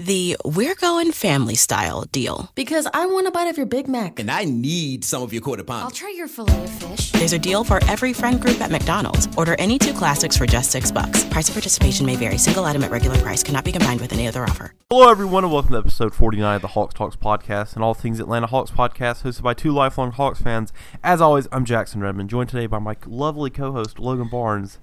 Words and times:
The 0.00 0.36
We're 0.44 0.74
Going 0.74 1.12
Family 1.12 1.54
Style 1.54 2.02
deal. 2.10 2.50
Because 2.56 2.88
I 2.92 3.06
want 3.06 3.28
a 3.28 3.30
bite 3.30 3.46
of 3.46 3.56
your 3.56 3.64
Big 3.64 3.86
Mac. 3.86 4.18
And 4.18 4.28
I 4.28 4.42
need 4.42 5.04
some 5.04 5.22
of 5.22 5.32
your 5.32 5.40
quarter 5.40 5.62
pound. 5.62 5.84
I'll 5.84 5.90
try 5.92 6.12
your 6.16 6.26
filet 6.26 6.64
of 6.64 6.70
fish. 6.70 7.12
There's 7.12 7.32
a 7.32 7.38
deal 7.38 7.62
for 7.62 7.78
every 7.84 8.12
friend 8.12 8.40
group 8.40 8.60
at 8.60 8.72
McDonald's. 8.72 9.28
Order 9.36 9.54
any 9.56 9.78
two 9.78 9.92
classics 9.92 10.36
for 10.36 10.46
just 10.46 10.72
six 10.72 10.90
bucks. 10.90 11.22
Price 11.26 11.48
of 11.48 11.54
participation 11.54 12.06
may 12.06 12.16
vary. 12.16 12.38
Single 12.38 12.64
item 12.64 12.82
at 12.82 12.90
regular 12.90 13.18
price 13.18 13.44
cannot 13.44 13.64
be 13.64 13.70
combined 13.70 14.00
with 14.00 14.12
any 14.12 14.26
other 14.26 14.42
offer. 14.42 14.74
Hello, 14.90 15.08
everyone, 15.08 15.44
and 15.44 15.52
welcome 15.52 15.70
to 15.70 15.78
episode 15.78 16.12
49 16.12 16.56
of 16.56 16.62
the 16.62 16.68
Hox 16.68 16.92
Talks 16.92 17.14
podcast 17.14 17.76
and 17.76 17.84
all 17.84 17.94
things 17.94 18.18
Atlanta 18.18 18.48
Hawks 18.48 18.72
podcast, 18.72 19.22
hosted 19.22 19.42
by 19.42 19.54
two 19.54 19.70
lifelong 19.70 20.10
Hawks 20.10 20.40
fans. 20.42 20.72
As 21.04 21.20
always, 21.20 21.46
I'm 21.52 21.64
Jackson 21.64 22.00
Redmond, 22.00 22.30
joined 22.30 22.50
today 22.50 22.66
by 22.66 22.80
my 22.80 22.96
lovely 23.06 23.48
co-host 23.48 24.00
Logan 24.00 24.28
Barnes. 24.28 24.80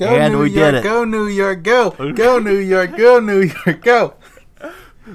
Go 0.00 0.06
And 0.06 0.32
New 0.34 0.40
we 0.44 0.50
York, 0.50 0.72
did 0.72 0.74
it. 0.76 0.82
go 0.82 1.04
New 1.04 1.26
York, 1.26 1.62
go, 1.62 1.90
go 2.14 2.38
New 2.38 2.56
York, 2.56 2.96
go 2.96 3.20
New 3.20 3.42
York, 3.42 3.82
go. 3.82 4.14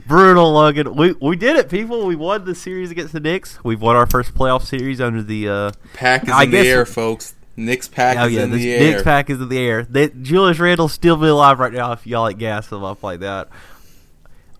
Brutal, 0.07 0.51
Logan. 0.53 0.95
We 0.95 1.13
we 1.13 1.35
did 1.35 1.55
it, 1.55 1.69
people. 1.69 2.05
We 2.05 2.15
won 2.15 2.45
the 2.45 2.53
series 2.55 2.91
against 2.91 3.13
the 3.13 3.19
Knicks. 3.19 3.63
We've 3.63 3.81
won 3.81 3.95
our 3.95 4.05
first 4.05 4.33
playoff 4.35 4.63
series 4.63 5.01
under 5.01 5.23
the. 5.23 5.49
Uh, 5.49 5.71
Pack 5.93 6.23
is 6.25 6.29
I 6.29 6.43
in 6.43 6.51
the 6.51 6.57
guess- 6.57 6.65
air, 6.67 6.85
folks. 6.85 7.33
Knicks 7.57 7.87
pack 7.87 8.17
oh 8.17 8.25
is 8.25 8.33
yeah, 8.33 8.43
in 8.43 8.51
the 8.51 8.57
the 8.57 8.77
Knicks 8.79 9.03
pack 9.03 9.29
is 9.29 9.39
in 9.39 9.47
the 9.47 9.57
air. 9.57 9.85
They, 9.85 10.09
Julius 10.09 10.59
Randle 10.59 10.89
still 10.89 11.15
be 11.15 11.27
alive 11.27 11.57
right 11.59 11.71
now 11.71 11.93
if 11.93 12.05
y'all 12.05 12.23
like 12.23 12.37
gas 12.37 12.69
him 12.69 12.83
up 12.83 13.01
like 13.01 13.21
that. 13.21 13.47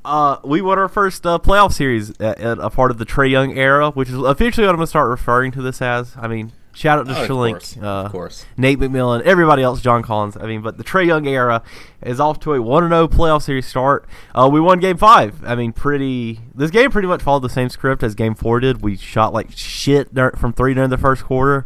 Uh, 0.06 0.38
we 0.46 0.62
won 0.62 0.80
our 0.80 0.88
first 0.88 1.26
uh, 1.26 1.38
playoff 1.38 1.74
series 1.74 2.12
at, 2.22 2.40
at 2.40 2.58
a 2.60 2.70
part 2.70 2.92
of 2.92 2.98
the 2.98 3.06
Trae 3.06 3.30
Young 3.30 3.58
era, 3.58 3.92
which 3.92 4.08
is 4.08 4.16
officially 4.16 4.66
what 4.66 4.72
I'm 4.72 4.78
going 4.78 4.86
to 4.86 4.90
start 4.90 5.10
referring 5.10 5.52
to 5.54 5.62
this 5.62 5.82
as. 5.82 6.14
I 6.16 6.28
mean, 6.30 6.54
shout 6.76 7.00
out 7.00 7.08
to 7.08 7.18
Oh, 7.18 7.24
of 7.24 7.28
Schlenk, 7.30 7.52
course, 7.52 7.78
uh, 7.78 7.86
of 8.06 8.12
course. 8.12 8.46
Nate 8.58 8.78
McMillan, 8.80 9.22
everybody 9.24 9.64
else, 9.64 9.82
John 9.82 10.04
Collins. 10.04 10.38
I 10.38 10.46
mean, 10.46 10.62
but 10.62 10.78
the 10.78 10.84
Trae 10.84 11.06
Young 11.08 11.28
era 11.28 11.64
is 12.04 12.20
off 12.20 12.40
to 12.42 12.54
a 12.54 12.62
one 12.62 12.84
zero 12.90 13.08
playoff 13.08 13.42
series 13.44 13.66
start. 13.66 14.06
Uh, 14.36 14.50
we 14.52 14.60
won 14.60 14.80
Game 14.80 14.98
Five. 14.98 15.44
I 15.44 15.56
mean, 15.56 15.74
pretty. 15.74 16.42
This 16.54 16.70
game 16.72 16.92
pretty 16.92 17.08
much 17.08 17.22
followed 17.24 17.42
the 17.42 17.50
same 17.50 17.70
script 17.70 18.04
as 18.04 18.14
Game 18.16 18.36
Four 18.36 18.60
did. 18.60 18.82
We 18.82 18.98
shot 18.98 19.34
like 19.34 19.48
shit 19.52 20.10
from 20.38 20.54
three 20.54 20.74
during 20.74 20.90
the 20.90 20.98
first 20.98 21.24
quarter, 21.24 21.66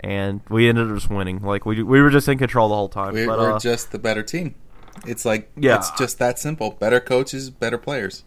and 0.00 0.40
we 0.50 0.68
ended 0.68 0.88
up 0.88 0.94
just 0.96 1.08
winning. 1.10 1.40
Like 1.42 1.64
we 1.64 1.82
we 1.82 2.00
were 2.02 2.10
just 2.10 2.28
in 2.28 2.38
control 2.38 2.68
the 2.68 2.74
whole 2.74 2.88
time. 2.88 3.14
We, 3.14 3.24
but, 3.26 3.38
we're 3.38 3.52
uh, 3.54 3.58
just 3.58 3.92
the 3.92 3.98
better 3.98 4.22
team. 4.22 4.54
It's 5.06 5.24
like 5.24 5.50
Yeah. 5.56 5.76
it's 5.76 5.90
just 5.92 6.18
that 6.18 6.38
simple. 6.40 6.72
Better 6.72 6.98
coaches, 7.00 7.50
better 7.50 7.78
players. 7.78 8.24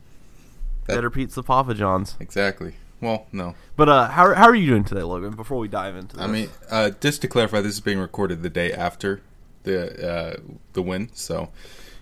that- 0.87 0.95
better 0.95 1.09
pizza, 1.09 1.43
Papa 1.43 1.73
John's. 1.73 2.15
Exactly. 2.19 2.75
Well, 3.01 3.25
no. 3.31 3.55
But 3.75 3.89
uh, 3.89 4.07
how 4.09 4.33
how 4.35 4.45
are 4.45 4.55
you 4.55 4.67
doing 4.67 4.83
today, 4.83 5.01
Logan? 5.01 5.35
Before 5.35 5.57
we 5.57 5.67
dive 5.67 5.95
into 5.95 6.15
this, 6.15 6.23
I 6.23 6.27
mean, 6.27 6.49
uh, 6.69 6.91
just 7.01 7.21
to 7.23 7.27
clarify, 7.27 7.61
this 7.61 7.73
is 7.73 7.81
being 7.81 7.97
recorded 7.97 8.43
the 8.43 8.49
day 8.49 8.71
after 8.71 9.21
the 9.63 10.07
uh, 10.07 10.37
the 10.73 10.83
win. 10.83 11.09
So, 11.13 11.49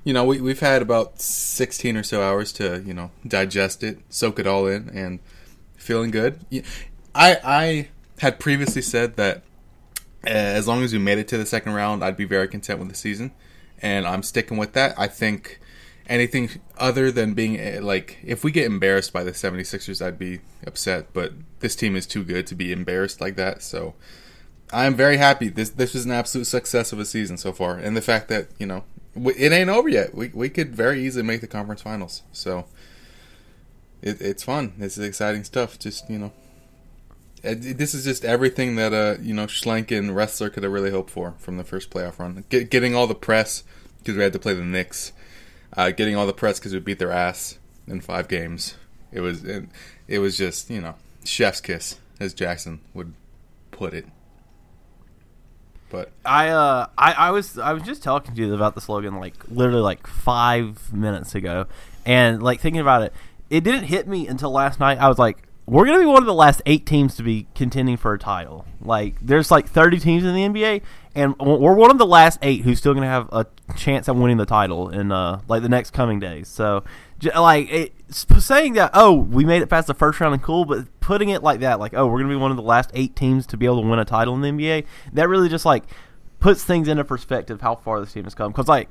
you 0.04 0.14
know, 0.14 0.26
we 0.26 0.42
we've 0.42 0.60
had 0.60 0.82
about 0.82 1.22
sixteen 1.22 1.96
or 1.96 2.04
so 2.04 2.22
hours 2.22 2.52
to 2.54 2.84
you 2.86 2.94
know 2.94 3.12
digest 3.26 3.82
it, 3.82 4.00
soak 4.10 4.40
it 4.40 4.48
all 4.48 4.68
in, 4.68 4.90
and 4.90 5.20
feeling 5.78 6.12
good. 6.12 6.42
I 7.16 7.38
I 7.44 7.88
had 8.20 8.38
previously 8.40 8.82
said 8.82 9.16
that 9.16 9.44
uh, 10.26 10.30
as 10.30 10.68
long 10.68 10.84
as 10.84 10.92
we 10.92 11.00
made 11.00 11.18
it 11.18 11.30
to 11.30 11.38
the 11.38 11.46
second 11.46 11.74
round, 11.74 12.04
I'd 12.04 12.18
be 12.18 12.26
very 12.26 12.50
content 12.50 12.80
with 12.80 12.90
the 12.90 12.96
season, 12.96 13.32
and 13.82 14.06
I'm 14.06 14.22
sticking 14.22 14.58
with 14.58 14.74
that. 14.74 15.00
I 15.00 15.08
think 15.08 15.62
anything 16.10 16.50
other 16.78 17.12
than 17.12 17.34
being 17.34 17.60
uh, 17.60 17.80
like 17.82 18.18
if 18.24 18.44
we 18.44 18.52
get 18.52 18.66
embarrassed 18.66 19.14
by 19.14 19.24
the 19.24 19.32
76ers, 19.32 20.06
I'd 20.06 20.20
be 20.20 20.42
upset, 20.66 21.14
but 21.14 21.34
this 21.60 21.76
team 21.76 21.96
is 21.96 22.06
too 22.06 22.24
good 22.24 22.48
to 22.48 22.56
be 22.56 22.72
embarrassed 22.72 23.22
like 23.22 23.36
that. 23.38 23.62
So 23.62 23.94
I'm 24.74 24.96
very 24.96 25.18
happy. 25.18 25.50
This 25.50 25.70
this 25.70 25.94
was 25.94 26.06
an 26.06 26.12
absolute 26.12 26.46
success 26.46 26.92
of 26.92 27.00
a 27.00 27.06
season 27.06 27.38
so 27.38 27.54
far, 27.54 27.78
and 27.78 27.96
the 27.96 28.02
fact 28.02 28.28
that 28.28 28.48
you 28.58 28.66
know 28.66 28.84
it 29.16 29.52
ain't 29.52 29.70
over 29.70 29.88
yet. 29.88 30.14
We 30.14 30.30
we 30.30 30.50
could 30.50 30.76
very 30.76 31.06
easily 31.06 31.24
make 31.24 31.42
the 31.42 31.48
conference 31.48 31.82
finals. 31.82 32.24
So 32.32 32.66
it, 34.02 34.22
it's 34.22 34.44
fun. 34.44 34.74
This 34.78 34.98
is 34.98 35.06
exciting 35.06 35.44
stuff. 35.44 35.80
Just 35.80 36.10
you 36.10 36.20
know, 36.20 36.32
this 37.42 37.94
is 37.94 38.04
just 38.04 38.26
everything 38.26 38.76
that 38.76 38.94
uh 38.94 39.22
you 39.22 39.34
know 39.34 39.46
Schlenk 39.46 39.96
and 39.96 40.12
Ressler 40.12 40.52
could 40.52 40.64
have 40.64 40.72
really 40.72 40.92
hoped 40.92 41.10
for 41.10 41.36
from 41.38 41.58
the 41.58 41.64
first 41.64 41.90
playoff 41.90 42.20
run. 42.20 42.44
Get, 42.50 42.70
getting 42.70 42.96
all 42.96 43.08
the 43.08 43.16
press 43.16 43.64
because 44.00 44.16
we 44.16 44.24
had 44.24 44.34
to 44.34 44.40
play 44.40 44.54
the 44.54 44.64
Knicks. 44.64 45.12
Uh, 45.74 45.92
getting 45.92 46.16
all 46.16 46.26
the 46.26 46.34
press 46.34 46.60
because 46.60 46.74
we 46.74 46.80
beat 46.80 47.00
their 47.00 47.12
ass 47.12 47.60
in 47.88 48.02
five 48.02 48.28
games. 48.28 48.76
It 49.12 49.22
was 49.22 49.44
it, 49.44 50.20
was 50.20 50.38
just 50.38 50.70
you 50.70 50.82
know 50.82 50.96
chef's 51.24 51.62
kiss 51.62 52.00
as 52.20 52.34
Jackson 52.34 52.82
would 52.94 53.14
put 53.72 53.94
it. 53.94 54.06
But 55.90 56.12
I 56.24 56.50
uh 56.50 56.88
I, 56.98 57.14
I 57.14 57.32
was 57.32 57.58
I 57.58 57.74
was 57.74 57.84
just 57.84 58.04
talking 58.04 58.36
to 58.36 58.42
you 58.42 58.54
about 58.54 58.76
the 58.76 58.82
slogan 58.82 59.20
like 59.20 59.36
literally 59.50 59.82
like 59.82 60.06
five 60.06 60.94
minutes 60.94 61.34
ago, 61.34 61.66
and 62.06 62.44
like 62.44 62.60
thinking 62.60 62.82
about 62.82 63.04
it, 63.04 63.14
it 63.50 63.64
didn't 63.64 63.86
hit 63.86 64.08
me 64.08 64.28
until 64.28 64.52
last 64.52 64.80
night. 64.80 65.00
I 65.00 65.08
was 65.08 65.18
like, 65.18 65.48
we're 65.66 65.86
gonna 65.86 66.00
be 66.00 66.06
one 66.06 66.22
of 66.22 66.28
the 66.28 66.34
last 66.34 66.62
eight 66.66 66.86
teams 66.86 67.16
to 67.16 67.24
be 67.24 67.48
contending 67.56 67.98
for 67.98 68.14
a 68.14 68.20
title. 68.20 68.66
Like 68.82 69.16
there's 69.22 69.50
like 69.50 69.68
30 69.68 70.00
teams 70.00 70.24
in 70.24 70.34
the 70.34 70.42
NBA, 70.42 70.82
and 71.16 71.36
we're 71.40 71.74
one 71.74 71.92
of 71.92 71.98
the 71.98 72.06
last 72.06 72.40
eight 72.42 72.62
who's 72.62 72.78
still 72.78 72.94
gonna 72.94 73.08
have 73.08 73.30
a 73.32 73.46
chance 73.76 74.08
at 74.08 74.16
winning 74.16 74.38
the 74.38 74.46
title 74.46 74.90
in 74.90 75.12
uh 75.12 75.42
like 75.48 75.62
the 75.62 75.70
next 75.70 75.92
coming 75.92 76.20
days. 76.20 76.48
So. 76.48 76.84
Like 77.36 77.70
it, 77.70 77.94
saying 78.10 78.76
that, 78.76 78.92
oh, 78.94 79.14
we 79.14 79.44
made 79.44 79.62
it 79.62 79.68
past 79.68 79.88
the 79.88 79.94
first 79.94 80.22
round 80.22 80.34
and 80.34 80.42
cool, 80.42 80.64
but 80.64 80.88
putting 81.02 81.28
it 81.28 81.44
like 81.44 81.60
that, 81.60 81.78
like, 81.78 81.94
oh, 81.94 82.08
we're 82.08 82.20
gonna 82.20 82.34
be 82.34 82.38
one 82.38 82.52
of 82.52 82.56
the 82.56 82.64
last 82.64 82.92
eight 82.94 83.14
teams 83.14 83.46
to 83.48 83.58
be 83.58 83.66
able 83.66 83.82
to 83.82 83.88
win 83.90 84.00
a 84.00 84.06
title 84.06 84.34
in 84.36 84.42
the 84.42 84.48
NBA, 84.48 84.86
that 85.12 85.28
really 85.28 85.50
just 85.50 85.66
like 85.66 85.84
puts 86.40 86.64
things 86.64 86.88
into 86.88 87.04
perspective 87.04 87.62
how 87.62 87.76
far 87.76 88.00
this 88.00 88.14
team 88.14 88.24
has 88.24 88.34
come. 88.34 88.52
Because 88.52 88.68
like 88.68 88.90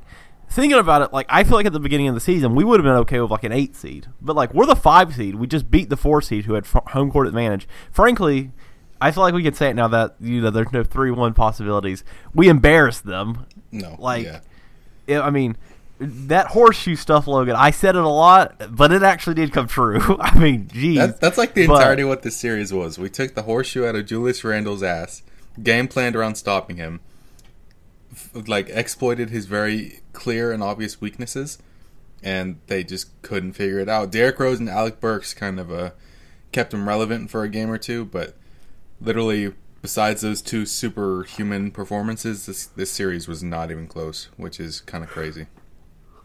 thinking 0.51 0.79
about 0.79 1.03
it, 1.03 1.13
like 1.13 1.27
I 1.29 1.45
feel 1.45 1.55
like 1.55 1.67
at 1.67 1.73
the 1.73 1.81
beginning 1.81 2.09
of 2.09 2.15
the 2.15 2.21
season 2.21 2.55
we 2.55 2.65
would 2.65 2.81
have 2.81 2.85
been 2.85 2.97
okay 2.97 3.21
with 3.21 3.31
like 3.31 3.45
an 3.45 3.53
eight 3.53 3.75
seed, 3.75 4.09
but 4.21 4.37
like 4.37 4.55
we're 4.55 4.67
the 4.67 4.77
five 4.77 5.15
seed. 5.15 5.35
We 5.37 5.47
just 5.47 5.71
beat 5.71 5.89
the 5.89 5.97
four 5.97 6.23
seed 6.23 6.45
who 6.45 6.55
had 6.55 6.67
home 6.67 7.11
court 7.11 7.27
advantage. 7.27 7.67
Frankly, 7.91 8.53
I 9.01 9.11
feel 9.13 9.23
like 9.23 9.35
we 9.35 9.43
could 9.43 9.57
say 9.57 9.71
it 9.71 9.75
now 9.75 9.89
that 9.89 10.17
you 10.21 10.41
know 10.41 10.51
there's 10.51 10.73
no 10.73 10.83
three 10.85 11.11
one 11.11 11.35
possibilities. 11.35 12.05
We 12.35 12.49
embarrassed 12.49 13.05
them. 13.05 13.47
no, 13.71 13.97
Like, 13.99 14.25
yeah. 14.25 14.41
Yeah, 15.07 15.23
I 15.23 15.31
mean. 15.31 15.57
That 16.01 16.47
horseshoe 16.47 16.95
stuff, 16.95 17.27
Logan. 17.27 17.57
I 17.57 17.73
said 17.73 17.97
it 17.97 18.05
a 18.05 18.09
lot, 18.09 18.63
but 18.71 18.93
it 18.93 19.03
actually 19.03 19.35
did 19.35 19.53
come 19.53 19.67
true. 19.67 19.99
I 20.21 20.39
mean, 20.39 20.69
geez, 20.69 20.97
That, 20.99 21.21
that's 21.21 21.37
like 21.37 21.55
the 21.55 21.67
But- 21.67 21.75
entirety 21.75 22.03
of 22.03 22.09
what 22.09 22.23
this 22.23 22.37
series 22.37 22.73
was. 22.73 23.01
We 23.01 23.11
took 23.11 23.35
the 23.35 23.43
horseshoe 23.43 23.85
out 23.85 23.97
of 23.97 24.07
Julius 24.07 24.45
Randle's 24.45 24.85
ass, 24.85 25.25
game 25.61 25.89
planned 25.89 26.15
around 26.15 26.37
stopping 26.37 26.77
him, 26.77 27.01
f- 28.13 28.31
like 28.47 28.69
exploited 28.69 29.31
his 29.31 29.47
very 29.47 30.01
clear 30.13 30.53
and 30.53 30.63
obvious 30.63 31.01
weaknesses, 31.01 31.59
and 32.23 32.61
they 32.69 32.85
just 32.85 33.21
couldn't 33.23 33.55
figure 33.55 33.81
it 33.81 33.89
out. 33.89 34.13
Derrick 34.13 34.39
Rose 34.39 34.61
and 34.61 34.69
Alec 34.69 35.01
Burks 35.01 35.35
kind 35.35 35.59
of 35.59 35.73
uh, 35.73 35.91
kept 36.53 36.73
him 36.73 36.87
relevant 36.89 37.29
for 37.29 37.43
a 37.43 37.49
game 37.49 37.71
or 37.73 37.79
two, 37.79 38.05
but 38.05 38.37
literally, 39.01 39.53
besides 39.83 40.23
those 40.23 40.43
two 40.43 40.67
superhuman 40.67 41.71
performances, 41.71 42.47
this 42.47 42.67
this 42.67 42.91
series 42.91 43.29
was 43.29 43.43
not 43.43 43.71
even 43.71 43.87
close, 43.87 44.29
which 44.37 44.61
is 44.61 44.81
kind 44.81 45.05
of 45.05 45.11
crazy. 45.11 45.47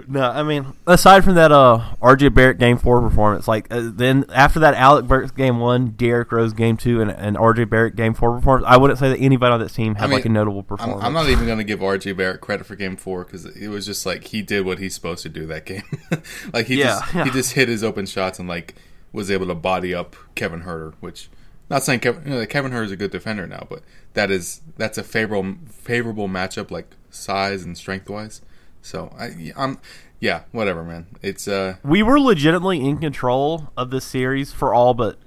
No, 0.07 0.21
I 0.21 0.43
mean, 0.43 0.73
aside 0.87 1.23
from 1.23 1.35
that, 1.35 1.51
uh, 1.51 1.95
RJ 2.01 2.33
Barrett 2.33 2.57
game 2.57 2.77
four 2.77 3.01
performance, 3.01 3.47
like 3.47 3.67
uh, 3.71 3.91
then 3.93 4.25
after 4.33 4.59
that, 4.59 4.73
Alec 4.73 5.05
Burks 5.05 5.31
game 5.31 5.59
one, 5.59 5.91
Derrick 5.91 6.31
Rose 6.31 6.53
game 6.53 6.77
two, 6.77 7.01
and, 7.01 7.11
and 7.11 7.37
RJ 7.37 7.69
Barrett 7.69 7.95
game 7.95 8.13
four 8.13 8.35
performance, 8.35 8.65
I 8.67 8.77
wouldn't 8.77 8.99
say 8.99 9.09
that 9.09 9.19
anybody 9.19 9.53
on 9.53 9.59
that 9.59 9.69
team 9.69 9.95
had 9.95 10.05
I 10.05 10.07
mean, 10.07 10.15
like 10.15 10.25
a 10.25 10.29
notable 10.29 10.59
I'm, 10.59 10.65
performance. 10.65 11.03
I'm 11.03 11.13
not 11.13 11.29
even 11.29 11.45
going 11.45 11.59
to 11.59 11.63
give 11.63 11.79
RJ 11.79 12.17
Barrett 12.17 12.41
credit 12.41 12.65
for 12.65 12.75
Game 12.75 12.97
Four 12.97 13.23
because 13.23 13.45
it 13.45 13.67
was 13.67 13.85
just 13.85 14.05
like 14.05 14.25
he 14.25 14.41
did 14.41 14.65
what 14.65 14.79
he's 14.79 14.95
supposed 14.95 15.23
to 15.23 15.29
do 15.29 15.45
that 15.47 15.65
game. 15.65 15.83
like 16.53 16.67
he 16.67 16.79
Yeah, 16.79 16.99
just 16.99 17.13
yeah. 17.15 17.23
he 17.25 17.29
just 17.31 17.53
hit 17.53 17.67
his 17.67 17.83
open 17.83 18.05
shots 18.05 18.39
and 18.39 18.49
like 18.49 18.75
was 19.11 19.29
able 19.29 19.47
to 19.47 19.55
body 19.55 19.93
up 19.93 20.15
Kevin 20.35 20.63
Huerter, 20.63 20.93
which 20.99 21.29
not 21.73 21.81
saying 21.83 22.01
Kevin 22.01 22.23
you 22.23 22.39
know, 22.39 22.45
Kevin 22.45 22.71
Huerter 22.71 22.85
is 22.85 22.91
a 22.91 22.95
good 22.95 23.09
defender 23.09 23.47
now, 23.47 23.65
but 23.67 23.81
that 24.13 24.29
is 24.29 24.61
that's 24.77 24.99
a 24.99 25.03
favorable 25.03 25.55
favorable 25.71 26.29
matchup 26.29 26.69
like 26.69 26.95
size 27.09 27.63
and 27.63 27.75
strength 27.75 28.07
wise. 28.07 28.43
So 28.83 29.11
I 29.17 29.51
I'm 29.57 29.79
yeah 30.19 30.43
whatever 30.51 30.83
man. 30.83 31.07
It's 31.23 31.47
uh 31.47 31.77
we 31.83 32.03
were 32.03 32.19
legitimately 32.19 32.79
in 32.79 32.99
control 32.99 33.71
of 33.75 33.89
this 33.89 34.05
series 34.05 34.53
for 34.53 34.71
all 34.71 34.93
but 34.93 35.17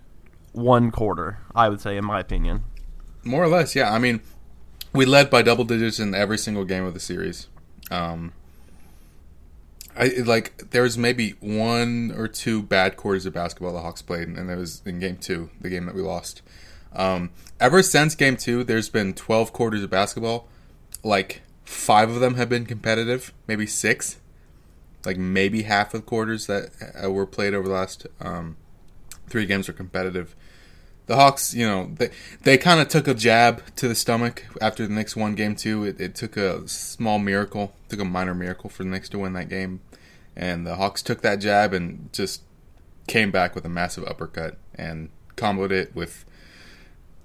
one 0.52 0.92
quarter. 0.92 1.40
I 1.52 1.68
would 1.68 1.80
say, 1.80 1.96
in 1.96 2.04
my 2.04 2.20
opinion. 2.20 2.62
More 3.24 3.42
or 3.42 3.48
less, 3.48 3.74
yeah. 3.74 3.92
I 3.92 3.98
mean, 3.98 4.20
we 4.92 5.04
led 5.04 5.30
by 5.30 5.42
double 5.42 5.64
digits 5.64 5.98
in 5.98 6.14
every 6.14 6.38
single 6.38 6.64
game 6.64 6.84
of 6.84 6.94
the 6.94 7.00
series. 7.00 7.48
Um, 7.90 8.32
I 9.96 10.08
like 10.24 10.70
there 10.70 10.82
was 10.82 10.98
maybe 10.98 11.30
one 11.40 12.12
or 12.16 12.28
two 12.28 12.62
bad 12.62 12.96
quarters 12.96 13.24
of 13.26 13.32
basketball 13.32 13.72
the 13.72 13.80
Hawks 13.80 14.02
played, 14.02 14.28
and 14.28 14.50
it 14.50 14.56
was 14.56 14.82
in 14.84 14.98
game 14.98 15.16
two, 15.16 15.50
the 15.60 15.70
game 15.70 15.86
that 15.86 15.94
we 15.94 16.02
lost. 16.02 16.42
Um, 16.94 17.30
ever 17.60 17.82
since 17.82 18.14
game 18.14 18.36
two, 18.36 18.64
there's 18.64 18.88
been 18.88 19.14
12 19.14 19.52
quarters 19.52 19.82
of 19.82 19.90
basketball. 19.90 20.48
Like 21.02 21.42
five 21.64 22.10
of 22.10 22.20
them 22.20 22.34
have 22.34 22.48
been 22.48 22.64
competitive, 22.64 23.32
maybe 23.46 23.66
six. 23.66 24.18
Like 25.04 25.18
maybe 25.18 25.62
half 25.62 25.94
of 25.94 26.04
quarters 26.04 26.46
that 26.46 26.70
uh, 27.02 27.10
were 27.10 27.26
played 27.26 27.54
over 27.54 27.68
the 27.68 27.74
last 27.74 28.06
um, 28.20 28.56
three 29.28 29.46
games 29.46 29.68
are 29.68 29.72
competitive. 29.72 30.34
The 31.06 31.14
Hawks, 31.14 31.54
you 31.54 31.64
know, 31.64 31.92
they 31.94 32.10
they 32.42 32.58
kind 32.58 32.80
of 32.80 32.88
took 32.88 33.06
a 33.06 33.14
jab 33.14 33.62
to 33.76 33.86
the 33.86 33.94
stomach 33.94 34.44
after 34.60 34.84
the 34.84 34.92
Knicks 34.92 35.14
won 35.14 35.36
game 35.36 35.54
two. 35.54 35.84
It, 35.84 36.00
it 36.00 36.14
took 36.16 36.36
a 36.36 36.66
small 36.66 37.20
miracle, 37.20 37.72
took 37.88 38.00
a 38.00 38.04
minor 38.04 38.34
miracle 38.34 38.68
for 38.68 38.82
the 38.82 38.88
Knicks 38.88 39.08
to 39.10 39.18
win 39.20 39.32
that 39.34 39.48
game, 39.48 39.80
and 40.36 40.66
the 40.66 40.76
Hawks 40.76 41.02
took 41.02 41.22
that 41.22 41.36
jab 41.36 41.72
and 41.72 42.12
just 42.12 42.42
came 43.06 43.30
back 43.30 43.54
with 43.54 43.64
a 43.64 43.68
massive 43.68 44.04
uppercut 44.04 44.58
and 44.74 45.10
comboed 45.36 45.70
it 45.70 45.94
with 45.94 46.24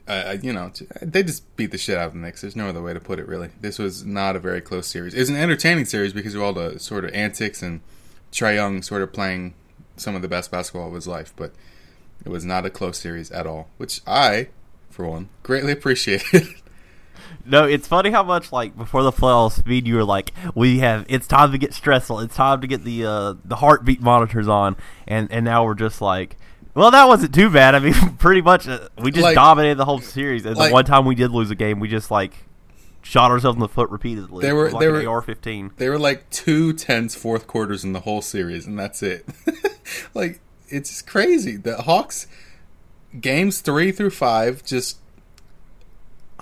uh, 0.07 0.37
you 0.41 0.51
know, 0.51 0.71
they 1.01 1.23
just 1.23 1.55
beat 1.55 1.71
the 1.71 1.77
shit 1.77 1.97
out 1.97 2.07
of 2.07 2.13
the 2.13 2.19
Knicks. 2.19 2.41
There's 2.41 2.55
no 2.55 2.67
other 2.67 2.81
way 2.81 2.93
to 2.93 2.99
put 2.99 3.19
it, 3.19 3.27
really. 3.27 3.49
This 3.61 3.79
was 3.79 4.03
not 4.03 4.35
a 4.35 4.39
very 4.39 4.59
close 4.59 4.87
series. 4.87 5.13
It 5.13 5.19
was 5.19 5.29
an 5.29 5.35
entertaining 5.35 5.85
series 5.85 6.11
because 6.11 6.35
of 6.35 6.41
all 6.41 6.53
the 6.53 6.79
sort 6.79 7.05
of 7.05 7.13
antics 7.13 7.61
and 7.61 7.81
Trae 8.31 8.55
Young 8.55 8.81
sort 8.81 9.03
of 9.03 9.13
playing 9.13 9.53
some 9.95 10.15
of 10.15 10.21
the 10.21 10.27
best 10.27 10.51
basketball 10.51 10.89
of 10.89 10.95
his 10.95 11.07
life, 11.07 11.33
but 11.35 11.53
it 12.25 12.29
was 12.29 12.43
not 12.43 12.65
a 12.65 12.69
close 12.69 12.97
series 12.97 13.31
at 13.31 13.47
all, 13.47 13.69
which 13.77 14.01
I, 14.07 14.49
for 14.89 15.07
one, 15.07 15.29
greatly 15.43 15.71
appreciated. 15.71 16.47
No, 17.45 17.65
it's 17.65 17.87
funny 17.87 18.11
how 18.11 18.23
much 18.23 18.51
like 18.51 18.77
before 18.77 19.03
the 19.03 19.11
playoffs, 19.11 19.53
speed 19.53 19.87
you 19.87 19.95
were 19.95 20.03
like, 20.03 20.31
we 20.55 20.79
have 20.79 21.05
it's 21.09 21.27
time 21.27 21.51
to 21.51 21.57
get 21.57 21.73
stressful, 21.73 22.19
it's 22.19 22.35
time 22.35 22.61
to 22.61 22.67
get 22.67 22.83
the 22.83 23.05
uh, 23.05 23.33
the 23.43 23.57
heartbeat 23.57 24.01
monitors 24.01 24.47
on, 24.47 24.75
and 25.07 25.31
and 25.31 25.45
now 25.45 25.65
we're 25.65 25.73
just 25.75 26.01
like, 26.01 26.37
well, 26.73 26.91
that 26.91 27.05
wasn't 27.07 27.33
too 27.33 27.49
bad. 27.49 27.75
I 27.75 27.79
mean, 27.79 27.93
pretty 28.19 28.41
much 28.41 28.67
uh, 28.67 28.87
we 28.97 29.11
just 29.11 29.23
Like- 29.23 29.35
dominated 29.35 29.75
the 29.75 29.85
whole 29.85 29.99
series. 29.99 30.45
And 30.45 30.55
like- 30.57 30.69
the 30.69 30.73
one 30.73 30.85
time 30.85 31.05
we 31.05 31.15
did 31.15 31.31
lose 31.31 31.51
a 31.51 31.55
game, 31.55 31.79
we 31.79 31.87
just 31.87 32.11
like 32.11 32.33
shot 33.01 33.31
ourselves 33.31 33.55
in 33.55 33.61
the 33.61 33.67
foot 33.67 33.89
repeatedly. 33.89 34.43
They 34.43 34.53
were- 34.53 34.71
like 34.71 34.79
they 34.79 34.87
were- 34.87 35.07
AR-15. 35.07 35.75
They 35.77 35.89
were 35.89 35.99
like 35.99 36.29
two 36.29 36.73
tense 36.73 37.15
fourth 37.15 37.47
quarters 37.47 37.83
in 37.83 37.93
the 37.93 38.01
whole 38.01 38.21
series, 38.21 38.65
and 38.65 38.77
that's 38.79 39.01
it. 39.03 39.25
like 40.13 40.39
it's 40.69 41.01
crazy. 41.01 41.57
The 41.57 41.81
Hawks 41.81 42.27
games 43.19 43.61
three 43.61 43.91
through 43.91 44.11
five 44.11 44.63
just. 44.63 44.97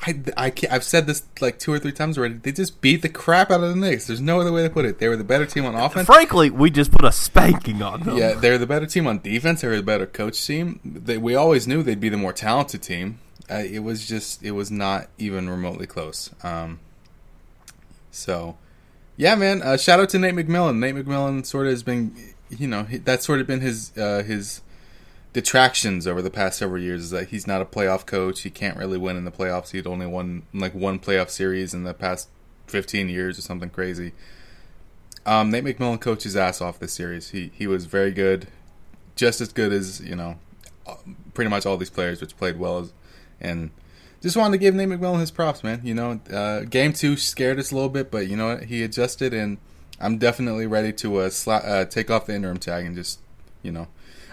I, 0.01 0.21
I 0.37 0.49
can't, 0.49 0.71
I've 0.71 0.83
said 0.83 1.07
this 1.07 1.23
like 1.41 1.59
two 1.59 1.73
or 1.73 1.79
three 1.79 1.91
times 1.91 2.17
already. 2.17 2.35
They 2.35 2.51
just 2.53 2.79
beat 2.79 3.01
the 3.01 3.09
crap 3.09 3.51
out 3.51 3.61
of 3.63 3.69
the 3.69 3.75
Knicks. 3.75 4.07
There's 4.07 4.21
no 4.21 4.39
other 4.39 4.51
way 4.51 4.63
to 4.63 4.69
put 4.69 4.85
it. 4.85 4.99
They 4.99 5.09
were 5.09 5.17
the 5.17 5.23
better 5.25 5.45
team 5.45 5.65
on 5.65 5.75
offense. 5.75 6.05
Frankly, 6.05 6.49
we 6.49 6.69
just 6.69 6.91
put 6.91 7.03
a 7.03 7.11
spanking 7.11 7.81
on 7.81 8.03
them. 8.03 8.17
Yeah, 8.17 8.33
they're 8.35 8.57
the 8.57 8.65
better 8.67 8.85
team 8.85 9.07
on 9.07 9.19
defense. 9.19 9.61
They're 9.61 9.75
the 9.75 9.83
better 9.83 10.05
coach 10.05 10.45
team. 10.47 10.79
They, 10.85 11.17
we 11.17 11.35
always 11.35 11.67
knew 11.67 11.83
they'd 11.83 11.99
be 11.99 12.07
the 12.09 12.17
more 12.17 12.31
talented 12.33 12.81
team. 12.81 13.19
Uh, 13.51 13.55
it 13.55 13.79
was 13.79 14.07
just, 14.07 14.41
it 14.43 14.51
was 14.51 14.71
not 14.71 15.07
even 15.17 15.49
remotely 15.49 15.85
close. 15.87 16.29
Um, 16.43 16.79
so, 18.11 18.57
yeah, 19.17 19.35
man. 19.35 19.61
Uh, 19.61 19.77
shout 19.77 19.99
out 19.99 20.09
to 20.09 20.19
Nate 20.19 20.35
McMillan. 20.35 20.77
Nate 20.79 20.95
McMillan 20.95 21.45
sort 21.45 21.65
of 21.67 21.71
has 21.73 21.83
been, 21.83 22.15
you 22.49 22.67
know, 22.67 22.83
he- 22.83 22.97
that's 22.97 23.25
sort 23.25 23.41
of 23.41 23.47
been 23.47 23.61
his 23.61 23.91
uh, 23.97 24.23
his 24.23 24.61
detractions 25.33 26.07
over 26.07 26.21
the 26.21 26.29
past 26.29 26.57
several 26.57 26.81
years. 26.81 27.03
Is 27.03 27.09
that 27.11 27.29
he's 27.29 27.47
not 27.47 27.61
a 27.61 27.65
playoff 27.65 28.05
coach. 28.05 28.41
He 28.41 28.49
can't 28.49 28.77
really 28.77 28.97
win 28.97 29.17
in 29.17 29.25
the 29.25 29.31
playoffs. 29.31 29.71
He'd 29.71 29.87
only 29.87 30.07
won 30.07 30.43
like 30.53 30.73
one 30.73 30.99
playoff 30.99 31.29
series 31.29 31.73
in 31.73 31.83
the 31.83 31.93
past 31.93 32.29
fifteen 32.67 33.09
years 33.09 33.37
or 33.37 33.41
something 33.41 33.69
crazy. 33.69 34.13
Um, 35.25 35.51
Nate 35.51 35.63
McMillan 35.63 35.99
coached 35.99 36.23
his 36.23 36.35
ass 36.35 36.61
off 36.61 36.79
this 36.79 36.93
series. 36.93 37.29
He 37.29 37.51
he 37.53 37.67
was 37.67 37.85
very 37.85 38.11
good, 38.11 38.47
just 39.15 39.41
as 39.41 39.53
good 39.53 39.71
as 39.71 39.99
you 40.01 40.15
know, 40.15 40.39
pretty 41.33 41.49
much 41.49 41.65
all 41.65 41.77
these 41.77 41.89
players, 41.89 42.21
which 42.21 42.37
played 42.37 42.57
well. 42.57 42.79
As, 42.79 42.93
and 43.39 43.71
just 44.21 44.35
wanted 44.35 44.57
to 44.57 44.57
give 44.57 44.75
Nate 44.75 44.89
McMillan 44.89 45.19
his 45.19 45.31
props, 45.31 45.63
man. 45.63 45.81
You 45.83 45.93
know, 45.93 46.19
uh, 46.31 46.61
game 46.61 46.93
two 46.93 47.15
scared 47.15 47.59
us 47.59 47.71
a 47.71 47.75
little 47.75 47.89
bit, 47.89 48.11
but 48.11 48.27
you 48.27 48.35
know 48.35 48.55
what? 48.55 48.63
He 48.63 48.83
adjusted, 48.83 49.33
and 49.33 49.57
I'm 49.99 50.17
definitely 50.17 50.67
ready 50.67 50.91
to 50.93 51.17
uh, 51.17 51.29
sla- 51.29 51.65
uh, 51.65 51.85
take 51.85 52.09
off 52.09 52.25
the 52.25 52.35
interim 52.35 52.57
tag 52.57 52.85
and 52.85 52.95
just, 52.95 53.19
you 53.61 53.71
know, 53.71 53.87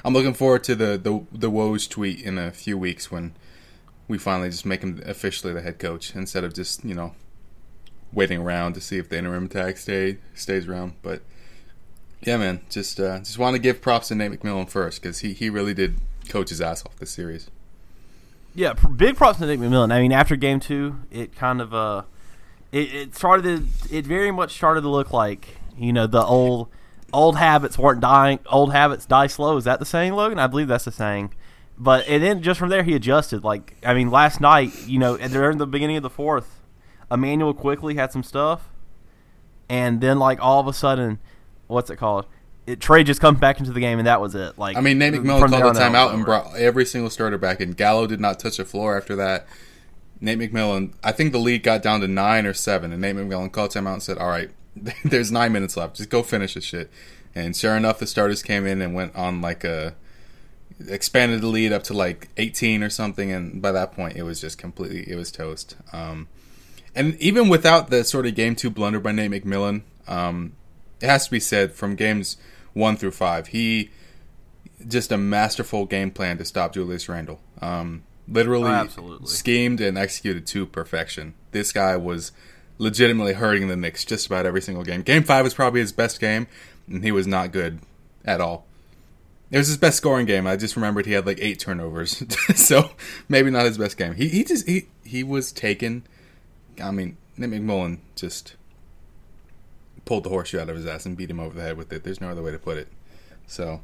I'm 0.07 0.15
looking 0.15 0.35
forward 0.35 0.63
to 0.65 0.77
the 0.77 0.97
the 0.97 1.27
the 1.37 1.51
Woj 1.51 1.91
tweet 1.91 2.23
in 2.23 2.39
a 2.39 2.53
few 2.53 2.79
weeks 2.79 3.11
when 3.11 3.35
we 4.07 4.19
finally 4.19 4.51
just 4.51 4.65
make 4.65 4.83
him 4.83 5.03
officially 5.05 5.53
the 5.53 5.61
head 5.61 5.81
coach 5.81 6.15
instead 6.15 6.45
of 6.45 6.55
just 6.55 6.85
you 6.85 6.95
know 6.95 7.17
waiting 8.13 8.39
around 8.39 8.75
to 8.75 8.81
see 8.81 8.99
if 8.99 9.09
the 9.09 9.19
interim 9.19 9.49
tag 9.49 9.77
stay 9.77 10.19
stays 10.33 10.69
around. 10.69 10.93
But 11.03 11.23
yeah, 12.21 12.37
man, 12.37 12.61
just 12.71 13.01
uh, 13.01 13.19
just 13.19 13.37
want 13.37 13.57
to 13.57 13.59
give 13.59 13.81
props 13.83 14.07
to 14.09 14.15
Nate 14.15 14.31
McMillan 14.31 14.71
first 14.71 15.03
because 15.03 15.19
he 15.19 15.33
he 15.33 15.51
really 15.51 15.75
did 15.75 15.97
coach 16.29 16.51
his 16.51 16.61
ass 16.61 16.87
off 16.87 16.95
this 17.01 17.11
series. 17.11 17.51
Yeah, 18.55 18.75
big 18.75 19.17
props 19.17 19.41
to 19.41 19.47
Nick 19.47 19.59
McMillan. 19.59 19.93
I 19.93 20.01
mean, 20.01 20.13
after 20.13 20.37
game 20.37 20.61
two, 20.61 21.01
it 21.11 21.35
kind 21.35 21.61
of 21.61 21.75
uh, 21.75 22.03
it, 22.71 22.95
it 22.95 23.15
started. 23.17 23.67
It 23.91 24.07
very 24.07 24.31
much 24.31 24.55
started 24.55 24.83
to 24.83 24.89
look 24.89 25.13
like 25.13 25.57
you 25.77 25.93
know 25.93 26.07
the 26.07 26.25
old 26.25 26.69
old 27.13 27.37
habits 27.37 27.79
weren't 27.79 28.01
dying. 28.01 28.39
Old 28.47 28.73
habits 28.73 29.07
die 29.07 29.27
slow. 29.27 29.57
Is 29.57 29.65
that 29.65 29.79
the 29.79 29.87
saying, 29.87 30.13
Logan? 30.13 30.39
I 30.39 30.47
believe 30.47 30.69
that's 30.69 30.85
the 30.85 30.93
saying. 30.93 31.33
But 31.79 32.09
and 32.09 32.23
then 32.23 32.43
just 32.43 32.59
from 32.59 32.71
there, 32.71 32.83
he 32.83 32.95
adjusted. 32.95 33.45
Like 33.45 33.77
I 33.85 33.95
mean, 33.95 34.11
last 34.11 34.41
night, 34.41 34.73
you 34.87 34.99
know, 34.99 35.17
during 35.17 35.59
the 35.59 35.67
beginning 35.67 35.97
of 35.97 36.03
the 36.03 36.11
fourth, 36.11 36.63
Immanuel 37.11 37.55
Quickley 37.55 37.97
had 37.97 38.13
some 38.13 38.23
stuff, 38.23 38.71
and 39.69 40.01
then 40.01 40.19
like 40.19 40.43
all 40.43 40.61
of 40.61 40.67
a 40.67 40.73
sudden, 40.73 41.19
what's 41.67 41.91
it 41.91 41.97
called? 41.97 42.27
It, 42.67 42.81
Trae 42.81 43.05
just 43.05 43.21
comes 43.21 43.39
back 43.39 43.61
into 43.61 43.73
the 43.73 43.81
game, 43.81 43.99
and 43.99 44.07
that 44.09 44.21
was 44.21 44.35
it. 44.35 44.59
Like 44.59 44.77
I 44.77 44.81
mean, 44.81 44.99
Nate 44.99 45.15
McMillan 45.15 45.51
called 45.51 45.75
the 45.75 45.81
timeout 45.81 46.15
and 46.15 46.25
brought 46.25 46.57
every 46.57 46.87
single 46.87 47.11
starter 47.11 47.39
back 47.39 47.61
and 47.61 47.77
Gallo 47.77 48.07
did 48.07 48.21
not 48.21 48.41
touch 48.41 48.57
the 48.57 48.65
floor 48.65 48.97
after 48.97 49.15
that. 49.17 49.47
Nate 50.19 50.39
McMillan, 50.39 50.95
I 51.05 51.13
think 51.13 51.33
the 51.33 51.39
lead 51.39 51.63
got 51.63 51.83
down 51.83 52.01
to 52.01 52.09
nine 52.09 52.47
or 52.47 52.55
seven, 52.55 52.91
and 52.91 53.03
Nate 53.03 53.17
McMillan 53.17 53.53
called 53.53 53.71
timeout 53.71 53.93
and 53.93 54.03
said, 54.03 54.17
"All 54.17 54.29
right, 54.29 54.51
there's 55.05 55.33
nine 55.33 55.53
minutes 55.53 55.77
left. 55.77 55.97
Just 55.97 56.11
go 56.11 56.23
finish 56.23 56.55
this 56.55 56.65
shit." 56.65 56.91
And 57.35 57.55
sure 57.55 57.77
enough, 57.77 57.99
the 57.99 58.07
starters 58.07 58.43
came 58.43 58.67
in 58.67 58.81
and 58.81 58.95
went 58.95 59.15
on 59.15 59.41
like 59.41 59.63
a 59.65 59.95
expanded 60.89 61.41
the 61.41 61.47
lead 61.47 61.73
up 61.73 61.83
to 61.85 61.95
like 61.95 62.29
18 62.37 62.83
or 62.83 62.91
something, 62.91 63.33
and 63.33 63.61
by 63.63 63.73
that 63.73 63.93
point, 63.93 64.17
it 64.17 64.23
was 64.23 64.41
just 64.41 64.59
completely 64.59 65.11
it 65.11 65.17
was 65.17 65.31
toast. 65.33 65.77
Um, 65.93 66.29
and 66.95 67.15
even 67.21 67.49
without 67.49 67.91
the 67.91 68.05
sort 68.05 68.27
of 68.27 68.35
game 68.35 68.55
two 68.57 68.71
blunder 68.71 69.01
by 69.01 69.13
Nate 69.13 69.31
McMillan, 69.31 69.83
um, 70.09 70.53
it 71.01 71.07
has 71.07 71.27
to 71.27 71.31
be 71.31 71.41
said 71.41 71.73
from 71.73 71.95
games 71.95 72.37
one 72.73 72.97
through 72.97 73.11
five, 73.11 73.49
he 73.49 73.91
just 74.87 75.11
a 75.13 75.17
masterful 75.17 75.85
game 75.87 76.11
plan 76.11 76.39
to 76.39 76.45
stop 76.45 76.73
Julius 76.75 77.09
Randle. 77.09 77.41
Um, 77.61 78.05
literally 78.29 78.71
Oh, 78.71 78.75
absolutely. 78.75 79.27
schemed 79.29 79.81
and 79.81 79.97
executed 79.99 80.47
to 80.49 80.67
perfection. 80.67 81.35
This 81.53 81.73
guy 81.73 81.97
was 81.97 82.33
legitimately 82.79 83.35
hurting 83.35 83.69
the 83.69 83.77
Knicks 83.77 84.05
just 84.05 84.27
about 84.27 84.47
every 84.47 84.63
single 84.63 84.85
game. 84.85 85.03
Game 85.03 85.23
five 85.23 85.45
was 85.45 85.55
probably 85.55 85.81
his 85.81 85.93
best 85.93 86.21
game, 86.21 86.47
and 86.89 87.03
he 87.03 87.13
was 87.13 87.27
not 87.27 87.53
good 87.53 87.81
at 88.25 88.41
all. 88.41 88.67
It 89.51 89.59
was 89.59 89.69
his 89.69 89.77
best 89.77 89.97
scoring 89.97 90.27
game. 90.27 90.47
I 90.47 90.57
just 90.57 90.75
remembered 90.75 91.07
he 91.07 91.13
had 91.13 91.27
like 91.27 91.39
eight 91.41 91.61
turnovers, 91.61 92.23
so 92.57 92.91
maybe 93.29 93.51
not 93.51 93.67
his 93.67 93.79
best 93.79 93.97
game. 93.97 94.15
He 94.15 94.29
he 94.29 94.45
just 94.45 94.67
he 94.67 94.89
he 95.05 95.23
was 95.23 95.53
taken. 95.53 96.05
I 96.83 96.91
mean, 96.91 97.17
Nick 97.37 97.51
McMullen 97.51 97.99
just 98.17 98.57
pulled 100.05 100.25
the 100.25 100.31
horseshoe 100.31 100.59
out 100.59 100.69
of 100.69 100.77
his 100.77 100.87
ass 100.87 101.07
and 101.07 101.17
beat 101.17 101.31
him 101.31 101.41
over 101.41 101.55
the 101.55 101.63
head 101.63 101.77
with 101.77 101.93
it. 101.93 102.05
There's 102.05 102.21
no 102.21 102.31
other 102.31 102.43
way 102.43 102.53
to 102.53 102.59
put 102.59 102.77
it. 102.77 102.89
So, 103.47 103.81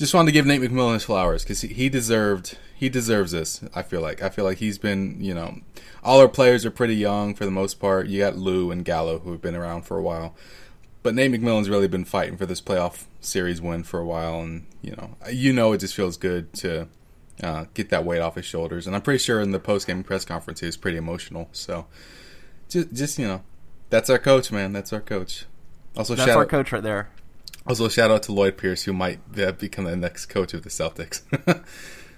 just 0.00 0.14
wanted 0.14 0.28
to 0.28 0.32
give 0.32 0.46
Nate 0.46 0.62
McMillan 0.62 0.94
his 0.94 1.04
flowers 1.04 1.42
because 1.42 1.60
he, 1.60 1.68
he 1.68 1.90
deserved 1.90 2.56
he 2.74 2.88
deserves 2.88 3.32
this. 3.32 3.62
I 3.74 3.82
feel 3.82 4.00
like 4.00 4.22
I 4.22 4.30
feel 4.30 4.46
like 4.46 4.56
he's 4.56 4.78
been 4.78 5.22
you 5.22 5.34
know 5.34 5.58
all 6.02 6.20
our 6.20 6.28
players 6.28 6.64
are 6.64 6.70
pretty 6.70 6.96
young 6.96 7.34
for 7.34 7.44
the 7.44 7.50
most 7.50 7.78
part. 7.78 8.06
You 8.06 8.20
got 8.20 8.36
Lou 8.36 8.70
and 8.70 8.82
Gallo 8.82 9.18
who 9.18 9.30
have 9.32 9.42
been 9.42 9.54
around 9.54 9.82
for 9.82 9.98
a 9.98 10.02
while, 10.02 10.34
but 11.02 11.14
Nate 11.14 11.30
McMillan's 11.30 11.68
really 11.68 11.86
been 11.86 12.06
fighting 12.06 12.38
for 12.38 12.46
this 12.46 12.62
playoff 12.62 13.04
series 13.20 13.60
win 13.60 13.82
for 13.82 14.00
a 14.00 14.06
while, 14.06 14.40
and 14.40 14.66
you 14.80 14.92
know 14.92 15.16
you 15.30 15.52
know 15.52 15.74
it 15.74 15.78
just 15.78 15.94
feels 15.94 16.16
good 16.16 16.50
to 16.54 16.88
uh, 17.42 17.66
get 17.74 17.90
that 17.90 18.06
weight 18.06 18.20
off 18.20 18.36
his 18.36 18.46
shoulders. 18.46 18.86
And 18.86 18.96
I'm 18.96 19.02
pretty 19.02 19.18
sure 19.18 19.42
in 19.42 19.50
the 19.50 19.60
post 19.60 19.86
game 19.86 20.02
press 20.02 20.24
conference 20.24 20.60
he 20.60 20.66
was 20.66 20.78
pretty 20.78 20.96
emotional. 20.96 21.50
So 21.52 21.84
just 22.70 22.90
just 22.94 23.18
you 23.18 23.28
know 23.28 23.42
that's 23.90 24.08
our 24.08 24.18
coach, 24.18 24.50
man. 24.50 24.72
That's 24.72 24.94
our 24.94 25.02
coach. 25.02 25.44
Also 25.94 26.14
That's 26.14 26.30
our 26.30 26.44
out, 26.44 26.48
coach 26.48 26.72
right 26.72 26.82
there. 26.82 27.10
Also, 27.66 27.88
shout 27.88 28.10
out 28.10 28.22
to 28.24 28.32
Lloyd 28.32 28.56
Pierce, 28.56 28.84
who 28.84 28.92
might 28.92 29.20
uh, 29.38 29.52
become 29.52 29.84
the 29.84 29.96
next 29.96 30.26
coach 30.26 30.54
of 30.54 30.62
the 30.62 30.70
Celtics. 30.70 31.22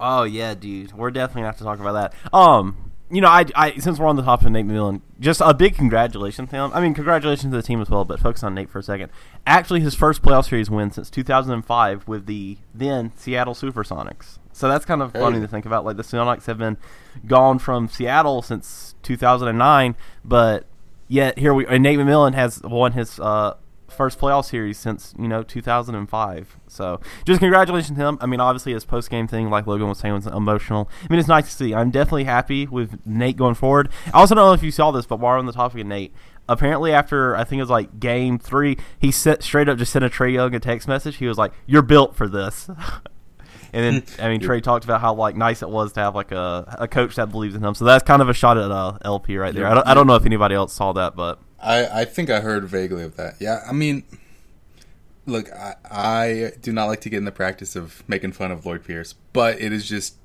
Oh 0.05 0.25
yeah, 0.25 0.55
dude. 0.55 0.93
We're 0.93 1.13
definitely 1.13 1.43
gonna 1.43 1.49
have 1.51 1.59
to 1.59 1.65
talk 1.65 1.79
about 1.79 1.93
that. 1.93 2.35
Um, 2.37 2.91
you 3.09 3.21
know, 3.21 3.29
I, 3.29 3.45
I 3.55 3.77
since 3.77 4.01
we're 4.01 4.09
on 4.09 4.17
the 4.17 4.23
topic 4.23 4.47
of 4.47 4.53
Nate 4.53 4.67
McMillan, 4.67 5.01
just 5.21 5.41
a 5.41 5.55
big 5.55 5.77
congratulations 5.77 6.51
to 6.51 6.57
him. 6.57 6.73
I 6.75 6.81
mean, 6.81 6.93
congratulations 6.93 7.53
to 7.53 7.57
the 7.57 7.63
team 7.63 7.81
as 7.81 7.89
well, 7.89 8.05
but 8.05 8.19
focus 8.19 8.43
on 8.43 8.53
Nate 8.53 8.69
for 8.69 8.81
a 8.81 8.83
second. 8.83 9.13
Actually, 9.47 9.79
his 9.79 9.95
first 9.95 10.21
playoff 10.21 10.49
series 10.49 10.69
win 10.69 10.91
since 10.91 11.09
2005 11.09 12.09
with 12.09 12.27
the 12.27 12.59
then 12.75 13.13
Seattle 13.15 13.55
SuperSonics. 13.55 14.39
So 14.53 14.69
that's 14.69 14.85
kind 14.85 15.03
of 15.03 15.13
funny 15.13 15.39
to 15.39 15.47
think 15.47 15.67
about. 15.67 15.85
Like 15.85 15.97
the 15.97 16.03
Sonics 16.03 16.47
have 16.47 16.59
been 16.59 16.79
gone 17.25 17.61
from 17.61 17.87
Seattle 17.87 18.43
since 18.43 18.97
2009, 19.05 19.95
but 20.25 20.67
yet 21.07 21.39
here 21.39 21.55
we 21.55 21.65
and 21.67 21.83
Nate 21.85 21.99
McMillan 21.99 22.35
has 22.35 22.61
won 22.63 22.91
his 22.93 23.21
uh, 23.21 23.55
first 23.93 24.19
playoff 24.19 24.47
series 24.47 24.79
since 24.79 25.15
you 25.19 25.29
know 25.29 25.43
2005. 25.43 26.57
So 26.69 27.01
just 27.25 27.41
congratulations 27.41 27.97
to 27.99 28.05
him. 28.05 28.19
I 28.21 28.27
mean, 28.27 28.41
obviously 28.41 28.73
his 28.73 28.85
post 28.85 29.11
game 29.11 29.29
thing, 29.29 29.51
like 29.51 29.67
Logan 29.67 29.89
was 29.89 29.99
saying, 29.99 30.15
was 30.15 30.27
emotional. 30.27 30.91
I 31.03 31.07
mean, 31.11 31.19
it's 31.19 31.29
nice 31.29 31.45
to 31.47 31.51
see. 31.51 31.75
I'm 31.75 31.91
definitely 31.91 32.25
happy 32.25 32.67
with 32.67 33.05
Nate 33.07 33.37
going 33.37 33.55
forward. 33.55 33.91
I 34.13 34.21
also 34.21 34.35
don't 34.35 34.47
know 34.47 34.53
if 34.53 34.63
you 34.63 34.71
saw 34.71 34.91
this, 34.91 35.07
but 35.07 35.21
while 35.21 35.35
we're 35.35 35.39
on 35.39 35.47
the 35.47 35.53
topic 35.53 35.81
of 35.81 35.87
Nate, 35.87 36.13
apparently 36.49 36.93
after 36.93 37.37
I 37.37 37.45
think 37.45 37.61
it 37.61 37.63
was 37.63 37.71
like 37.71 38.01
game 38.01 38.39
three, 38.39 38.77
he 38.99 39.11
sent 39.11 39.43
straight 39.43 39.69
up 39.69 39.79
just 39.79 39.93
sent 39.93 40.05
a 40.05 40.09
Trae 40.09 40.33
Young 40.33 40.55
a 40.55 40.61
text 40.61 40.89
message. 40.89 41.17
He 41.17 41.27
was 41.27 41.39
like, 41.39 41.53
"You're 41.67 41.83
built 41.83 42.17
for 42.17 42.29
this." 42.29 42.69
And 43.73 44.03
then, 44.03 44.25
I 44.25 44.29
mean, 44.29 44.41
Trae 44.41 44.63
talked 44.63 44.85
about 44.85 45.01
how 45.01 45.15
like 45.15 45.35
nice 45.35 45.63
it 45.63 45.71
was 45.71 45.93
to 45.95 46.01
have 46.01 46.15
like 46.15 46.31
a, 46.31 46.77
a 46.81 46.89
coach 46.89 47.17
that 47.17 47.31
believes 47.31 47.55
in 47.55 47.65
him. 47.65 47.75
So 47.75 47.87
that's 47.87 48.05
kind 48.05 48.21
of 48.21 48.29
a 48.29 48.35
shot 48.35 48.59
at 48.59 48.71
uh, 48.71 48.99
LP 49.03 49.39
right 49.39 49.55
there. 49.55 49.67
I 49.67 49.75
don't, 49.75 49.87
I 49.87 49.95
don't 49.95 50.07
know 50.07 50.15
if 50.15 50.27
anybody 50.27 50.55
else 50.55 50.75
saw 50.75 50.93
that, 50.93 51.17
but 51.17 51.39
I, 51.59 52.03
I 52.03 52.05
think 52.05 52.29
I 52.29 52.41
heard 52.41 52.65
vaguely 52.65 53.03
of 53.03 53.17
that. 53.17 53.37
Yeah, 53.41 53.63
I 53.67 53.73
mean, 53.73 54.05
look, 55.27 55.51
I, 55.53 55.75
I 55.91 56.53
do 56.61 56.73
not 56.73 56.87
like 56.87 57.01
to 57.03 57.09
get 57.09 57.19
in 57.19 57.25
the 57.25 57.33
practice 57.33 57.75
of 57.77 58.05
making 58.07 58.33
fun 58.33 58.51
of 58.51 58.67
Lloyd 58.67 58.85
Pierce, 58.85 59.15
but 59.33 59.61
it 59.61 59.73
is 59.73 59.89
just, 59.89 60.17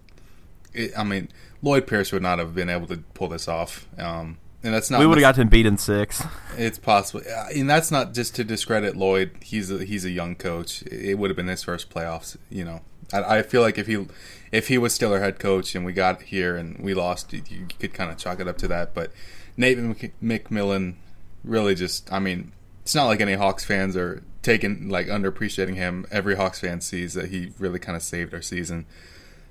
it, 0.74 0.92
I 0.98 1.04
mean, 1.04 1.30
Lloyd 1.62 1.88
Pierce 1.88 2.12
would 2.12 2.24
not 2.24 2.39
have 2.39 2.54
been 2.54 2.70
able 2.70 2.88
to 2.88 2.98
pull 3.13 3.30
this 3.30 3.48
off. 3.48 3.88
Um, 3.98 4.39
and 4.63 4.74
that's 4.74 4.89
not. 4.89 5.00
we 5.00 5.08
would 5.08 5.18
have 5.18 5.36
gotten 5.36 5.48
beat 5.48 5.66
in 5.66 5.77
six. 5.77 6.24
It's 6.58 6.80
possible, 6.80 7.24
and 7.56 7.70
that's 7.70 7.92
not 7.92 8.13
just 8.13 8.36
to 8.36 8.44
discredit 8.44 8.98
Lloyd. 8.98 9.32
He's 9.42 9.70
a, 9.72 9.86
he's 9.86 10.04
a 10.04 10.10
young 10.10 10.36
coach. 10.36 10.82
It 10.84 11.18
would 11.18 11.30
have 11.30 11.38
been 11.38 11.48
his 11.48 11.63
first 11.63 11.89
playoffs. 11.89 12.36
You 12.50 12.66
know, 12.66 12.82
I, 13.14 13.38
I 13.38 13.42
feel 13.42 13.62
like 13.62 13.78
if 13.78 13.88
he 13.88 14.06
if 14.52 14.68
he 14.68 14.78
was 14.78 14.94
still 14.94 15.14
our 15.14 15.20
head 15.20 15.40
coach 15.40 15.76
and 15.76 15.86
we 15.86 15.94
got 15.94 16.22
here 16.24 16.56
and 16.56 16.80
we 16.80 16.94
lost, 16.94 17.34
you, 17.34 17.42
you 17.50 17.68
could 17.80 17.94
kind 17.94 18.12
of 18.12 18.18
chalk 18.18 18.40
it 18.40 18.48
up 18.48 18.58
to 18.60 18.68
that. 18.70 18.94
But 18.94 19.12
Nate 19.56 19.78
Mc- 19.78 20.22
McMillan 20.22 20.96
really 21.44 21.76
just, 21.76 22.12
I 22.12 22.20
mean, 22.20 22.52
it's 22.82 22.96
not 22.96 23.06
like 23.06 23.20
any 23.20 23.34
Hawks 23.34 23.66
fans 23.66 23.98
are 23.98 24.24
taking 24.42 24.90
like 24.90 25.08
underappreciating 25.08 25.76
him. 25.76 26.06
Every 26.12 26.36
Hawks 26.36 26.60
fan 26.60 26.82
sees 26.82 27.14
that 27.16 27.30
he 27.30 27.52
really 27.60 27.80
kind 27.80 27.96
of 27.96 28.04
saved 28.04 28.34
our 28.34 28.42
season. 28.42 28.86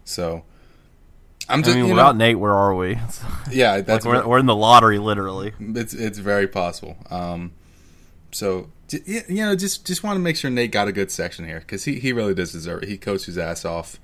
So. 0.05 0.45
I'm 1.49 1.61
I 1.61 1.63
just, 1.63 1.77
mean, 1.77 1.87
you 1.87 1.93
without 1.93 2.17
know, 2.17 2.25
Nate, 2.25 2.39
where 2.41 2.55
are 2.55 2.75
we? 2.75 2.99
yeah, 3.53 3.75
like 3.75 3.87
that's 3.87 4.05
we're, 4.05 4.27
we're 4.27 4.39
in 4.39 4.47
the 4.47 4.57
lottery, 4.57 4.99
literally. 4.99 5.53
it's 5.61 5.95
it's 5.95 6.19
very 6.19 6.49
possible. 6.49 6.97
Um, 7.09 7.53
so 8.33 8.71
you 8.91 9.45
know, 9.45 9.57
just 9.57 9.87
just 9.87 10.03
want 10.03 10.17
to 10.17 10.21
make 10.21 10.37
sure 10.37 10.51
Nate 10.51 10.73
got 10.73 10.89
a 10.89 10.93
good 10.93 11.11
section 11.11 11.45
here 11.45 11.61
because 11.61 11.85
he, 11.85 11.99
he 11.99 12.13
really 12.13 12.35
does 12.35 12.53
deserve 12.53 12.83
it. 12.83 12.89
He 12.89 12.99
coached 12.99 13.27
his 13.27 13.39
ass 13.39 13.65
off. 13.65 13.99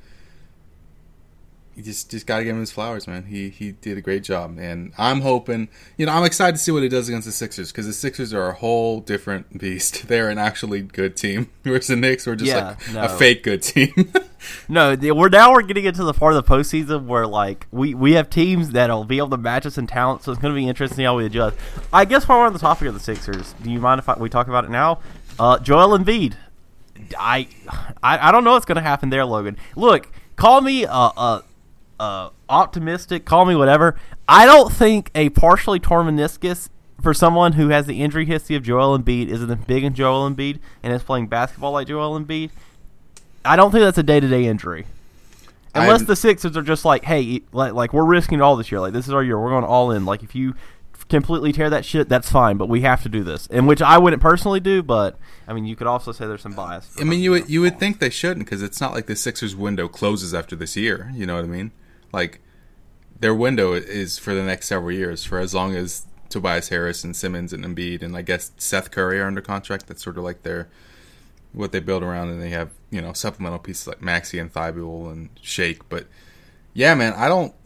You 1.75 1.83
just 1.83 2.11
just 2.11 2.27
got 2.27 2.39
to 2.39 2.45
give 2.45 2.55
him 2.55 2.61
his 2.61 2.71
flowers, 2.71 3.07
man. 3.07 3.25
He 3.25 3.49
he 3.49 3.73
did 3.73 3.97
a 3.97 4.03
great 4.03 4.23
job, 4.23 4.59
and 4.59 4.93
I'm 4.99 5.23
hoping. 5.23 5.69
You 5.97 6.05
know, 6.07 6.13
I'm 6.13 6.25
excited 6.25 6.57
to 6.57 6.59
see 6.63 6.71
what 6.71 6.83
he 6.83 6.89
does 6.91 7.09
against 7.09 7.25
the 7.27 7.33
Sixers 7.33 7.73
because 7.73 7.87
the 7.87 7.95
Sixers 7.95 8.35
are 8.35 8.49
a 8.49 8.53
whole 8.55 9.01
different 9.01 9.59
beast. 9.59 10.07
They're 10.09 10.29
an 10.29 10.37
actually 10.39 10.83
good 10.83 11.17
team, 11.17 11.49
whereas 11.63 11.87
the 11.87 11.97
Knicks 11.97 12.27
were 12.27 12.37
just 12.37 12.51
Yeah, 12.51 12.69
like 12.69 12.93
no. 12.93 13.05
a 13.05 13.09
fake 13.09 13.43
good 13.43 13.63
team. 13.63 14.13
No, 14.69 14.97
we're 14.97 15.29
now 15.29 15.53
we're 15.53 15.63
getting 15.63 15.85
into 15.85 16.03
the 16.03 16.13
part 16.13 16.35
of 16.35 16.45
the 16.45 16.53
postseason 16.53 17.07
where 17.07 17.29
like 17.29 17.69
we, 17.71 17.95
we 17.95 18.15
have 18.15 18.29
teams 18.29 18.71
that'll 18.71 19.05
be 19.05 19.19
able 19.19 19.31
to 19.31 19.37
match 19.37 19.67
us 19.67 19.79
in 19.79 19.87
talent, 19.87 20.25
so 20.25 20.33
it's 20.33 20.41
going 20.41 20.53
to 20.53 20.61
be 20.61 20.67
interesting 20.67 21.05
how 21.05 21.17
we 21.17 21.27
adjust. 21.27 21.57
I 21.93 22.05
guess 22.05 22.27
while 22.27 22.41
we're 22.41 22.47
on 22.47 22.53
the 22.53 22.59
topic 22.59 22.89
of 22.89 22.95
the 22.95 22.99
Sixers, 22.99 23.55
do 23.63 23.71
you 23.71 23.79
mind 23.79 24.01
if 24.01 24.09
I, 24.09 24.19
we 24.19 24.29
talk 24.29 24.49
about 24.49 24.65
it 24.65 24.71
now? 24.71 24.99
Uh, 25.39 25.61
Joel 25.61 25.97
Embiid, 25.97 26.35
I, 27.17 27.47
I 28.03 28.31
I 28.31 28.33
don't 28.33 28.43
know 28.43 28.55
what's 28.55 28.67
going 28.67 28.77
to 28.77 28.83
happen 28.83 29.11
there, 29.11 29.25
Logan. 29.25 29.57
Look, 29.77 30.09
call 30.35 30.61
me 30.61 30.87
uh, 30.87 31.11
uh, 31.17 31.43
uh, 32.03 32.31
optimistic, 32.49 33.25
call 33.25 33.45
me 33.45 33.55
whatever. 33.55 33.97
I 34.29 34.45
don't 34.45 34.73
think 34.73 35.13
a 35.15 35.29
partially 35.29 35.79
torn 35.79 36.09
meniscus 36.09 36.69
for 37.01 37.15
someone 37.15 37.53
who 37.53 37.69
has 37.69 37.87
the 37.87 38.03
injury 38.03 38.27
history 38.27 38.57
of 38.57 38.65
Joel 38.65 38.99
Embiid 38.99 39.29
is 39.29 39.41
as 39.41 39.55
big 39.67 39.85
as 39.85 39.93
Joel 39.93 40.29
Embiid 40.29 40.59
and 40.83 40.93
is 40.93 41.05
playing 41.05 41.29
basketball 41.29 41.71
like 41.71 41.87
Joel 41.87 42.19
Embiid. 42.19 42.51
I 43.45 43.55
don't 43.55 43.71
think 43.71 43.83
that's 43.83 43.99
a 43.99 44.03
day 44.03 44.19
to 44.19 44.27
day 44.27 44.47
injury. 44.47 44.87
Unless 45.77 46.01
I'm- 46.01 46.07
the 46.07 46.17
Sixers 46.17 46.57
are 46.57 46.63
just 46.63 46.85
like, 46.85 47.05
hey, 47.05 47.43
like, 47.53 47.73
like 47.73 47.93
we're 47.93 48.05
risking 48.05 48.41
it 48.41 48.43
all 48.43 48.57
this 48.57 48.73
year. 48.73 48.81
Like 48.81 48.93
this 48.93 49.07
is 49.07 49.15
our 49.15 49.23
year. 49.23 49.39
We're 49.39 49.51
going 49.51 49.65
all 49.65 49.93
in. 49.93 50.05
Like 50.05 50.25
if 50.25 50.35
you 50.35 50.55
completely 51.09 51.53
tear 51.53 51.71
that 51.71 51.85
shit, 51.85 52.09
that's 52.09 52.31
fine. 52.31 52.57
But 52.57 52.69
we 52.69 52.81
have 52.81 53.03
to 53.05 53.09
do 53.09 53.23
this, 53.23 53.47
and 53.47 53.69
which 53.69 53.81
I 53.81 53.99
wouldn't 53.99 54.21
personally 54.23 54.61
do. 54.61 54.83
But 54.83 55.19
I 55.47 55.53
mean, 55.53 55.67
you 55.67 55.77
could 55.77 55.87
also 55.87 56.11
say 56.11 56.27
there's 56.27 56.43
some 56.43 56.53
bias. 56.55 56.95
I 57.01 57.05
mean, 57.05 57.21
you 57.21 57.31
would 57.31 57.49
you 57.49 57.61
would 57.61 57.79
think 57.79 58.01
they 58.01 58.11
shouldn't 58.11 58.47
because 58.47 58.61
it's 58.61 58.81
not 58.81 58.93
like 58.93 59.07
the 59.07 59.15
Sixers' 59.17 59.55
window 59.55 59.87
closes 59.87 60.35
after 60.35 60.57
this 60.57 60.77
year. 60.77 61.11
You 61.15 61.27
know 61.27 61.37
what 61.37 61.45
I 61.45 61.49
mean? 61.49 61.71
Like 62.13 62.41
their 63.21 63.35
window 63.35 63.73
is 63.73 64.19
for 64.19 64.35
the 64.35 64.43
next 64.43 64.67
several 64.67 64.93
years, 64.93 65.25
for 65.25 65.39
as 65.39 65.55
long 65.55 65.75
as 65.75 66.07
Tobias 66.29 66.71
Harris 66.71 67.05
and 67.05 67.15
Simmons 67.15 67.53
and 67.53 67.65
Embiid 67.65 68.03
and 68.03 68.17
I 68.17 68.23
guess 68.23 68.53
Seth 68.57 68.91
Curry 68.91 69.21
are 69.21 69.27
under 69.27 69.41
contract. 69.41 69.87
That's 69.87 70.03
sort 70.03 70.19
of 70.19 70.25
like 70.25 70.43
their 70.43 70.69
what 71.53 71.73
they 71.73 71.81
build 71.81 72.03
around, 72.03 72.31
and 72.31 72.43
they 72.43 72.51
have 72.51 72.71
you 72.91 73.01
know 73.01 73.13
supplemental 73.13 73.59
pieces 73.59 73.87
like 73.87 74.03
Maxey 74.03 74.39
and 74.39 74.53
Thybulle 74.53 75.13
and 75.13 75.29
Shake. 75.41 75.89
But 75.89 76.07
yeah, 76.75 76.95
man, 76.95 77.13
I 77.15 77.29
don't. 77.29 77.55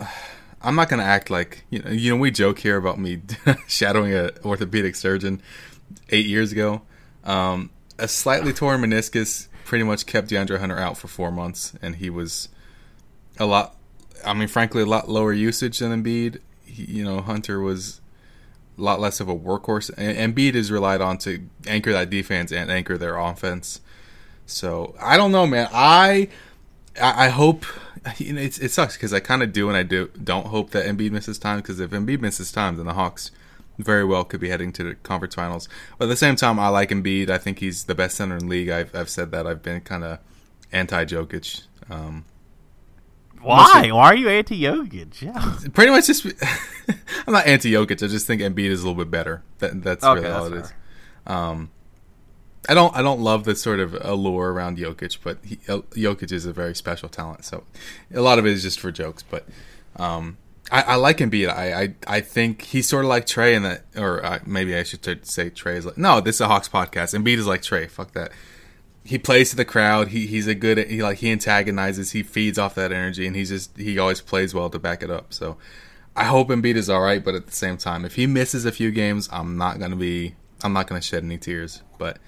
I'm 0.62 0.74
not 0.74 0.88
gonna 0.88 1.04
act 1.04 1.30
like 1.30 1.64
you 1.70 1.80
know. 1.80 1.90
You 1.90 2.10
know, 2.10 2.16
we 2.16 2.30
joke 2.30 2.58
here 2.58 2.76
about 2.76 2.98
me 2.98 3.22
shadowing 3.68 4.14
a 4.14 4.30
orthopedic 4.44 4.96
surgeon 4.96 5.40
eight 6.08 6.26
years 6.26 6.50
ago. 6.50 6.82
Um, 7.22 7.70
a 7.98 8.08
slightly 8.08 8.52
torn 8.52 8.80
meniscus 8.80 9.48
pretty 9.64 9.84
much 9.84 10.06
kept 10.06 10.30
DeAndre 10.30 10.58
Hunter 10.58 10.78
out 10.78 10.96
for 10.98 11.08
four 11.08 11.30
months, 11.30 11.74
and 11.80 11.96
he 11.96 12.10
was 12.10 12.48
a 13.38 13.46
lot. 13.46 13.75
I 14.26 14.34
mean, 14.34 14.48
frankly, 14.48 14.82
a 14.82 14.86
lot 14.86 15.08
lower 15.08 15.32
usage 15.32 15.78
than 15.78 16.02
Embiid. 16.02 16.40
He, 16.64 16.84
you 16.84 17.04
know, 17.04 17.20
Hunter 17.20 17.60
was 17.60 18.00
a 18.78 18.82
lot 18.82 19.00
less 19.00 19.20
of 19.20 19.28
a 19.28 19.36
workhorse. 19.36 19.90
And 19.96 20.34
Embiid 20.34 20.54
is 20.54 20.70
relied 20.70 21.00
on 21.00 21.18
to 21.18 21.46
anchor 21.66 21.92
that 21.92 22.10
defense 22.10 22.52
and 22.52 22.70
anchor 22.70 22.98
their 22.98 23.16
offense. 23.16 23.80
So 24.46 24.94
I 25.00 25.16
don't 25.16 25.32
know, 25.32 25.46
man. 25.46 25.68
I 25.72 26.28
I 27.00 27.28
hope 27.28 27.66
you 28.18 28.32
know 28.32 28.40
it 28.40 28.70
sucks 28.70 28.96
because 28.96 29.12
I 29.12 29.20
kind 29.20 29.42
of 29.42 29.52
do 29.52 29.68
and 29.68 29.76
I 29.76 29.82
do 29.82 30.10
don't 30.22 30.46
hope 30.46 30.70
that 30.70 30.86
Embiid 30.86 31.10
misses 31.10 31.38
time 31.38 31.58
because 31.58 31.80
if 31.80 31.90
Embiid 31.90 32.20
misses 32.20 32.52
time, 32.52 32.76
then 32.76 32.86
the 32.86 32.94
Hawks 32.94 33.30
very 33.78 34.04
well 34.04 34.24
could 34.24 34.40
be 34.40 34.48
heading 34.48 34.72
to 34.72 34.84
the 34.84 34.94
conference 34.94 35.34
finals. 35.34 35.68
But 35.98 36.06
at 36.06 36.08
the 36.08 36.16
same 36.16 36.36
time, 36.36 36.58
I 36.58 36.68
like 36.68 36.90
Embiid. 36.90 37.28
I 37.28 37.38
think 37.38 37.58
he's 37.58 37.84
the 37.84 37.94
best 37.94 38.16
center 38.16 38.36
in 38.36 38.44
the 38.44 38.50
league. 38.50 38.68
I've 38.68 38.94
I've 38.94 39.10
said 39.10 39.30
that. 39.32 39.46
I've 39.46 39.62
been 39.62 39.80
kind 39.80 40.04
of 40.04 40.18
anti 40.72 41.04
Jokic. 41.04 41.62
Um, 41.90 42.24
Why? 43.42 43.90
Why 43.92 44.04
are 44.06 44.16
you 44.16 44.28
anti 44.28 44.60
Jokic? 44.60 45.22
Yeah. 45.22 45.54
pretty 45.74 45.90
much 45.90 46.06
just 46.06 46.26
I'm 47.26 47.32
not 47.32 47.46
anti 47.46 47.72
Jokic. 47.72 48.02
I 48.02 48.08
just 48.08 48.26
think 48.26 48.42
Embiid 48.42 48.70
is 48.70 48.82
a 48.82 48.88
little 48.88 49.02
bit 49.02 49.10
better. 49.10 49.42
That, 49.58 49.82
that's 49.82 50.04
Okay, 50.04 50.20
really 50.22 50.32
all 50.34 50.46
it 50.46 50.50
that's 50.50 50.68
is. 50.68 50.74
Um, 51.26 51.70
I 52.68 52.74
don't 52.74 52.94
I 52.96 53.02
don't 53.02 53.20
love 53.20 53.44
the 53.44 53.54
sort 53.54 53.80
of 53.80 53.94
allure 54.00 54.52
around 54.52 54.78
Jokic, 54.78 55.18
but 55.22 55.38
he, 55.44 55.58
uh, 55.68 55.78
Jokic 55.92 56.32
is 56.32 56.46
a 56.46 56.52
very 56.52 56.74
special 56.74 57.08
talent. 57.08 57.44
So 57.44 57.64
a 58.12 58.20
lot 58.20 58.38
of 58.38 58.46
it 58.46 58.52
is 58.52 58.62
just 58.62 58.80
for 58.80 58.90
jokes. 58.90 59.22
But 59.22 59.46
um, 59.96 60.36
I, 60.70 60.82
I 60.82 60.94
like 60.96 61.18
Embiid. 61.18 61.48
I, 61.48 61.82
I 61.82 61.94
I 62.06 62.20
think 62.20 62.62
he's 62.62 62.88
sort 62.88 63.04
of 63.04 63.08
like 63.08 63.26
Trae 63.26 63.54
in 63.54 63.62
that, 63.62 63.84
or 63.96 64.24
uh, 64.24 64.40
maybe 64.44 64.76
I 64.76 64.82
should 64.82 65.02
t- 65.02 65.16
say 65.22 65.50
Trae 65.50 65.76
is 65.76 65.86
like 65.86 65.98
no. 65.98 66.20
This 66.20 66.36
is 66.36 66.40
a 66.40 66.48
Hawks 66.48 66.68
podcast. 66.68 67.16
Embiid 67.16 67.36
is 67.38 67.46
like 67.46 67.62
Trae. 67.62 67.88
Fuck 67.88 68.12
that. 68.12 68.32
He 69.06 69.18
plays 69.18 69.50
to 69.50 69.56
the 69.56 69.64
crowd. 69.64 70.08
He 70.08 70.26
he's 70.26 70.46
a 70.46 70.54
good. 70.54 70.78
He 70.88 71.02
like 71.02 71.18
he 71.18 71.30
antagonizes. 71.30 72.12
He 72.12 72.22
feeds 72.22 72.58
off 72.58 72.74
that 72.74 72.92
energy, 72.92 73.26
and 73.26 73.36
he's 73.36 73.50
just 73.50 73.76
he 73.76 73.98
always 73.98 74.20
plays 74.20 74.54
well 74.54 74.68
to 74.70 74.78
back 74.78 75.02
it 75.02 75.10
up. 75.10 75.32
So 75.32 75.56
I 76.14 76.24
hope 76.24 76.48
Embiid 76.48 76.76
is 76.76 76.90
all 76.90 77.00
right, 77.00 77.24
but 77.24 77.34
at 77.34 77.46
the 77.46 77.52
same 77.52 77.76
time, 77.76 78.04
if 78.04 78.16
he 78.16 78.26
misses 78.26 78.64
a 78.64 78.72
few 78.72 78.90
games, 78.90 79.28
I'm 79.32 79.56
not 79.56 79.78
gonna 79.78 79.96
be. 79.96 80.34
I'm 80.64 80.72
not 80.72 80.86
gonna 80.86 81.02
shed 81.02 81.22
any 81.22 81.38
tears. 81.38 81.82
But 81.98 82.18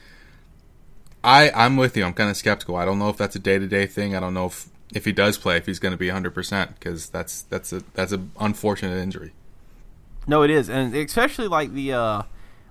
I 1.24 1.50
I'm 1.50 1.76
with 1.76 1.96
you. 1.96 2.04
I'm 2.04 2.14
kind 2.14 2.30
of 2.30 2.36
skeptical. 2.36 2.76
I 2.76 2.84
don't 2.84 2.98
know 2.98 3.08
if 3.08 3.16
that's 3.16 3.36
a 3.36 3.40
day 3.40 3.58
to 3.58 3.66
day 3.66 3.86
thing. 3.86 4.14
I 4.14 4.20
don't 4.20 4.34
know 4.34 4.46
if 4.46 4.68
if 4.94 5.04
he 5.04 5.12
does 5.12 5.36
play, 5.36 5.56
if 5.56 5.66
he's 5.66 5.78
going 5.78 5.92
to 5.92 5.98
be 5.98 6.08
100 6.08 6.30
percent 6.30 6.74
because 6.78 7.08
that's 7.10 7.42
that's 7.42 7.72
a 7.72 7.82
that's 7.94 8.12
an 8.12 8.30
unfortunate 8.40 8.96
injury. 8.96 9.32
No, 10.26 10.42
it 10.42 10.50
is, 10.50 10.68
and 10.68 10.94
especially 10.94 11.48
like 11.48 11.72
the 11.72 11.92
uh, 11.92 12.22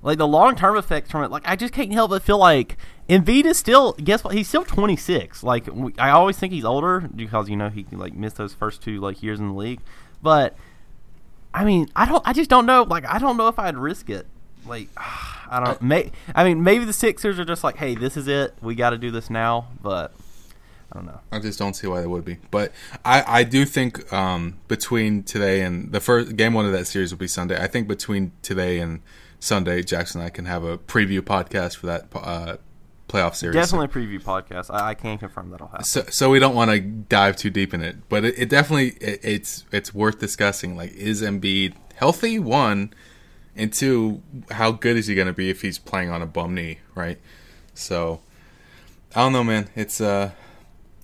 like 0.08 0.18
the 0.18 0.28
long 0.28 0.56
term 0.56 0.78
effects 0.78 1.12
from 1.12 1.22
it. 1.24 1.32
Like 1.32 1.44
I 1.46 1.58
just 1.58 1.74
can't 1.74 1.92
help 1.92 2.12
but 2.12 2.24
feel 2.24 2.38
like 2.38 2.78
Embiid 3.10 3.44
is 3.44 3.58
still. 3.58 3.92
Guess 3.94 4.24
what? 4.24 4.34
He's 4.36 4.48
still 4.48 4.64
26. 4.64 5.44
Like 5.44 5.68
we, 5.68 5.94
I 6.00 6.12
always 6.12 6.38
think 6.38 6.54
he's 6.54 6.64
older 6.64 7.02
because 7.02 7.50
you 7.50 7.58
know 7.58 7.68
he 7.68 7.86
like 7.92 8.14
missed 8.14 8.38
those 8.38 8.54
first 8.54 8.82
two 8.82 9.02
like 9.02 9.22
years 9.22 9.38
in 9.38 9.50
the 9.50 9.54
league. 9.54 9.82
But 10.22 10.56
I 11.54 11.66
mean, 11.66 11.90
I 11.94 12.06
don't. 12.06 12.26
I 12.26 12.32
just 12.32 12.50
don't 12.50 12.66
know. 12.66 12.84
Like 12.84 13.06
I 13.06 13.20
don't 13.20 13.36
know 13.36 13.50
if 13.50 13.60
I'd 13.60 13.76
risk 13.76 14.10
it. 14.10 14.28
Like 14.66 14.88
I 14.98 15.62
don't. 15.64 15.82
May, 15.82 16.14
I 16.34 16.46
mean, 16.46 16.64
maybe 16.64 16.86
the 16.86 16.94
Sixers 16.94 17.38
are 17.38 17.46
just 17.46 17.66
like, 17.66 17.76
hey, 17.76 17.94
this 17.94 18.16
is 18.16 18.30
it. 18.30 18.54
We 18.62 18.76
got 18.76 18.92
to 18.92 18.98
do 18.98 19.12
this 19.12 19.30
now. 19.30 19.68
But 19.82 20.14
I 20.90 20.96
don't 20.96 21.06
know. 21.06 21.20
I 21.34 21.40
just 21.40 21.60
don't 21.60 21.74
see 21.74 21.88
why 21.88 22.00
they 22.00 22.08
would 22.08 22.24
be. 22.24 22.38
But 22.50 22.72
I, 23.04 23.40
I 23.40 23.44
do 23.44 23.66
think 23.66 24.14
um, 24.14 24.58
between 24.70 25.24
today 25.24 25.64
and 25.64 25.92
the 25.92 26.00
first 26.00 26.38
game 26.38 26.54
one 26.54 26.66
of 26.66 26.72
that 26.72 26.88
series 26.88 27.12
will 27.12 27.20
be 27.20 27.28
Sunday. 27.28 27.62
I 27.62 27.68
think 27.68 27.90
between 27.90 28.32
today 28.42 28.80
and 28.80 29.02
Sunday, 29.40 29.84
Jackson 29.84 30.22
and 30.22 30.28
I 30.28 30.30
can 30.30 30.46
have 30.46 30.64
a 30.64 30.78
preview 30.78 31.22
podcast 31.22 31.78
for 31.78 31.88
that 31.88 32.08
uh, 32.14 32.58
playoff 33.08 33.36
series. 33.36 33.56
Definitely 33.56 33.86
a 33.86 34.06
preview 34.06 34.22
podcast. 34.22 34.74
I, 34.74 34.90
I 34.90 34.94
can 34.94 35.18
confirm 35.18 35.50
that'll 35.52 35.68
happen. 35.68 35.86
So, 35.86 36.04
so 36.10 36.30
we 36.30 36.40
don't 36.40 36.56
want 36.56 36.72
to 36.72 36.80
dive 36.80 37.38
too 37.38 37.50
deep 37.50 37.74
in 37.74 37.82
it, 37.82 38.10
but 38.10 38.26
it, 38.26 38.38
it 38.38 38.50
definitely 38.50 38.90
it, 39.00 39.20
it's 39.24 39.66
it's 39.72 39.94
worth 39.94 40.20
discussing. 40.20 40.76
Like, 40.76 40.94
is 40.94 41.22
Embiid 41.22 41.74
healthy? 41.96 42.40
One, 42.40 42.94
and 43.56 43.72
two, 43.72 44.22
how 44.52 44.72
good 44.72 44.98
is 44.98 45.08
he 45.08 45.16
going 45.16 45.28
to 45.28 45.34
be 45.34 45.50
if 45.50 45.62
he's 45.62 45.80
playing 45.80 46.10
on 46.10 46.22
a 46.22 46.28
bum 46.28 46.54
knee? 46.54 46.80
Right. 46.96 47.20
So 47.74 48.22
I 49.16 49.22
don't 49.22 49.34
know, 49.34 49.44
man. 49.44 49.70
It's 49.76 50.02
uh, 50.02 50.32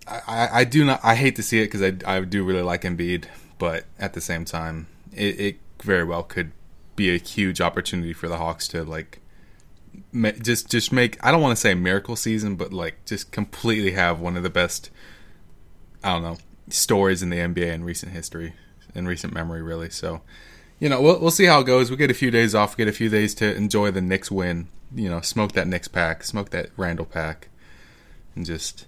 I, 0.07 0.21
I, 0.27 0.49
I 0.59 0.63
do 0.63 0.83
not. 0.83 0.99
I 1.03 1.15
hate 1.15 1.35
to 1.37 1.43
see 1.43 1.61
it 1.61 1.65
because 1.65 1.81
I 1.81 1.93
I 2.05 2.21
do 2.21 2.43
really 2.43 2.61
like 2.61 2.81
Embiid, 2.81 3.25
but 3.57 3.85
at 3.99 4.13
the 4.13 4.21
same 4.21 4.45
time, 4.45 4.87
it, 5.13 5.39
it 5.39 5.59
very 5.81 6.03
well 6.03 6.23
could 6.23 6.51
be 6.95 7.13
a 7.13 7.17
huge 7.17 7.61
opportunity 7.61 8.13
for 8.13 8.27
the 8.27 8.37
Hawks 8.37 8.67
to 8.69 8.83
like 8.83 9.19
ma- 10.11 10.31
just 10.31 10.69
just 10.69 10.91
make. 10.91 11.23
I 11.25 11.31
don't 11.31 11.41
want 11.41 11.55
to 11.55 11.61
say 11.61 11.73
miracle 11.73 12.15
season, 12.15 12.55
but 12.55 12.73
like 12.73 13.05
just 13.05 13.31
completely 13.31 13.91
have 13.91 14.19
one 14.19 14.37
of 14.37 14.43
the 14.43 14.49
best. 14.49 14.89
I 16.03 16.13
don't 16.13 16.23
know 16.23 16.37
stories 16.69 17.21
in 17.21 17.29
the 17.29 17.37
NBA 17.37 17.71
in 17.71 17.83
recent 17.83 18.11
history, 18.11 18.53
in 18.95 19.07
recent 19.07 19.33
memory, 19.33 19.61
really. 19.61 19.89
So, 19.89 20.21
you 20.79 20.89
know, 20.89 21.01
we'll 21.01 21.19
we'll 21.19 21.31
see 21.31 21.45
how 21.45 21.59
it 21.61 21.65
goes. 21.65 21.89
We 21.89 21.97
get 21.97 22.11
a 22.11 22.15
few 22.15 22.31
days 22.31 22.55
off. 22.55 22.77
We 22.77 22.83
get 22.83 22.93
a 22.93 22.97
few 22.97 23.09
days 23.09 23.33
to 23.35 23.55
enjoy 23.55 23.91
the 23.91 24.01
Knicks 24.01 24.31
win. 24.31 24.67
You 24.93 25.09
know, 25.09 25.21
smoke 25.21 25.53
that 25.53 25.67
Knicks 25.67 25.87
pack, 25.87 26.23
smoke 26.23 26.51
that 26.51 26.69
Randle 26.77 27.05
pack, 27.05 27.49
and 28.35 28.45
just. 28.45 28.85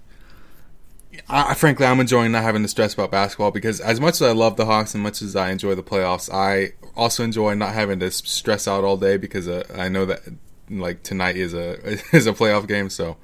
I, 1.30 1.54
frankly, 1.54 1.86
I'm 1.86 2.02
enjoying 2.02 2.34
not 2.34 2.44
having 2.44 2.62
to 2.64 2.68
stress 2.68 2.94
about 2.94 3.10
basketball 3.10 3.52
because 3.52 3.80
as 3.80 4.02
much 4.02 4.16
as 4.16 4.22
I 4.22 4.34
love 4.34 4.58
the 4.58 4.66
Hawks 4.66 4.94
and 4.94 5.02
much 5.02 5.22
as 5.22 5.34
I 5.34 5.50
enjoy 5.50 5.74
the 5.74 5.82
playoffs, 5.82 6.30
I 6.30 6.74
also 6.96 7.24
enjoy 7.24 7.54
not 7.54 7.74
having 7.74 8.00
to 8.00 8.12
stress 8.12 8.68
out 8.68 8.84
all 8.84 8.98
day 8.98 9.18
because 9.18 9.48
uh, 9.48 9.64
I 9.76 9.90
know 9.90 10.06
that 10.06 10.22
like 10.70 11.04
tonight 11.04 11.36
is 11.36 11.54
a 11.54 11.82
is 12.16 12.28
a 12.28 12.34
playoff 12.34 12.68
game. 12.68 12.90
So 12.90 13.18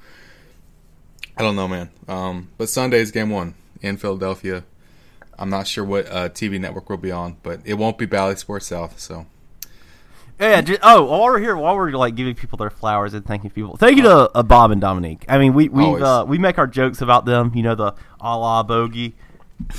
I 1.36 1.42
don't 1.42 1.56
know, 1.56 1.68
man. 1.68 1.90
Um, 2.08 2.48
but 2.58 2.68
Sunday 2.68 3.00
is 3.00 3.10
game 3.10 3.30
one 3.30 3.54
in 3.80 3.96
Philadelphia. 3.96 4.64
I'm 5.38 5.50
not 5.50 5.66
sure 5.66 5.84
what 5.84 6.06
uh, 6.06 6.28
TV 6.28 6.60
network 6.60 6.88
will 6.88 6.98
be 6.98 7.10
on, 7.10 7.38
but 7.42 7.60
it 7.64 7.74
won't 7.74 7.98
be 7.98 8.06
Bally 8.06 8.36
Sports 8.36 8.66
South. 8.66 9.00
So 9.00 9.26
Yeah. 10.38 10.60
Just, 10.60 10.80
oh, 10.82 11.04
while 11.04 11.24
we're 11.24 11.40
here, 11.40 11.56
while 11.56 11.76
we're 11.76 11.90
like 11.92 12.14
giving 12.14 12.34
people 12.34 12.58
their 12.58 12.70
flowers 12.70 13.14
and 13.14 13.24
thanking 13.24 13.50
people, 13.50 13.76
thank 13.76 13.96
you 13.96 14.02
to 14.02 14.30
uh, 14.34 14.42
Bob 14.42 14.70
and 14.70 14.80
Dominique. 14.80 15.24
I 15.28 15.38
mean, 15.38 15.54
we 15.54 15.68
we 15.68 15.84
uh, 15.84 16.24
we 16.24 16.38
make 16.38 16.58
our 16.58 16.66
jokes 16.66 17.00
about 17.00 17.24
them. 17.24 17.52
You 17.54 17.62
know, 17.62 17.74
the 17.74 17.94
a 18.20 18.38
la 18.38 18.62
bogey. 18.62 19.16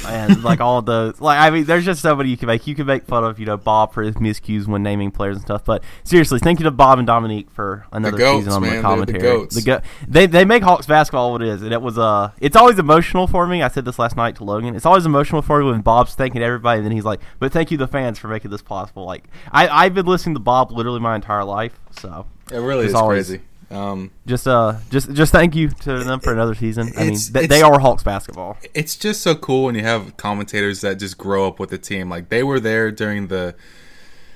And 0.08 0.44
like 0.44 0.60
all 0.62 0.82
those, 0.82 1.20
like 1.22 1.40
I 1.40 1.50
mean, 1.50 1.66
there's 1.66 1.86
just 1.86 2.02
so 2.02 2.16
many 2.16 2.30
you 2.30 2.38
can 2.38 2.48
make. 2.48 2.66
You 2.68 2.76
can 2.76 2.86
make 2.86 3.06
fun 3.06 3.24
of, 3.24 3.40
you 3.40 3.46
know, 3.46 3.58
Bob 3.58 3.94
for 3.94 4.04
his 4.04 4.16
miscues 4.16 4.68
when 4.68 4.84
naming 4.84 5.12
players 5.12 5.38
and 5.38 5.46
stuff. 5.46 5.64
But 5.66 5.84
seriously, 6.04 6.40
thank 6.40 6.60
you 6.60 6.64
to 6.66 6.72
Bob 6.72 6.98
and 7.00 7.08
Dominique 7.08 7.50
for 7.52 7.86
another 7.92 8.18
goats, 8.18 8.46
season 8.46 8.54
on 8.54 8.62
man. 8.62 8.70
the 8.70 8.74
They're 8.74 8.82
the 8.82 8.88
commentary. 8.88 9.20
goats. 9.20 9.64
go- 9.64 9.82
they 10.08 10.26
they 10.26 10.46
make 10.46 10.64
Hawks 10.64 10.86
basketball 10.86 11.32
what 11.32 11.42
it 11.42 11.48
is, 11.48 11.62
and 11.62 11.72
it 11.74 11.82
was 11.82 11.98
uh, 11.98 12.32
it's 12.40 12.56
always 12.56 12.80
emotional 12.80 13.28
for 13.28 13.46
me. 13.48 13.62
I 13.62 13.68
said 13.68 13.86
this 13.86 14.00
last 14.00 14.16
night 14.18 14.36
to 14.38 14.44
Logan. 14.44 14.76
It's 14.76 14.86
always 14.86 15.06
emotional 15.06 15.42
for 15.42 15.60
me 15.60 15.66
when 15.72 15.82
Bob's 15.82 16.16
thanking 16.16 16.42
everybody, 16.42 16.78
and 16.80 16.86
then 16.86 16.92
he's 16.94 17.06
like, 17.06 17.20
"But 17.40 17.52
thank 17.52 17.72
you, 17.72 17.78
the 17.78 17.88
fans, 17.88 18.20
for 18.20 18.28
making 18.28 18.52
this 18.52 18.62
possible." 18.62 19.06
Like 19.06 19.26
I 19.52 19.68
I've 19.68 19.94
been 19.94 20.06
listening 20.06 20.36
to 20.36 20.40
Bob 20.42 20.72
literally 20.72 21.00
my 21.00 21.16
entire 21.16 21.44
life, 21.44 21.80
so 22.00 22.26
it 22.52 22.58
really 22.58 22.86
is 22.86 22.94
always- 22.94 23.28
crazy. 23.28 23.44
Um, 23.74 24.12
just 24.28 24.48
uh 24.48 24.76
just 24.92 25.12
just 25.14 25.32
thank 25.32 25.56
you 25.56 25.70
to 25.70 26.04
them 26.04 26.20
for 26.20 26.32
another 26.32 26.54
season. 26.56 26.92
I 26.96 27.00
mean, 27.00 27.08
It's- 27.14 27.30
th- 27.30 27.50
they 27.50 27.62
are 27.62 27.80
Hawks 27.80 28.04
basketball. 28.04 28.58
it's 28.74 28.96
just 28.96 29.22
so 29.22 29.36
cool 29.36 29.66
when 29.66 29.76
you 29.76 29.82
have 29.84 30.16
commentators 30.18 30.82
that 30.82 31.00
just 31.00 31.18
grow 31.18 31.48
up 31.48 31.60
with 31.60 31.70
the 31.72 31.78
team. 31.78 32.10
Like 32.10 32.30
they 32.30 32.44
were 32.44 32.60
there 32.60 32.92
during 32.92 33.28
the 33.28 33.56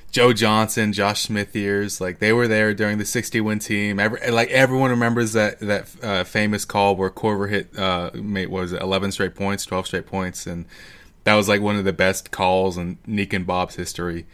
Joe 0.09 0.33
Johnson, 0.33 0.93
Josh 0.93 1.23
Smith 1.23 1.55
years. 1.55 2.01
Like 2.01 2.19
they 2.19 2.33
were 2.33 2.47
there 2.47 2.73
during 2.73 2.97
the 2.97 3.05
60 3.05 3.39
win 3.41 3.59
team. 3.59 3.99
Every, 3.99 4.31
like 4.31 4.49
everyone 4.49 4.89
remembers 4.89 5.33
that 5.33 5.59
that 5.59 5.87
uh, 6.03 6.23
famous 6.23 6.65
call 6.65 6.95
where 6.95 7.09
Korver 7.09 7.49
hit 7.49 7.77
uh, 7.77 8.09
was 8.49 8.73
it 8.73 8.81
11 8.81 9.11
straight 9.11 9.35
points, 9.35 9.65
12 9.65 9.85
straight 9.87 10.05
points, 10.07 10.47
and 10.47 10.65
that 11.25 11.35
was 11.35 11.47
like 11.47 11.61
one 11.61 11.75
of 11.75 11.83
the 11.85 11.93
best 11.93 12.31
calls 12.31 12.77
in 12.77 12.97
Nique 13.07 13.33
and 13.33 13.45
Bob's 13.45 13.75
history. 13.75 14.25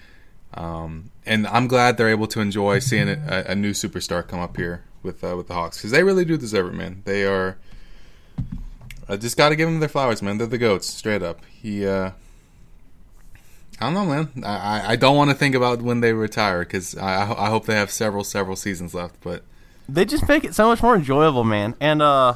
Um, 0.53 1.09
and 1.25 1.47
I'm 1.47 1.67
glad 1.67 1.97
they're 1.97 2.09
able 2.09 2.27
to 2.27 2.39
enjoy 2.39 2.77
seeing 2.79 3.09
a, 3.09 3.45
a 3.47 3.55
new 3.55 3.71
superstar 3.71 4.25
come 4.25 4.39
up 4.39 4.55
here 4.55 4.83
with 5.03 5.23
uh, 5.23 5.35
with 5.37 5.47
the 5.47 5.53
Hawks 5.53 5.77
because 5.77 5.91
they 5.91 6.03
really 6.03 6.25
do 6.25 6.37
deserve 6.37 6.67
it, 6.67 6.73
man. 6.73 7.01
They 7.05 7.25
are. 7.25 7.57
I 9.07 9.17
just 9.17 9.35
got 9.37 9.49
to 9.49 9.55
give 9.55 9.67
them 9.67 9.79
their 9.79 9.89
flowers, 9.89 10.21
man. 10.21 10.37
They're 10.37 10.47
the 10.47 10.57
goats, 10.57 10.87
straight 10.87 11.21
up. 11.21 11.43
He, 11.45 11.85
uh, 11.85 12.11
I 13.81 13.91
don't 13.91 13.93
know, 13.93 14.05
man. 14.05 14.43
I, 14.45 14.93
I- 14.93 14.95
don't 14.95 15.17
want 15.17 15.29
to 15.29 15.35
think 15.35 15.55
about 15.55 15.81
when 15.81 15.99
they 15.99 16.13
retire 16.13 16.59
because 16.59 16.95
I 16.97 17.23
I 17.23 17.49
hope 17.49 17.65
they 17.65 17.75
have 17.75 17.91
several, 17.91 18.23
several 18.23 18.55
seasons 18.55 18.93
left. 18.93 19.15
But 19.21 19.43
They 19.89 20.05
just 20.05 20.27
make 20.27 20.45
it 20.45 20.55
so 20.55 20.67
much 20.67 20.81
more 20.81 20.95
enjoyable, 20.95 21.43
man. 21.43 21.75
And 21.81 22.01
uh 22.01 22.35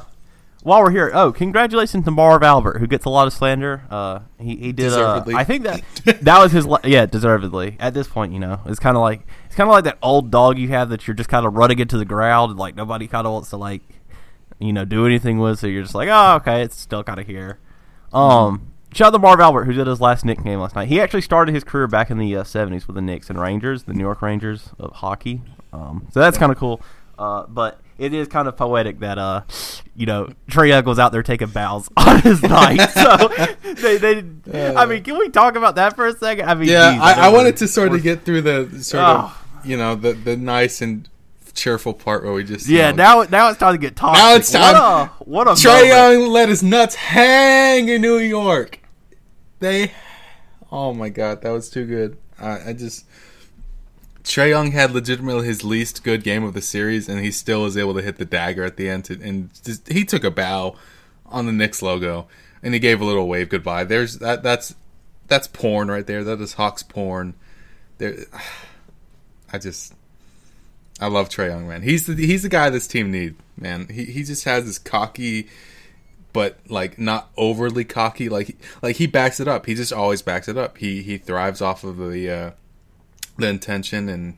while 0.62 0.82
we're 0.82 0.90
here, 0.90 1.10
oh, 1.14 1.32
congratulations 1.32 2.04
to 2.04 2.10
Marv 2.10 2.42
Albert, 2.42 2.78
who 2.78 2.86
gets 2.86 3.04
a 3.04 3.08
lot 3.10 3.26
of 3.26 3.32
slander. 3.32 3.82
Uh, 3.90 4.20
he 4.40 4.56
he 4.56 4.72
did. 4.72 4.92
Uh, 4.92 5.22
I 5.36 5.44
think 5.44 5.62
that 5.64 5.82
that 6.22 6.38
was 6.40 6.52
his. 6.52 6.66
la- 6.66 6.80
Yeah, 6.84 7.06
deservedly. 7.06 7.76
At 7.80 7.94
this 7.94 8.08
point, 8.08 8.32
you 8.32 8.38
know, 8.38 8.60
it's 8.66 8.78
kind 8.80 8.96
of 8.96 9.00
like 9.02 9.20
it's 9.46 9.54
kind 9.54 9.68
of 9.68 9.72
like 9.72 9.84
that 9.84 9.98
old 10.02 10.30
dog 10.30 10.58
you 10.58 10.68
have 10.68 10.88
that 10.90 11.06
you're 11.06 11.14
just 11.14 11.30
kind 11.30 11.46
of 11.46 11.54
running 11.54 11.78
into 11.78 11.96
the 11.98 12.04
ground, 12.04 12.50
and 12.50 12.58
like 12.58 12.74
nobody 12.76 13.06
kind 13.06 13.26
of 13.26 13.32
wants 13.32 13.50
to 13.50 13.56
like, 13.56 13.82
you 14.58 14.72
know, 14.72 14.84
do 14.84 15.06
anything 15.06 15.38
with. 15.38 15.58
So 15.60 15.66
you're 15.66 15.82
just 15.82 15.94
like, 15.94 16.08
oh, 16.10 16.36
okay, 16.36 16.62
it's 16.62 16.76
still 16.78 17.04
kind 17.04 17.20
of 17.20 17.26
here. 17.26 17.58
Um, 18.12 18.72
shout 18.92 19.08
out 19.08 19.10
to 19.12 19.18
Marv 19.18 19.40
Albert, 19.40 19.64
who 19.64 19.72
did 19.72 19.86
his 19.86 20.00
last 20.00 20.24
Knicks 20.24 20.42
game 20.42 20.58
last 20.60 20.74
night. 20.74 20.88
He 20.88 21.00
actually 21.00 21.20
started 21.22 21.54
his 21.54 21.62
career 21.64 21.86
back 21.86 22.10
in 22.10 22.18
the 22.18 22.36
uh, 22.36 22.42
'70s 22.42 22.86
with 22.86 22.96
the 22.96 23.02
Knicks 23.02 23.30
and 23.30 23.40
Rangers, 23.40 23.84
the 23.84 23.92
New 23.92 24.02
York 24.04 24.22
Rangers 24.22 24.70
of 24.78 24.92
hockey. 24.96 25.42
Um, 25.72 26.08
so 26.12 26.20
that's 26.20 26.38
kind 26.38 26.50
of 26.50 26.58
cool. 26.58 26.80
Uh, 27.18 27.44
but 27.48 27.80
it 27.98 28.14
is 28.14 28.28
kind 28.28 28.46
of 28.48 28.56
poetic 28.56 29.00
that 29.00 29.18
uh, 29.18 29.42
you 29.96 30.06
know, 30.06 30.28
Trae 30.48 30.68
Young 30.68 30.84
was 30.84 30.98
out 30.98 31.12
there 31.12 31.22
taking 31.22 31.48
bows 31.48 31.88
on 31.96 32.20
his 32.22 32.42
night. 32.42 32.80
So 32.94 33.74
they, 33.74 33.96
they, 33.98 34.74
I 34.74 34.86
mean, 34.86 35.02
can 35.02 35.18
we 35.18 35.28
talk 35.28 35.56
about 35.56 35.74
that 35.76 35.94
for 35.96 36.06
a 36.06 36.12
second? 36.16 36.48
I 36.48 36.54
mean, 36.54 36.68
yeah, 36.68 36.92
geez, 36.92 37.00
I, 37.02 37.26
I 37.26 37.28
wanted 37.30 37.56
to 37.58 37.68
sort 37.68 37.92
of 37.92 38.02
get 38.02 38.22
through 38.22 38.42
the 38.42 38.82
sort 38.82 39.02
Oh. 39.04 39.10
of 39.60 39.66
you 39.66 39.76
know 39.76 39.94
the 39.96 40.12
the 40.12 40.36
nice 40.36 40.80
and 40.80 41.08
cheerful 41.54 41.92
part 41.92 42.22
where 42.22 42.32
we 42.32 42.44
just 42.44 42.68
Yeah, 42.68 42.90
you 42.90 42.96
know, 42.96 43.22
now 43.22 43.28
now 43.30 43.48
it's 43.50 43.58
time 43.58 43.72
to 43.74 43.78
get 43.78 43.96
toxic. 43.96 44.22
Now 44.22 44.34
it's 44.36 44.52
time- 44.52 45.08
What 45.18 45.18
a, 45.18 45.30
what 45.30 45.48
a 45.48 45.50
Trae. 45.52 45.88
Young 45.88 46.28
let 46.30 46.48
his 46.48 46.62
nuts 46.62 46.94
hang 46.94 47.88
in 47.88 48.00
New 48.00 48.18
York. 48.18 48.78
They, 49.58 49.90
oh 50.70 50.94
my 50.94 51.08
god, 51.08 51.42
that 51.42 51.50
was 51.50 51.68
too 51.68 51.84
good. 51.86 52.16
I, 52.40 52.70
I 52.70 52.72
just 52.72 53.04
Trae 54.28 54.50
Young 54.50 54.72
had 54.72 54.92
legitimately 54.92 55.46
his 55.46 55.64
least 55.64 56.04
good 56.04 56.22
game 56.22 56.44
of 56.44 56.52
the 56.52 56.60
series, 56.60 57.08
and 57.08 57.18
he 57.18 57.30
still 57.30 57.62
was 57.62 57.78
able 57.78 57.94
to 57.94 58.02
hit 58.02 58.18
the 58.18 58.26
dagger 58.26 58.62
at 58.62 58.76
the 58.76 58.88
end. 58.88 59.06
To, 59.06 59.18
and 59.22 59.50
just, 59.64 59.90
he 59.90 60.04
took 60.04 60.22
a 60.22 60.30
bow 60.30 60.76
on 61.24 61.46
the 61.46 61.52
Knicks 61.52 61.80
logo, 61.80 62.28
and 62.62 62.74
he 62.74 62.80
gave 62.80 63.00
a 63.00 63.06
little 63.06 63.26
wave 63.26 63.48
goodbye. 63.48 63.84
There's 63.84 64.18
that. 64.18 64.42
That's 64.42 64.74
that's 65.28 65.46
porn 65.46 65.90
right 65.90 66.06
there. 66.06 66.22
That 66.24 66.42
is 66.42 66.54
Hawks 66.54 66.82
porn. 66.82 67.34
There, 67.96 68.26
I 69.52 69.58
just. 69.58 69.94
I 71.00 71.06
love 71.06 71.30
Trae 71.30 71.48
Young, 71.48 71.66
man. 71.66 71.82
He's 71.82 72.06
the 72.06 72.14
he's 72.14 72.42
the 72.42 72.48
guy 72.50 72.68
this 72.68 72.86
team 72.86 73.10
need, 73.10 73.36
man. 73.56 73.88
He 73.88 74.04
he 74.04 74.24
just 74.24 74.44
has 74.44 74.66
this 74.66 74.78
cocky, 74.78 75.48
but 76.34 76.58
like 76.68 76.98
not 76.98 77.30
overly 77.38 77.84
cocky. 77.84 78.28
Like 78.28 78.58
like 78.82 78.96
he 78.96 79.06
backs 79.06 79.40
it 79.40 79.48
up. 79.48 79.64
He 79.64 79.74
just 79.74 79.92
always 79.92 80.20
backs 80.20 80.48
it 80.48 80.58
up. 80.58 80.76
He 80.78 81.02
he 81.02 81.16
thrives 81.16 81.62
off 81.62 81.82
of 81.82 81.96
the 81.96 82.30
uh, 82.30 82.50
the 83.38 83.48
intention, 83.48 84.08
and 84.08 84.36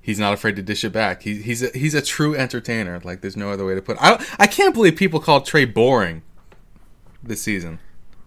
he's 0.00 0.18
not 0.18 0.32
afraid 0.32 0.56
to 0.56 0.62
dish 0.62 0.84
it 0.84 0.92
back. 0.92 1.22
He, 1.22 1.42
he's 1.42 1.62
a, 1.62 1.68
he's 1.76 1.94
a 1.94 2.02
true 2.02 2.34
entertainer. 2.34 3.00
Like 3.04 3.20
there's 3.20 3.36
no 3.36 3.50
other 3.50 3.64
way 3.66 3.74
to 3.74 3.82
put. 3.82 3.96
it. 3.96 4.02
I 4.02 4.24
I 4.38 4.46
can't 4.46 4.74
believe 4.74 4.96
people 4.96 5.20
call 5.20 5.40
Trae 5.42 5.72
boring 5.72 6.22
this 7.22 7.42
season. 7.42 7.78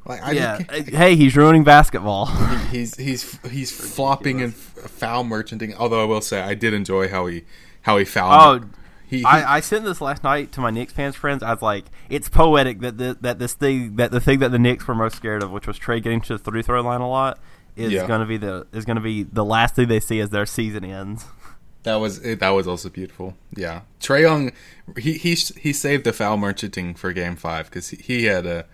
Like 0.06 0.22
I 0.22 0.32
Yeah. 0.34 0.60
just 0.62 0.94
uh, 0.94 0.98
Hey, 0.98 1.16
he's 1.16 1.36
ruining 1.36 1.64
basketball. 1.64 2.26
he's 2.72 2.96
he's 2.98 3.40
he's 3.50 3.72
flopping 3.72 4.42
and 4.42 4.54
foul 4.54 5.24
merchanting. 5.24 5.74
Although 5.76 6.02
I 6.02 6.06
will 6.06 6.22
say 6.22 6.40
I 6.42 6.54
did 6.54 6.74
enjoy 6.74 7.08
how 7.10 7.26
he 7.26 7.44
how 7.82 7.98
he 7.98 8.06
fouled. 8.06 8.64
Oh, 8.64 8.68
he, 9.08 9.20
he 9.20 9.24
I, 9.24 9.58
I 9.58 9.60
sent 9.60 9.86
this 9.86 10.02
last 10.02 10.24
night 10.24 10.52
to 10.54 10.62
my 10.62 10.72
Knicks 10.72 10.94
fans 10.94 11.16
friends. 11.16 11.44
I 11.44 11.52
was 11.54 11.62
like, 11.62 11.86
it's 12.10 12.28
poetic 12.30 12.80
that 12.80 12.98
the, 12.98 13.16
that 13.22 13.38
this 13.40 13.54
thing 13.54 13.96
that 13.98 14.12
the 14.12 14.20
thing 14.20 14.40
that 14.40 14.50
the 14.52 14.60
Knicks 14.60 14.88
were 14.88 14.96
most 14.96 15.16
scared 15.16 15.44
of, 15.44 15.52
which 15.52 15.68
was 15.68 15.80
Trae 15.80 16.02
getting 16.02 16.22
to 16.22 16.34
the 16.38 16.40
three 16.44 16.62
throw 16.64 16.82
line 16.82 17.02
a 17.02 17.10
lot, 17.10 17.40
is 17.76 17.92
Yeah. 17.92 18.08
going 18.08 18.22
to 18.22 18.26
be 18.26 18.38
the 18.38 18.68
is 18.74 18.86
to 18.86 19.00
be 19.00 19.24
the 19.24 19.46
last 19.46 19.76
thing 19.76 19.88
they 19.88 20.00
see 20.00 20.20
as 20.20 20.30
their 20.30 20.46
season 20.46 20.84
ends. 20.86 21.26
That 21.84 21.96
was 21.98 22.18
it, 22.26 22.40
that 22.40 22.50
was 22.50 22.68
also 22.68 22.90
beautiful. 22.90 23.36
Yeah, 23.56 23.82
Trae 24.00 24.22
Young, 24.22 24.52
he 24.98 25.14
he 25.14 25.36
he 25.36 25.72
saved 25.72 26.04
the 26.04 26.14
foul 26.14 26.36
merchanting 26.38 26.96
for 26.96 27.14
Game 27.14 27.36
Five 27.36 27.66
because 27.70 27.90
he, 27.90 27.98
he 27.98 28.24
had 28.26 28.46
a 28.48 28.66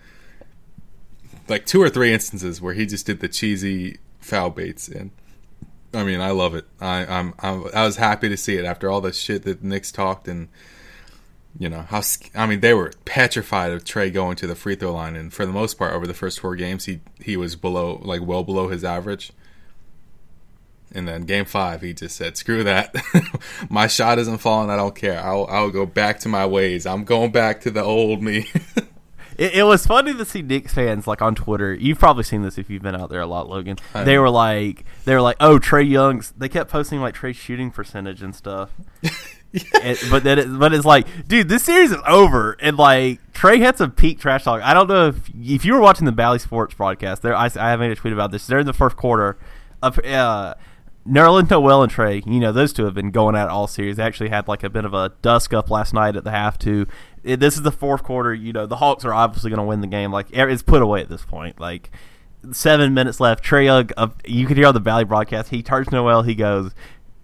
like 1.48 1.66
two 1.66 1.82
or 1.82 1.90
three 1.90 2.12
instances 2.12 2.60
where 2.62 2.72
he 2.74 2.86
just 2.86 3.04
did 3.04 3.20
the 3.20 3.28
cheesy 3.28 3.98
foul 4.20 4.48
baits, 4.48 4.88
and 4.88 5.10
I 5.92 6.04
mean 6.04 6.20
I 6.22 6.30
love 6.30 6.54
it. 6.54 6.64
I 6.80 7.04
I'm, 7.04 7.34
I'm 7.40 7.64
I 7.74 7.84
was 7.84 7.96
happy 7.96 8.30
to 8.30 8.36
see 8.36 8.56
it 8.56 8.64
after 8.64 8.90
all 8.90 9.02
the 9.02 9.12
shit 9.12 9.42
that 9.42 9.62
Knicks 9.62 9.92
talked 9.92 10.26
and 10.26 10.48
you 11.58 11.68
know 11.68 11.82
how 11.82 12.02
I 12.34 12.46
mean 12.46 12.60
they 12.60 12.74
were 12.74 12.92
petrified 13.04 13.72
of 13.72 13.84
Trae 13.84 14.12
going 14.12 14.36
to 14.36 14.46
the 14.46 14.54
free 14.54 14.74
throw 14.74 14.92
line, 14.94 15.16
and 15.16 15.32
for 15.32 15.44
the 15.46 15.52
most 15.52 15.78
part 15.78 15.92
over 15.92 16.06
the 16.06 16.14
first 16.14 16.40
four 16.40 16.56
games 16.56 16.86
he 16.86 17.00
he 17.20 17.36
was 17.36 17.56
below 17.56 18.00
like 18.02 18.22
well 18.24 18.42
below 18.44 18.68
his 18.68 18.84
average. 18.84 19.32
And 20.94 21.08
then 21.08 21.22
game 21.22 21.46
five, 21.46 21.80
he 21.80 21.94
just 21.94 22.16
said, 22.16 22.36
"Screw 22.36 22.64
that! 22.64 22.94
my 23.70 23.86
shot 23.86 24.18
isn't 24.18 24.38
falling. 24.38 24.68
I 24.68 24.76
don't 24.76 24.94
care. 24.94 25.18
I'll 25.24 25.46
I'll 25.46 25.70
go 25.70 25.86
back 25.86 26.20
to 26.20 26.28
my 26.28 26.44
ways. 26.44 26.84
I'm 26.84 27.04
going 27.04 27.32
back 27.32 27.62
to 27.62 27.70
the 27.70 27.82
old 27.82 28.22
me." 28.22 28.46
It, 29.38 29.54
it 29.54 29.62
was 29.62 29.86
funny 29.86 30.12
to 30.12 30.26
see 30.26 30.42
Knicks 30.42 30.74
fans 30.74 31.06
like 31.06 31.22
on 31.22 31.34
Twitter. 31.34 31.72
You've 31.72 31.98
probably 31.98 32.22
seen 32.22 32.42
this 32.42 32.58
if 32.58 32.68
you've 32.68 32.82
been 32.82 32.94
out 32.94 33.08
there 33.08 33.22
a 33.22 33.26
lot, 33.26 33.48
Logan. 33.48 33.78
I 33.94 34.04
They 34.04 34.14
know. 34.14 34.20
were 34.20 34.30
like, 34.30 34.84
they 35.06 35.14
were 35.14 35.22
like, 35.22 35.38
oh 35.40 35.58
Trae 35.58 35.88
Young's. 35.88 36.32
They 36.36 36.50
kept 36.50 36.70
posting 36.70 37.00
like 37.00 37.14
Trae's 37.14 37.34
shooting 37.36 37.70
percentage 37.70 38.22
and 38.22 38.36
stuff. 38.36 38.70
But 40.10 40.24
then, 40.24 40.38
it, 40.38 40.58
but 40.58 40.72
it's 40.72 40.84
like, 40.84 41.06
dude, 41.28 41.48
this 41.48 41.64
series 41.64 41.90
is 41.92 41.98
over, 42.06 42.56
and 42.60 42.76
like 42.76 43.20
Trae 43.32 43.58
had 43.58 43.76
some 43.76 43.90
peak 43.90 44.18
trash 44.18 44.44
talk. 44.44 44.62
I 44.62 44.72
don't 44.72 44.88
know 44.88 45.08
if 45.08 45.28
if 45.34 45.64
you 45.64 45.74
were 45.74 45.80
watching 45.80 46.06
the 46.06 46.12
Bally 46.12 46.38
Sports 46.38 46.74
broadcast. 46.74 47.22
There, 47.22 47.34
I, 47.34 47.50
I 47.56 47.70
have 47.70 47.80
made 47.80 47.90
a 47.90 47.94
tweet 47.94 48.12
about 48.12 48.30
this. 48.30 48.46
They're 48.46 48.60
in 48.60 48.66
the 48.66 48.72
first 48.72 48.96
quarter. 48.96 49.36
Of, 49.82 49.98
uh, 49.98 50.54
Nerlens 51.06 51.50
Noel 51.50 51.82
and 51.82 51.92
Trae, 51.92 52.24
you 52.24 52.38
know, 52.38 52.52
those 52.52 52.72
two 52.72 52.84
have 52.84 52.94
been 52.94 53.10
going 53.10 53.34
at 53.34 53.46
it 53.46 53.50
all 53.50 53.66
series. 53.66 53.96
They 53.96 54.04
actually 54.04 54.28
had 54.28 54.46
like 54.46 54.62
a 54.62 54.70
bit 54.70 54.84
of 54.84 54.94
a 54.94 55.12
dusk 55.20 55.52
up 55.52 55.68
last 55.70 55.92
night 55.92 56.14
at 56.14 56.24
the 56.24 56.30
half 56.30 56.58
too. 56.58 56.86
It, 57.24 57.40
this 57.40 57.56
is 57.56 57.62
the 57.62 57.72
fourth 57.72 58.04
quarter. 58.04 58.32
You 58.32 58.52
know, 58.52 58.66
the 58.66 58.76
Hawks 58.76 59.04
are 59.04 59.12
obviously 59.12 59.50
going 59.50 59.58
to 59.58 59.64
win 59.64 59.80
the 59.80 59.86
game. 59.88 60.12
Like 60.12 60.26
it's 60.30 60.62
put 60.62 60.80
away 60.80 61.00
at 61.00 61.08
this 61.08 61.24
point. 61.24 61.60
Like 61.60 61.90
seven 62.52 62.94
minutes 62.94 63.18
left. 63.18 63.44
Trae 63.44 63.90
uh, 63.96 64.08
you 64.24 64.46
could 64.46 64.56
hear 64.56 64.66
on 64.66 64.74
the 64.74 64.80
Bally 64.80 65.04
broadcast. 65.04 65.50
He 65.50 65.62
turns 65.62 65.90
Noel. 65.90 66.22
He 66.22 66.36
goes, 66.36 66.72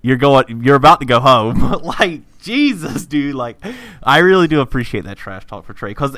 "You're 0.02 0.16
going. 0.16 0.62
You're 0.62 0.76
about 0.76 1.00
to 1.00 1.06
go 1.06 1.20
home." 1.20 1.60
like 1.82 2.22
Jesus, 2.40 3.06
dude. 3.06 3.34
Like 3.34 3.58
I 4.02 4.18
really 4.18 4.48
do 4.48 4.60
appreciate 4.60 5.04
that 5.04 5.18
trash 5.18 5.46
talk 5.46 5.64
for 5.64 5.74
Trae 5.74 5.88
because 5.88 6.16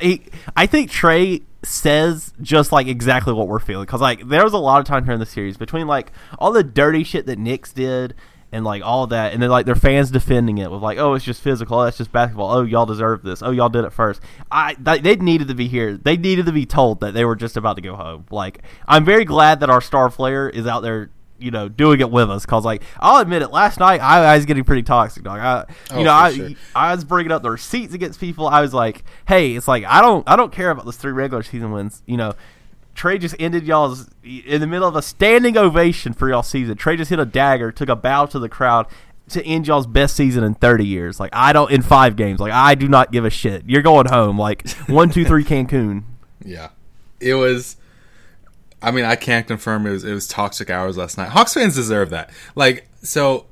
I 0.57 0.66
think 0.66 0.90
Trae 0.90 1.43
says 1.62 2.33
just 2.40 2.73
like 2.73 2.87
exactly 2.87 3.33
what 3.33 3.49
we're 3.49 3.59
feeling. 3.59 3.87
Because 3.87 4.01
like 4.01 4.29
there 4.29 4.45
was 4.45 4.53
a 4.53 4.59
lot 4.59 4.81
of 4.81 4.87
time 4.87 5.05
here 5.05 5.14
in 5.14 5.21
the 5.21 5.27
series 5.27 5.57
between 5.57 5.87
like 5.87 6.12
all 6.38 6.53
the 6.53 6.62
dirty 6.62 7.05
shit 7.05 7.27
that 7.27 7.38
Knicks 7.38 7.73
did. 7.73 8.14
And 8.53 8.64
like 8.64 8.83
all 8.83 9.07
that, 9.07 9.33
and 9.33 9.40
then 9.40 9.49
like 9.49 9.64
their 9.64 9.77
fans 9.77 10.11
defending 10.11 10.59
it 10.59 10.73
with 10.73 10.83
like, 10.83 10.99
oh, 10.99 11.14
it's 11.14 11.25
just 11.25 11.40
physical, 11.40 11.79
oh, 11.79 11.85
it's 11.85 11.99
just 11.99 12.11
basketball. 12.11 12.51
Oh, 12.51 12.62
y'all 12.62 12.85
deserve 12.85 13.23
this. 13.23 13.45
Oh, 13.45 13.53
y'all 13.53 13.69
did 13.69 13.85
it 13.85 13.93
first. 13.93 14.21
I 14.51 14.75
th- 14.75 15.03
they 15.03 15.14
needed 15.14 15.47
to 15.47 15.55
be 15.55 15.69
here. 15.69 15.97
They 15.97 16.16
needed 16.16 16.47
to 16.47 16.53
be 16.53 16.66
told 16.66 16.99
that 16.99 17.14
they 17.14 17.25
were 17.25 17.37
just 17.37 17.57
about 17.57 17.77
to 17.77 17.81
go 17.81 17.95
home. 17.95 18.27
Like 18.29 18.64
I'm 18.88 19.05
very 19.05 19.25
glad 19.25 19.61
that 19.61 19.71
our 19.71 19.81
star 19.81 20.11
player 20.11 20.49
is 20.49 20.66
out 20.66 20.81
there 20.81 21.11
you 21.40 21.50
know, 21.50 21.68
doing 21.68 22.00
it 22.00 22.11
with 22.11 22.31
us. 22.31 22.44
Cause 22.46 22.64
like, 22.64 22.83
I'll 22.98 23.20
admit 23.20 23.42
it. 23.42 23.48
Last 23.48 23.81
night, 23.81 24.00
I, 24.00 24.24
I 24.33 24.37
was 24.37 24.46
getting 24.46 24.64
pretty 24.64 24.83
toxic, 24.83 25.22
dog. 25.22 25.38
I, 25.40 25.64
oh, 25.90 25.94
you 25.94 26.00
Oh, 26.00 26.05
know, 26.05 26.12
I, 26.12 26.33
sure. 26.33 26.50
I 26.74 26.94
was 26.94 27.05
bringing 27.05 27.33
up 27.33 27.42
the 27.42 27.50
receipts 27.50 27.94
against 27.94 28.20
people. 28.20 28.46
I 28.48 28.61
was 28.61 28.72
like, 28.74 29.05
hey, 29.26 29.55
it's 29.57 29.66
like 29.68 29.85
I 29.85 30.00
don't, 30.00 30.29
I 30.29 30.37
don't 30.37 30.53
care 30.53 30.70
about 30.70 30.85
those 30.85 30.96
three 30.96 31.12
regular 31.12 31.42
season 31.42 31.72
wins. 31.72 32.03
You 32.07 32.16
know, 32.16 32.35
Trae 32.94 33.18
just 33.20 33.35
ended 33.38 33.66
y'all's 33.66 34.09
in 34.24 34.61
the 34.61 34.66
middle 34.66 34.87
of 34.88 34.96
a 34.96 35.03
standing 35.03 35.57
ovation 35.57 36.12
for 36.12 36.29
y'all 36.29 36.42
season. 36.42 36.76
Trae 36.76 36.96
just 36.96 37.09
hit 37.11 37.18
a 37.18 37.24
dagger, 37.24 37.72
took 37.72 37.88
a 37.88 37.96
bow 37.96 38.26
to 38.26 38.38
the 38.38 38.48
crowd. 38.48 38.87
To 39.31 39.46
end 39.46 39.68
y'all's 39.68 39.87
best 39.87 40.16
season 40.16 40.42
in 40.42 40.55
30 40.57 40.85
years, 40.85 41.20
like 41.20 41.31
I 41.33 41.53
don't 41.53 41.70
in 41.70 41.83
five 41.83 42.16
games, 42.16 42.40
like 42.40 42.50
I 42.53 42.74
do 42.74 42.88
not 42.88 43.12
give 43.12 43.24
a 43.24 43.31
shit. 43.31 43.62
You're 43.64 43.81
going 43.81 44.07
home, 44.09 44.37
like 44.37 44.68
one, 44.88 45.09
two, 45.09 45.24
three, 45.24 45.44
Cancun. 45.50 46.03
Yeah, 46.44 46.70
it 47.20 47.35
was. 47.35 47.76
I 48.83 48.90
mean, 48.90 49.05
I 49.05 49.16
can't 49.16 49.47
confirm 49.47 49.87
it 49.87 49.90
was 49.90 50.05
it 50.05 50.12
was 50.12 50.27
toxic 50.27 50.71
hours 50.71 50.97
last 50.97 51.19
night. 51.19 51.29
Hawks 51.29 51.55
fans 51.55 51.75
deserve 51.75 52.11
that. 52.11 52.31
Like, 52.55 52.88
so 53.03 53.47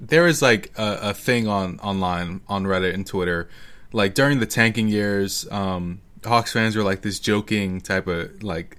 there 0.00 0.22
was 0.24 0.42
like 0.42 0.72
a, 0.78 1.10
a 1.10 1.14
thing 1.14 1.46
on 1.46 1.78
online 1.80 2.40
on 2.48 2.64
Reddit 2.64 2.94
and 2.94 3.06
Twitter, 3.06 3.48
like 3.92 4.14
during 4.14 4.40
the 4.40 4.46
tanking 4.46 4.88
years, 4.88 5.46
um, 5.50 6.00
Hawks 6.24 6.52
fans 6.52 6.76
were 6.76 6.82
like 6.82 7.02
this 7.02 7.18
joking 7.18 7.80
type 7.80 8.06
of 8.06 8.42
like 8.42 8.76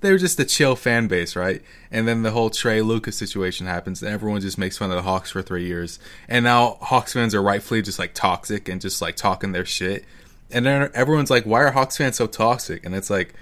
they 0.00 0.12
were 0.12 0.18
just 0.18 0.38
a 0.38 0.44
chill 0.44 0.76
fan 0.76 1.06
base, 1.06 1.34
right? 1.34 1.62
And 1.90 2.06
then 2.06 2.22
the 2.22 2.30
whole 2.30 2.50
Trae 2.50 2.84
Luka's 2.84 3.16
situation 3.16 3.66
happens, 3.66 4.02
and 4.02 4.12
everyone 4.12 4.42
just 4.42 4.58
makes 4.58 4.76
fun 4.76 4.90
of 4.90 4.96
the 4.96 5.02
Hawks 5.02 5.30
for 5.30 5.40
three 5.40 5.66
years. 5.66 5.98
And 6.28 6.44
now 6.44 6.76
Hawks 6.82 7.14
fans 7.14 7.34
are 7.34 7.42
rightfully 7.42 7.80
just 7.80 7.98
like 7.98 8.12
toxic 8.12 8.68
and 8.68 8.80
just 8.80 9.00
like 9.00 9.16
talking 9.16 9.52
their 9.52 9.64
shit. 9.64 10.04
And 10.50 10.66
then 10.66 10.90
everyone's 10.94 11.30
like, 11.30 11.44
"Why 11.44 11.62
are 11.62 11.70
Hawks 11.70 11.96
fans 11.96 12.16
so 12.16 12.26
toxic?" 12.26 12.84
And 12.84 12.94
it's 12.94 13.08
like, 13.08 13.34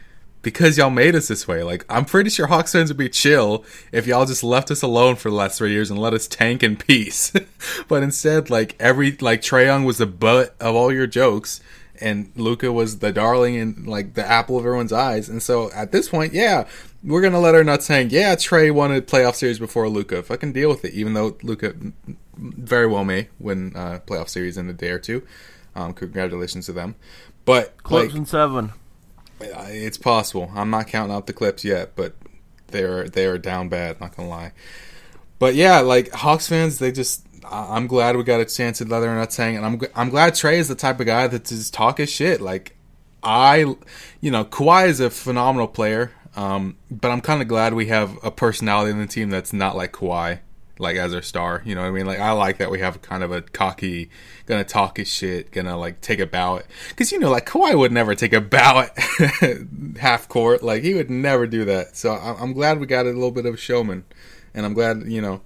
because 0.42 0.76
y'all 0.76 0.90
made 0.90 1.14
us 1.14 1.28
this 1.28 1.46
way. 1.46 1.62
Like, 1.62 1.84
I'm 1.88 2.04
pretty 2.04 2.30
sure 2.30 2.48
Hawks 2.48 2.72
fans 2.72 2.90
would 2.90 2.96
be 2.96 3.08
chill 3.08 3.64
if 3.92 4.06
y'all 4.06 4.26
just 4.26 4.44
left 4.44 4.70
us 4.70 4.82
alone 4.82 5.16
for 5.16 5.30
the 5.30 5.36
last 5.36 5.58
three 5.58 5.72
years 5.72 5.90
and 5.90 6.00
let 6.00 6.12
us 6.12 6.26
tank 6.26 6.62
in 6.62 6.76
peace. 6.76 7.32
but 7.88 8.02
instead, 8.02 8.50
like 8.50 8.76
every 8.78 9.12
like 9.20 9.40
Trae 9.42 9.66
Young 9.66 9.84
was 9.84 9.98
the 9.98 10.06
butt 10.06 10.54
of 10.60 10.74
all 10.74 10.92
your 10.92 11.06
jokes, 11.06 11.60
and 12.00 12.32
Luka 12.34 12.72
was 12.72 12.98
the 12.98 13.12
darling 13.12 13.56
and 13.56 13.86
like 13.86 14.14
the 14.14 14.28
apple 14.28 14.58
of 14.58 14.66
everyone's 14.66 14.92
eyes. 14.92 15.28
And 15.28 15.42
so 15.42 15.70
at 15.72 15.92
this 15.92 16.08
point, 16.08 16.32
yeah, 16.32 16.66
we're 17.04 17.22
gonna 17.22 17.40
let 17.40 17.54
our 17.54 17.64
nuts 17.64 17.88
hang. 17.88 18.10
Yeah, 18.10 18.34
Trae 18.34 18.72
won 18.72 18.92
a 18.92 19.00
playoff 19.00 19.36
series 19.36 19.58
before 19.58 19.88
Luka. 19.88 20.22
Fucking 20.22 20.52
deal 20.52 20.68
with 20.68 20.84
it. 20.84 20.92
Even 20.92 21.14
though 21.14 21.36
Luka 21.42 21.74
very 22.36 22.86
well 22.86 23.04
may 23.04 23.28
win 23.38 23.72
uh, 23.76 24.00
playoff 24.06 24.28
series 24.28 24.56
in 24.56 24.68
a 24.68 24.72
day 24.72 24.90
or 24.90 24.98
two. 24.98 25.26
Um, 25.74 25.94
congratulations 25.94 26.66
to 26.66 26.72
them. 26.72 26.96
But 27.44 27.82
Clips 27.82 28.08
like, 28.08 28.16
and 28.16 28.28
seven. 28.28 28.72
It's 29.44 29.98
possible. 29.98 30.50
I'm 30.54 30.70
not 30.70 30.86
counting 30.86 31.14
out 31.14 31.26
the 31.26 31.32
clips 31.32 31.64
yet, 31.64 31.96
but 31.96 32.14
they're 32.68 33.08
they 33.08 33.26
are 33.26 33.38
down 33.38 33.68
bad. 33.68 34.00
Not 34.00 34.16
gonna 34.16 34.28
lie. 34.28 34.52
But 35.38 35.54
yeah, 35.54 35.80
like 35.80 36.10
Hawks 36.12 36.48
fans, 36.48 36.78
they 36.78 36.92
just. 36.92 37.26
I'm 37.44 37.88
glad 37.88 38.16
we 38.16 38.22
got 38.22 38.40
a 38.40 38.44
chance 38.44 38.80
at 38.80 38.88
leather 38.88 39.08
and 39.08 39.34
hang, 39.34 39.56
and 39.56 39.66
I'm 39.66 39.80
I'm 39.96 40.10
glad 40.10 40.34
Trae 40.34 40.54
is 40.54 40.68
the 40.68 40.76
type 40.76 41.00
of 41.00 41.06
guy 41.06 41.26
that 41.26 41.44
just 41.44 41.74
talk 41.74 41.98
his 41.98 42.08
shit. 42.08 42.40
Like 42.40 42.76
I, 43.22 43.74
you 44.20 44.30
know, 44.30 44.44
Kawhi 44.44 44.88
is 44.88 45.00
a 45.00 45.10
phenomenal 45.10 45.68
player, 45.68 46.12
um, 46.36 46.76
but 46.90 47.10
I'm 47.10 47.20
kind 47.20 47.42
of 47.42 47.48
glad 47.48 47.74
we 47.74 47.86
have 47.86 48.16
a 48.22 48.30
personality 48.30 48.92
in 48.92 48.98
the 48.98 49.06
team 49.06 49.30
that's 49.30 49.52
not 49.52 49.76
like 49.76 49.92
Kawhi, 49.92 50.38
like 50.82 50.96
as 50.96 51.14
our 51.14 51.22
star. 51.22 51.62
You 51.64 51.74
know 51.74 51.82
what 51.82 51.88
I 51.88 51.92
mean? 51.92 52.06
Like 52.06 52.18
I 52.18 52.32
like 52.32 52.58
that 52.58 52.70
we 52.70 52.80
have 52.80 53.00
kind 53.00 53.22
of 53.22 53.30
a 53.32 53.40
cocky, 53.40 54.10
gonna 54.46 54.64
talk 54.64 54.98
his 54.98 55.08
shit, 55.08 55.50
gonna 55.50 55.78
like 55.78 56.00
take 56.00 56.18
a 56.18 56.26
bow 56.26 56.56
at, 56.56 56.66
because 56.90 57.12
you 57.12 57.18
know, 57.18 57.30
like 57.30 57.46
Kawhi 57.46 57.78
would 57.78 57.92
never 57.92 58.14
take 58.14 58.32
a 58.32 58.40
bow 58.40 58.80
at 58.80 59.98
half 59.98 60.28
court. 60.28 60.62
Like 60.62 60.82
he 60.82 60.92
would 60.94 61.08
never 61.08 61.46
do 61.46 61.64
that. 61.64 61.96
So 61.96 62.12
I'm 62.12 62.52
glad 62.52 62.80
we 62.80 62.86
got 62.86 63.06
a 63.06 63.10
little 63.10 63.30
bit 63.30 63.46
of 63.46 63.54
a 63.54 63.58
showman, 63.58 64.04
and 64.52 64.66
I'm 64.66 64.74
glad 64.74 65.04
you 65.06 65.22
know. 65.22 65.40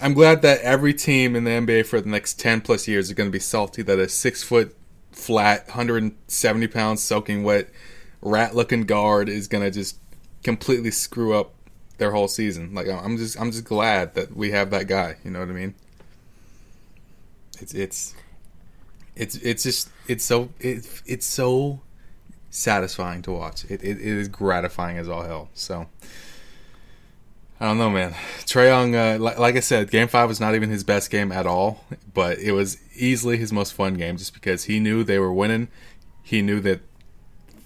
I'm 0.00 0.14
glad 0.14 0.42
that 0.42 0.60
every 0.60 0.94
team 0.94 1.34
in 1.34 1.42
the 1.42 1.50
NBA 1.50 1.84
for 1.86 2.00
the 2.00 2.08
next 2.08 2.38
10 2.38 2.60
plus 2.60 2.86
years 2.86 3.08
is 3.08 3.14
going 3.14 3.28
to 3.28 3.32
be 3.32 3.40
salty 3.40 3.82
that 3.82 3.98
a 3.98 4.08
six 4.08 4.44
foot 4.44 4.76
flat, 5.10 5.66
170 5.66 6.68
pounds 6.68 7.02
soaking 7.02 7.42
wet, 7.42 7.68
rat 8.22 8.54
looking 8.54 8.84
guard 8.84 9.28
is 9.28 9.48
going 9.48 9.64
to 9.64 9.72
just 9.72 9.98
completely 10.44 10.92
screw 10.92 11.34
up 11.34 11.52
their 11.98 12.12
whole 12.12 12.28
season. 12.28 12.74
Like 12.74 12.88
I'm 12.88 13.16
just 13.16 13.38
I'm 13.40 13.50
just 13.50 13.64
glad 13.64 14.14
that 14.14 14.34
we 14.34 14.50
have 14.52 14.70
that 14.70 14.86
guy. 14.86 15.16
You 15.24 15.30
know 15.30 15.40
what 15.40 15.48
I 15.48 15.52
mean? 15.52 15.74
It's 17.60 17.74
it's 17.74 18.14
it's 19.14 19.36
it's 19.36 19.62
just 19.64 19.90
it's 20.06 20.24
so 20.24 20.50
it's 20.60 21.02
it's 21.06 21.26
so 21.26 21.80
satisfying 22.50 23.22
to 23.22 23.32
watch. 23.32 23.64
It, 23.64 23.82
it, 23.82 23.98
it 23.98 24.00
is 24.00 24.28
gratifying 24.28 24.96
as 24.96 25.08
all 25.08 25.22
hell. 25.22 25.50
So 25.54 25.88
I 27.60 27.66
don't 27.66 27.78
know, 27.78 27.90
man. 27.90 28.12
Trae 28.46 28.68
Young, 28.68 28.94
uh, 28.94 29.18
like, 29.18 29.38
like 29.38 29.56
I 29.56 29.60
said, 29.60 29.90
Game 29.90 30.06
Five 30.06 30.28
was 30.28 30.38
not 30.38 30.54
even 30.54 30.70
his 30.70 30.84
best 30.84 31.10
game 31.10 31.32
at 31.32 31.46
all, 31.46 31.84
but 32.14 32.38
it 32.38 32.52
was 32.52 32.78
easily 32.94 33.36
his 33.36 33.52
most 33.52 33.74
fun 33.74 33.94
game, 33.94 34.16
just 34.16 34.32
because 34.32 34.64
he 34.64 34.78
knew 34.78 35.02
they 35.02 35.18
were 35.18 35.32
winning. 35.32 35.68
He 36.22 36.40
knew 36.40 36.60
that 36.60 36.80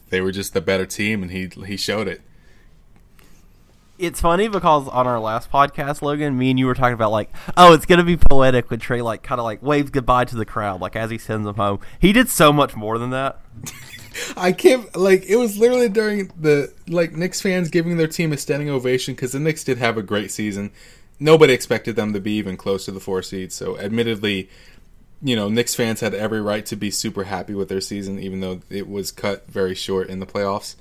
they 0.09 0.23
were 0.23 0.33
just 0.33 0.55
the 0.55 0.63
better 0.63 0.87
team, 0.87 1.23
and 1.23 1.31
he 1.31 1.49
he 1.67 1.77
showed 1.77 2.09
it. 2.09 2.23
It's 4.03 4.21
funny 4.21 4.49
because 4.49 4.89
on 4.89 5.07
our 5.07 5.21
last 5.21 5.49
podcast, 5.49 6.03
Logan, 6.03 6.37
me 6.37 6.51
and 6.51 6.59
you 6.59 6.67
were 6.67 6.75
talking 6.75 6.95
about 6.95 7.13
like, 7.13 7.31
oh, 7.57 7.73
it's 7.73 7.87
gonna 7.87 8.03
be 8.03 8.17
poetic 8.17 8.69
when 8.69 8.81
Trae 8.81 9.01
like 9.01 9.23
kind 9.23 9.39
of 9.39 9.45
like 9.45 9.63
waves 9.63 9.91
goodbye 9.91 10.25
to 10.25 10.35
the 10.35 10.45
crowd, 10.45 10.81
like 10.81 10.97
as 10.97 11.09
he 11.09 11.19
sends 11.19 11.47
them 11.47 11.55
home. 11.55 11.79
He 12.01 12.13
did 12.13 12.29
so 12.29 12.53
much 12.53 12.75
more 12.75 12.99
than 12.99 13.11
that. 13.11 13.41
I 14.37 14.51
can't 14.51 14.97
like 14.97 15.25
it 15.27 15.37
was 15.37 15.57
literally 15.57 15.89
during 15.89 16.33
the 16.37 16.73
like 16.89 17.13
Knicks 17.13 17.41
fans 17.41 17.71
giving 17.71 17.97
their 17.97 18.09
team 18.09 18.33
a 18.33 18.37
standing 18.37 18.69
ovation 18.69 19.15
because 19.15 19.31
the 19.31 19.39
Knicks 19.39 19.63
did 19.63 19.79
have 19.79 19.97
a 19.97 20.03
great 20.03 20.33
season. 20.33 20.73
Nobody 21.21 21.53
expected 21.53 21.95
them 21.95 22.13
to 22.13 22.21
be 22.21 22.33
even 22.33 22.57
close 22.57 22.87
to 22.87 22.91
the 22.91 22.99
four 22.99 23.23
seed. 23.23 23.53
So, 23.53 23.79
admittedly, 23.79 24.51
you 25.23 25.37
know, 25.37 25.49
Knicks 25.49 25.77
fans 25.77 26.01
had 26.01 26.13
every 26.13 26.43
right 26.43 26.67
to 26.67 26.75
be 26.75 26.91
super 26.91 27.23
happy 27.23 27.55
with 27.55 27.69
their 27.69 27.81
season, 27.81 28.19
even 28.19 28.41
though 28.41 28.63
it 28.69 28.89
was 28.89 29.13
cut 29.13 29.47
very 29.47 29.77
short 29.77 30.11
in 30.11 30.19
the 30.19 30.27
playoffs. 30.27 30.75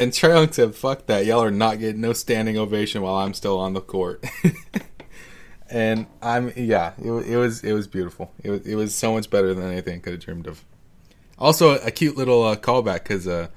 And 0.00 0.12
Trae 0.12 0.34
Young 0.34 0.52
said, 0.52 0.74
"Fuck 0.74 1.06
that! 1.06 1.26
Y'all 1.26 1.42
are 1.42 1.50
not 1.50 1.78
getting 1.78 2.00
no 2.00 2.12
standing 2.12 2.56
ovation 2.56 3.02
while 3.02 3.16
I'm 3.16 3.34
still 3.34 3.58
on 3.58 3.72
the 3.74 3.80
court." 3.80 4.24
and 5.70 6.06
I'm 6.22 6.52
yeah, 6.56 6.92
it, 6.98 7.10
it 7.10 7.36
was 7.36 7.62
it 7.64 7.72
was 7.72 7.86
beautiful. 7.86 8.32
It 8.42 8.50
was 8.50 8.66
it 8.66 8.74
was 8.74 8.94
so 8.94 9.12
much 9.12 9.30
better 9.30 9.54
than 9.54 9.70
anything 9.70 9.96
I 9.96 9.98
could 9.98 10.12
have 10.14 10.22
dreamed 10.22 10.46
of. 10.46 10.64
Also, 11.38 11.76
a 11.78 11.90
cute 11.90 12.16
little 12.16 12.42
uh, 12.44 12.56
callback 12.56 13.04
because 13.04 13.28
uh, 13.28 13.48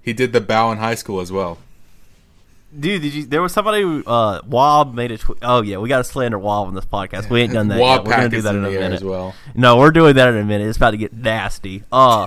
he 0.00 0.12
did 0.12 0.32
the 0.32 0.40
bow 0.40 0.72
in 0.72 0.78
high 0.78 0.94
school 0.94 1.20
as 1.20 1.30
well. 1.30 1.58
Dude, 2.78 3.02
did 3.02 3.14
you? 3.14 3.26
There 3.26 3.42
was 3.42 3.52
somebody. 3.52 3.82
who, 3.82 4.02
Uh, 4.06 4.40
Wob 4.46 4.94
made 4.94 5.12
a. 5.12 5.18
Tw- 5.18 5.38
oh 5.42 5.62
yeah, 5.62 5.78
we 5.78 5.88
got 5.88 5.98
to 5.98 6.04
slander 6.04 6.38
Wob 6.38 6.68
on 6.68 6.74
this 6.74 6.84
podcast. 6.84 7.30
We 7.30 7.42
ain't 7.42 7.52
done 7.52 7.68
that 7.68 7.78
Wob 7.78 8.00
yet. 8.00 8.06
We're 8.06 8.16
gonna 8.16 8.28
do 8.28 8.42
that 8.42 8.54
in 8.54 8.64
in 8.64 8.76
a 8.76 8.80
minute 8.80 8.92
as 8.94 9.04
well. 9.04 9.34
No, 9.54 9.76
we're 9.78 9.92
doing 9.92 10.14
that 10.16 10.28
in 10.28 10.36
a 10.36 10.44
minute. 10.44 10.68
It's 10.68 10.76
about 10.76 10.90
to 10.90 10.96
get 10.96 11.12
nasty. 11.12 11.84
Uh 11.90 12.26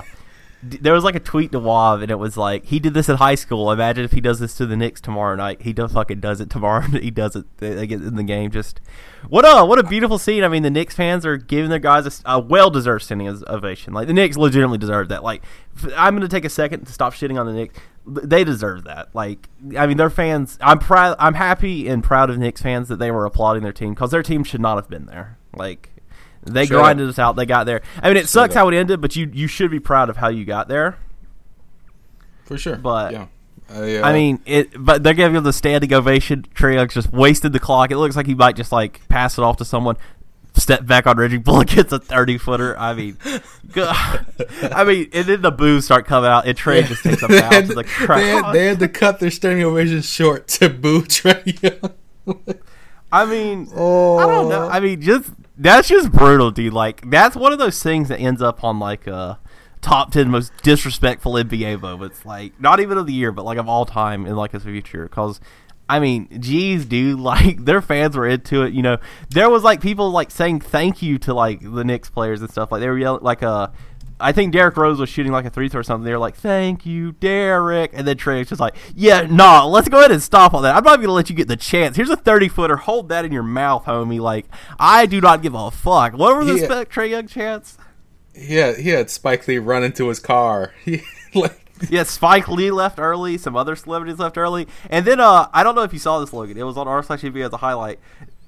there 0.62 0.92
was 0.92 1.04
like 1.04 1.14
a 1.14 1.20
tweet 1.20 1.52
to 1.52 1.58
Wob, 1.58 2.02
and 2.02 2.10
it 2.10 2.18
was 2.18 2.36
like 2.36 2.66
he 2.66 2.78
did 2.78 2.92
this 2.92 3.08
in 3.08 3.16
high 3.16 3.34
school. 3.34 3.72
Imagine 3.72 4.04
if 4.04 4.12
he 4.12 4.20
does 4.20 4.40
this 4.40 4.54
to 4.56 4.66
the 4.66 4.76
Knicks 4.76 5.00
tomorrow 5.00 5.34
night. 5.34 5.62
He 5.62 5.72
does 5.72 5.92
fucking 5.92 6.20
does 6.20 6.40
it 6.40 6.50
tomorrow. 6.50 6.82
he 6.88 7.10
does 7.10 7.34
it 7.34 7.46
in 7.60 8.16
the 8.16 8.22
game. 8.22 8.50
Just 8.50 8.80
what 9.28 9.44
a 9.44 9.64
what 9.64 9.78
a 9.78 9.82
beautiful 9.82 10.18
scene. 10.18 10.44
I 10.44 10.48
mean, 10.48 10.62
the 10.62 10.70
Knicks 10.70 10.94
fans 10.94 11.24
are 11.24 11.38
giving 11.38 11.70
their 11.70 11.78
guys 11.78 12.22
a 12.26 12.38
well 12.38 12.68
deserved 12.68 13.04
standing 13.04 13.28
ovation. 13.48 13.94
Like 13.94 14.06
the 14.06 14.12
Knicks 14.12 14.36
legitimately 14.36 14.78
deserve 14.78 15.08
that. 15.08 15.22
Like 15.22 15.42
I'm 15.96 16.14
going 16.14 16.28
to 16.28 16.34
take 16.34 16.44
a 16.44 16.50
second 16.50 16.84
to 16.84 16.92
stop 16.92 17.14
shitting 17.14 17.40
on 17.40 17.46
the 17.46 17.52
Knicks. 17.52 17.78
They 18.06 18.44
deserve 18.44 18.84
that. 18.84 19.14
Like 19.14 19.48
I 19.78 19.86
mean, 19.86 19.96
their 19.96 20.10
fans. 20.10 20.58
I'm 20.60 20.78
proud. 20.78 21.16
I'm 21.18 21.34
happy 21.34 21.88
and 21.88 22.04
proud 22.04 22.28
of 22.28 22.36
Knicks 22.38 22.60
fans 22.60 22.88
that 22.88 22.98
they 22.98 23.10
were 23.10 23.24
applauding 23.24 23.62
their 23.62 23.72
team 23.72 23.94
because 23.94 24.10
their 24.10 24.22
team 24.22 24.44
should 24.44 24.60
not 24.60 24.76
have 24.76 24.90
been 24.90 25.06
there. 25.06 25.38
Like 25.54 25.90
They 26.42 26.64
Straight 26.64 26.78
grinded 26.78 27.08
us 27.08 27.18
out. 27.18 27.36
They 27.36 27.46
got 27.46 27.64
there. 27.64 27.82
I 28.02 28.08
mean, 28.08 28.16
it 28.16 28.28
sucks 28.28 28.54
how 28.54 28.68
it 28.68 28.74
ended, 28.74 29.00
but 29.00 29.14
you 29.16 29.30
you 29.32 29.46
should 29.46 29.70
be 29.70 29.80
proud 29.80 30.08
of 30.08 30.16
how 30.16 30.28
you 30.28 30.44
got 30.44 30.68
there. 30.68 30.98
for 32.44 32.56
sure. 32.58 32.76
But- 32.76 33.12
yeah, 33.12 33.26
I, 33.72 33.96
uh, 33.96 34.08
I 34.08 34.12
mean, 34.12 34.40
it. 34.46 34.70
But 34.76 35.02
they're 35.02 35.14
giving 35.14 35.36
him 35.36 35.44
the 35.44 35.52
standing 35.52 35.92
ovation. 35.92 36.44
Trae 36.54 36.74
Young's 36.74 36.94
just 36.94 37.12
wasted 37.12 37.52
the 37.52 37.60
clock. 37.60 37.90
It 37.90 37.98
looks 37.98 38.16
like 38.16 38.26
he 38.26 38.34
might 38.34 38.56
just 38.56 38.72
like 38.72 39.06
pass 39.08 39.38
it 39.38 39.42
off 39.44 39.58
to 39.58 39.64
someone. 39.64 39.96
Step 40.56 40.84
back 40.84 41.06
on 41.06 41.16
Reggie 41.16 41.36
Bullock 41.38 41.68
gets 41.76 41.92
a 41.92 42.00
thirty 42.00 42.36
footer. 42.36 42.76
I 42.76 42.94
mean, 42.94 43.16
God. 43.72 44.26
I 44.62 44.82
mean, 44.82 45.08
and 45.12 45.26
then 45.26 45.42
the 45.42 45.52
boos 45.52 45.84
start 45.84 46.06
coming 46.06 46.28
out, 46.28 46.46
and 46.46 46.58
Trae 46.58 46.84
just 46.84 47.04
takes 47.04 47.22
a 47.22 47.28
they, 47.28 47.40
bounce 47.40 47.68
to 47.68 47.74
the 47.74 47.82
they, 47.82 47.88
crowd. 47.88 48.20
had, 48.20 48.52
they 48.52 48.66
had 48.66 48.78
to 48.80 48.88
cut 48.88 49.20
their 49.20 49.30
standing 49.30 49.64
ovation 49.64 50.02
short 50.02 50.48
to 50.48 50.68
boo 50.68 51.02
Trae 51.02 51.62
Young. 51.62 52.40
I 53.12 53.24
mean, 53.26 53.68
I 53.72 54.26
don't 54.26 54.48
know. 54.48 54.68
I 54.68 54.80
mean, 54.80 55.00
just 55.00 55.30
that's 55.60 55.88
just 55.88 56.10
brutal, 56.10 56.50
dude. 56.50 56.72
Like 56.72 57.08
that's 57.10 57.36
one 57.36 57.52
of 57.52 57.58
those 57.58 57.82
things 57.82 58.08
that 58.08 58.18
ends 58.18 58.40
up 58.40 58.64
on 58.64 58.78
like 58.78 59.06
a 59.06 59.38
top 59.82 60.10
ten 60.10 60.30
most 60.30 60.52
disrespectful 60.62 61.32
NBA 61.34 61.80
moments. 61.80 62.24
Like 62.24 62.58
not 62.58 62.80
even 62.80 62.96
of 62.96 63.06
the 63.06 63.12
year, 63.12 63.30
but 63.30 63.44
like 63.44 63.58
of 63.58 63.68
all 63.68 63.84
time 63.84 64.26
in 64.26 64.36
like 64.36 64.52
his 64.52 64.64
future. 64.64 65.04
Because 65.04 65.38
I 65.88 66.00
mean, 66.00 66.28
geez, 66.40 66.86
dude, 66.86 67.20
like 67.20 67.64
their 67.64 67.82
fans 67.82 68.16
were 68.16 68.26
into 68.26 68.62
it. 68.62 68.72
You 68.72 68.82
know, 68.82 68.98
there 69.28 69.50
was 69.50 69.62
like 69.62 69.82
people 69.82 70.10
like 70.10 70.30
saying 70.30 70.60
thank 70.60 71.02
you 71.02 71.18
to 71.20 71.34
like 71.34 71.60
the 71.60 71.84
Knicks 71.84 72.08
players 72.08 72.40
and 72.40 72.50
stuff. 72.50 72.72
Like 72.72 72.80
they 72.80 72.88
were 72.88 72.98
yelling 72.98 73.22
like 73.22 73.42
uh 73.42 73.68
I 74.20 74.32
think 74.32 74.52
Derrick 74.52 74.76
Rose 74.76 74.98
was 74.98 75.08
shooting 75.08 75.32
like 75.32 75.44
a 75.44 75.50
three 75.50 75.68
throw 75.68 75.80
or 75.80 75.82
something. 75.82 76.04
They're 76.04 76.18
like, 76.18 76.36
"Thank 76.36 76.84
you, 76.86 77.12
Derrick," 77.12 77.90
and 77.94 78.06
then 78.06 78.16
Trae 78.16 78.38
was 78.38 78.48
just 78.48 78.60
like, 78.60 78.74
"Yeah, 78.94 79.22
nah, 79.30 79.64
let's 79.66 79.88
go 79.88 79.98
ahead 79.98 80.10
and 80.12 80.22
stop 80.22 80.54
all 80.54 80.60
that. 80.62 80.76
I'm 80.76 80.84
not 80.84 80.94
even 80.94 81.06
gonna 81.06 81.12
let 81.14 81.30
you 81.30 81.36
get 81.36 81.48
the 81.48 81.56
chance. 81.56 81.96
Here's 81.96 82.10
a 82.10 82.16
30 82.16 82.48
footer. 82.48 82.76
Hold 82.76 83.08
that 83.08 83.24
in 83.24 83.32
your 83.32 83.42
mouth, 83.42 83.84
homie. 83.86 84.20
Like, 84.20 84.46
I 84.78 85.06
do 85.06 85.20
not 85.20 85.42
give 85.42 85.54
a 85.54 85.70
fuck. 85.70 86.14
What 86.14 86.36
were 86.36 86.44
the 86.44 86.58
Yeah. 86.60 86.84
Trae 86.84 87.10
Young 87.10 87.26
chance? 87.26 87.76
he 88.34 88.54
he 88.74 88.88
had 88.90 89.10
Spike 89.10 89.46
Lee 89.48 89.58
run 89.58 89.82
into 89.84 90.08
his 90.08 90.20
car. 90.20 90.72
He 90.84 91.02
like 91.34 91.56
Yeah, 91.88 92.02
Spike 92.02 92.48
Lee 92.48 92.70
left 92.70 92.98
early. 92.98 93.38
Some 93.38 93.56
other 93.56 93.74
celebrities 93.76 94.18
left 94.18 94.36
early, 94.36 94.66
and 94.90 95.04
then 95.06 95.18
uh, 95.20 95.48
I 95.52 95.62
don't 95.62 95.74
know 95.74 95.82
if 95.82 95.92
you 95.92 95.98
saw 95.98 96.18
this, 96.20 96.32
Logan. 96.32 96.56
It 96.58 96.62
was 96.64 96.76
on 96.76 96.86
r 96.88 97.02
slash 97.02 97.22
TV 97.22 97.44
as 97.44 97.52
a 97.52 97.56
highlight. 97.58 97.98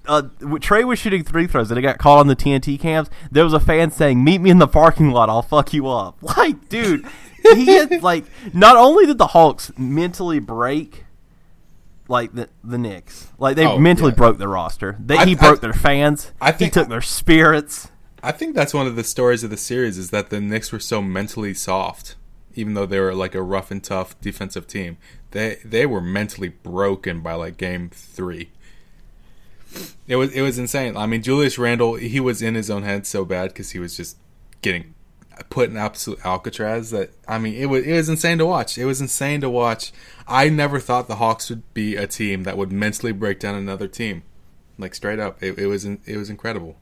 Uh, 0.09 0.23
Trae 0.41 0.85
was 0.85 0.99
shooting 0.99 1.23
three 1.23 1.47
throws, 1.47 1.71
and 1.71 1.79
it 1.79 1.83
got 1.83 1.99
caught 1.99 2.19
on 2.19 2.27
the 2.27 2.35
TNT 2.37 2.79
cams. 2.79 3.09
There 3.31 3.45
was 3.45 3.53
a 3.53 3.61
fan 3.61 3.91
saying, 3.91 4.23
"Meet 4.25 4.41
me 4.41 4.51
in 4.51 4.59
the 4.59 4.67
parking 4.67 5.11
lot. 5.11 5.29
I'll 5.29 5.43
fuck 5.43 5.73
you 5.73 5.89
up." 5.89 6.17
Like, 6.37 6.69
dude, 6.69 7.07
he 7.55 7.67
had 7.67 8.03
like. 8.03 8.25
Not 8.53 8.77
only 8.77 9.07
did 9.07 9.19
the 9.19 9.29
Hawks 9.29 9.71
mentally 9.79 10.41
break, 10.41 11.05
like 12.09 12.33
the 12.35 12.49
the 12.65 12.79
Knicks, 12.79 13.29
like 13.39 13.57
they 13.57 13.65
Oh, 13.67 13.79
mentally 13.79 14.11
yeah. 14.11 14.17
broke 14.17 14.39
their 14.39 14.49
roster. 14.49 14.97
They, 14.99 15.17
I- 15.17 15.25
he 15.27 15.33
I- 15.37 15.39
broke 15.39 15.61
their 15.61 15.73
fans. 15.73 16.33
I 16.41 16.51
think- 16.53 16.75
he 16.75 16.81
took 16.81 16.89
their 16.89 17.01
spirits. 17.03 17.89
I 18.25 18.31
think 18.33 18.55
that's 18.55 18.73
one 18.73 18.87
of 18.87 18.95
the 18.97 19.03
stories 19.05 19.43
of 19.43 19.51
the 19.51 19.57
series 19.57 19.99
is 19.99 20.11
that 20.11 20.31
the 20.31 20.41
Knicks 20.41 20.71
were 20.71 20.79
so 20.79 21.03
mentally 21.03 21.55
soft, 21.55 22.15
even 22.55 22.75
though 22.75 22.87
they 22.87 23.01
were 23.01 23.15
like 23.15 23.35
a 23.35 23.43
rough 23.43 23.71
and 23.73 23.83
tough 23.83 24.21
defensive 24.21 24.67
team. 24.67 24.97
They 25.33 25.59
they 25.65 25.87
were 25.87 26.01
mentally 26.01 26.49
broken 26.49 27.21
by 27.21 27.35
like 27.35 27.57
game 27.57 27.91
three. 27.93 28.51
It 30.07 30.17
was 30.17 30.33
it 30.33 30.43
was 30.43 30.59
insane. 30.59 30.97
I 30.97 31.07
mean, 31.07 31.23
Julius 31.23 31.59
Randle 31.59 31.95
he 31.95 32.21
was 32.21 32.43
in 32.43 32.55
his 32.55 32.71
own 32.71 32.83
head 32.83 33.07
so 33.07 33.25
bad 33.25 33.49
because 33.49 33.71
he 33.71 33.79
was 33.79 33.97
just 33.97 34.17
getting 34.61 34.95
put 35.51 35.71
in 35.71 35.77
absolute 35.77 36.25
Alcatraz. 36.25 36.91
That 36.91 37.11
I 37.27 37.39
mean, 37.39 37.55
it 37.55 37.67
was 37.67 37.85
it 37.85 37.93
was 37.93 38.09
insane 38.09 38.39
to 38.39 38.47
watch. 38.47 38.79
It 38.79 38.85
was 38.85 39.01
insane 39.01 39.41
to 39.41 39.51
watch. 39.51 39.93
I 40.27 40.49
never 40.49 40.79
thought 40.79 41.09
the 41.09 41.17
Hawks 41.17 41.51
would 41.51 41.63
be 41.75 41.97
a 41.97 42.07
team 42.07 42.45
that 42.45 42.57
would 42.57 42.73
mentally 42.73 43.13
break 43.13 43.41
down 43.41 43.55
another 43.55 43.89
team, 43.89 44.23
like 44.79 44.95
straight 44.95 45.19
up. 45.19 45.43
It, 45.43 45.59
it 45.59 45.67
was 45.67 45.85
it 45.85 46.17
was 46.17 46.31
incredible. 46.31 46.77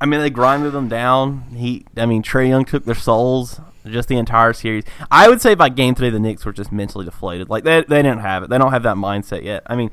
I 0.00 0.06
mean, 0.06 0.20
they 0.20 0.30
grinded 0.30 0.72
them 0.72 0.88
down. 0.88 1.42
He, 1.54 1.84
I 1.94 2.06
mean, 2.06 2.22
Trae 2.22 2.48
Young 2.48 2.64
took 2.64 2.86
their 2.86 2.94
souls 2.94 3.60
just 3.84 4.08
the 4.08 4.16
entire 4.16 4.54
series. 4.54 4.84
I 5.10 5.28
would 5.28 5.42
say 5.42 5.54
by 5.54 5.68
game 5.68 5.94
three, 5.94 6.08
the 6.08 6.18
Knicks 6.18 6.44
were 6.44 6.52
just 6.52 6.72
mentally 6.72 7.04
deflated. 7.04 7.50
Like 7.50 7.64
they, 7.64 7.82
they 7.82 8.02
didn't 8.02 8.20
have 8.20 8.42
it. 8.42 8.50
They 8.50 8.56
don't 8.56 8.72
have 8.72 8.84
that 8.84 8.96
mindset 8.96 9.42
yet. 9.42 9.62
I 9.66 9.76
mean, 9.76 9.90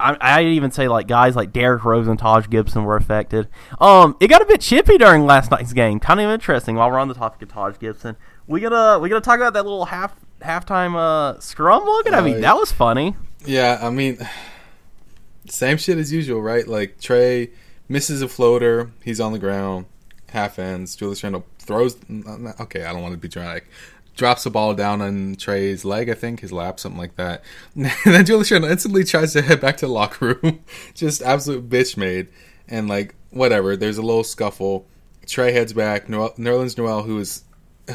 I, 0.00 0.16
I 0.20 0.42
even 0.44 0.70
say 0.70 0.88
like 0.88 1.06
guys 1.06 1.36
like 1.36 1.52
Derrick 1.52 1.84
Rose 1.84 2.08
and 2.08 2.18
Taj 2.18 2.48
Gibson 2.48 2.84
were 2.84 2.96
affected. 2.96 3.48
Um, 3.80 4.16
it 4.20 4.28
got 4.28 4.42
a 4.42 4.46
bit 4.46 4.60
chippy 4.60 4.98
during 4.98 5.24
last 5.24 5.50
night's 5.50 5.72
game. 5.72 6.00
Kind 6.00 6.20
of 6.20 6.28
interesting. 6.30 6.74
While 6.76 6.90
we're 6.90 6.98
on 6.98 7.08
the 7.08 7.14
topic 7.14 7.42
of 7.42 7.48
Taj 7.48 7.78
Gibson, 7.78 8.16
we 8.46 8.60
gotta 8.60 8.98
we 9.00 9.08
gotta 9.08 9.20
talk 9.20 9.36
about 9.36 9.52
that 9.54 9.62
little 9.64 9.84
half 9.86 10.14
halftime 10.40 10.96
uh 10.96 11.38
scrum. 11.40 11.84
Logan, 11.86 12.14
I 12.14 12.20
mean, 12.20 12.36
Uh, 12.38 12.40
that 12.40 12.56
was 12.56 12.72
funny. 12.72 13.16
Yeah, 13.46 13.78
I 13.80 13.90
mean, 13.90 14.18
same 15.48 15.76
shit 15.76 15.98
as 15.98 16.12
usual, 16.12 16.42
right? 16.42 16.66
Like 16.66 16.98
Trae 16.98 17.50
misses 17.88 18.22
a 18.22 18.28
floater, 18.28 18.90
he's 19.02 19.20
on 19.20 19.32
the 19.32 19.38
ground, 19.38 19.86
half 20.30 20.58
ends. 20.58 20.96
Julius 20.96 21.22
Randle 21.22 21.44
throws. 21.58 21.96
Okay, 22.60 22.84
I 22.84 22.92
don't 22.92 23.02
want 23.02 23.12
to 23.12 23.18
be 23.18 23.28
dramatic. 23.28 23.66
Drops 24.14 24.44
the 24.44 24.50
ball 24.50 24.74
down 24.74 25.02
on 25.02 25.34
Trae's 25.34 25.84
leg, 25.84 26.08
I 26.08 26.14
think 26.14 26.40
his 26.40 26.52
lap, 26.52 26.78
something 26.78 27.00
like 27.00 27.16
that. 27.16 27.42
And 27.74 27.90
then 28.04 28.24
Julius 28.24 28.50
Randle 28.50 28.70
instantly 28.70 29.04
tries 29.04 29.32
to 29.32 29.42
head 29.42 29.60
back 29.60 29.76
to 29.78 29.86
the 29.86 29.92
locker 29.92 30.38
room, 30.40 30.60
just 30.94 31.22
absolute 31.22 31.68
bitch 31.68 31.96
made. 31.96 32.28
And 32.68 32.88
like 32.88 33.14
whatever, 33.30 33.76
there's 33.76 33.98
a 33.98 34.02
little 34.02 34.24
scuffle. 34.24 34.86
Trae 35.26 35.52
heads 35.52 35.72
back. 35.72 36.08
Noel, 36.08 36.32
Nerlens 36.32 36.76
Noel, 36.78 37.02
who 37.02 37.18
is 37.18 37.44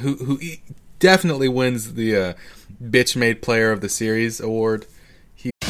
who 0.02 0.16
who 0.16 0.40
definitely 1.00 1.48
wins 1.48 1.94
the 1.94 2.16
uh, 2.16 2.34
bitch 2.84 3.16
made 3.16 3.42
player 3.42 3.72
of 3.72 3.82
the 3.82 3.90
series 3.90 4.40
award. 4.40 4.86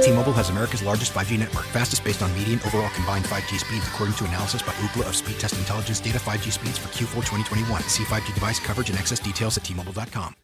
T-Mobile 0.00 0.32
has 0.34 0.50
America's 0.50 0.82
largest 0.82 1.12
5G 1.14 1.38
network, 1.38 1.64
fastest 1.66 2.04
based 2.04 2.22
on 2.22 2.32
median 2.34 2.60
overall 2.66 2.90
combined 2.90 3.24
5G 3.24 3.58
speeds, 3.58 3.86
according 3.88 4.14
to 4.16 4.24
analysis 4.24 4.62
by 4.62 4.72
Ookla 4.72 5.08
of 5.08 5.16
Speed 5.16 5.38
Test 5.38 5.58
Intelligence 5.58 6.00
data. 6.00 6.18
5G 6.18 6.52
speeds 6.52 6.78
for 6.78 6.88
Q4 6.88 7.24
2021. 7.24 7.82
See 7.84 8.04
5G 8.04 8.34
device 8.34 8.60
coverage 8.60 8.90
and 8.90 8.98
access 8.98 9.18
details 9.18 9.56
at 9.56 9.64
T-Mobile.com. 9.64 10.34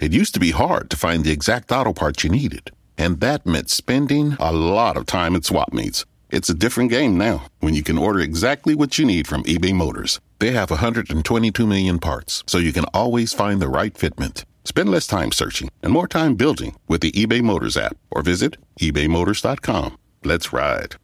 It 0.00 0.12
used 0.12 0.32
to 0.34 0.40
be 0.40 0.52
hard 0.52 0.88
to 0.90 0.96
find 0.96 1.24
the 1.24 1.32
exact 1.32 1.70
auto 1.72 1.92
parts 1.92 2.24
you 2.24 2.30
needed, 2.30 2.70
and 2.96 3.20
that 3.20 3.44
meant 3.44 3.68
spending 3.68 4.36
a 4.40 4.52
lot 4.52 4.96
of 4.96 5.04
time 5.04 5.36
at 5.36 5.44
swap 5.44 5.72
meets. 5.74 6.06
It's 6.30 6.48
a 6.48 6.54
different 6.54 6.90
game 6.90 7.18
now 7.18 7.46
when 7.58 7.74
you 7.74 7.82
can 7.82 7.98
order 7.98 8.20
exactly 8.20 8.74
what 8.74 8.98
you 8.98 9.04
need 9.04 9.26
from 9.26 9.42
eBay 9.44 9.74
Motors. 9.74 10.20
They 10.38 10.52
have 10.52 10.70
122 10.70 11.66
million 11.66 11.98
parts, 11.98 12.44
so 12.46 12.58
you 12.58 12.72
can 12.72 12.84
always 12.94 13.34
find 13.34 13.60
the 13.60 13.68
right 13.68 13.92
fitment. 13.92 14.44
Spend 14.64 14.88
less 14.88 15.06
time 15.06 15.32
searching 15.32 15.70
and 15.82 15.92
more 15.92 16.08
time 16.08 16.34
building 16.34 16.76
with 16.88 17.00
the 17.00 17.12
eBay 17.12 17.42
Motors 17.42 17.76
app 17.76 17.96
or 18.10 18.22
visit 18.22 18.56
ebaymotors.com. 18.80 19.98
Let's 20.24 20.52
ride. 20.52 20.96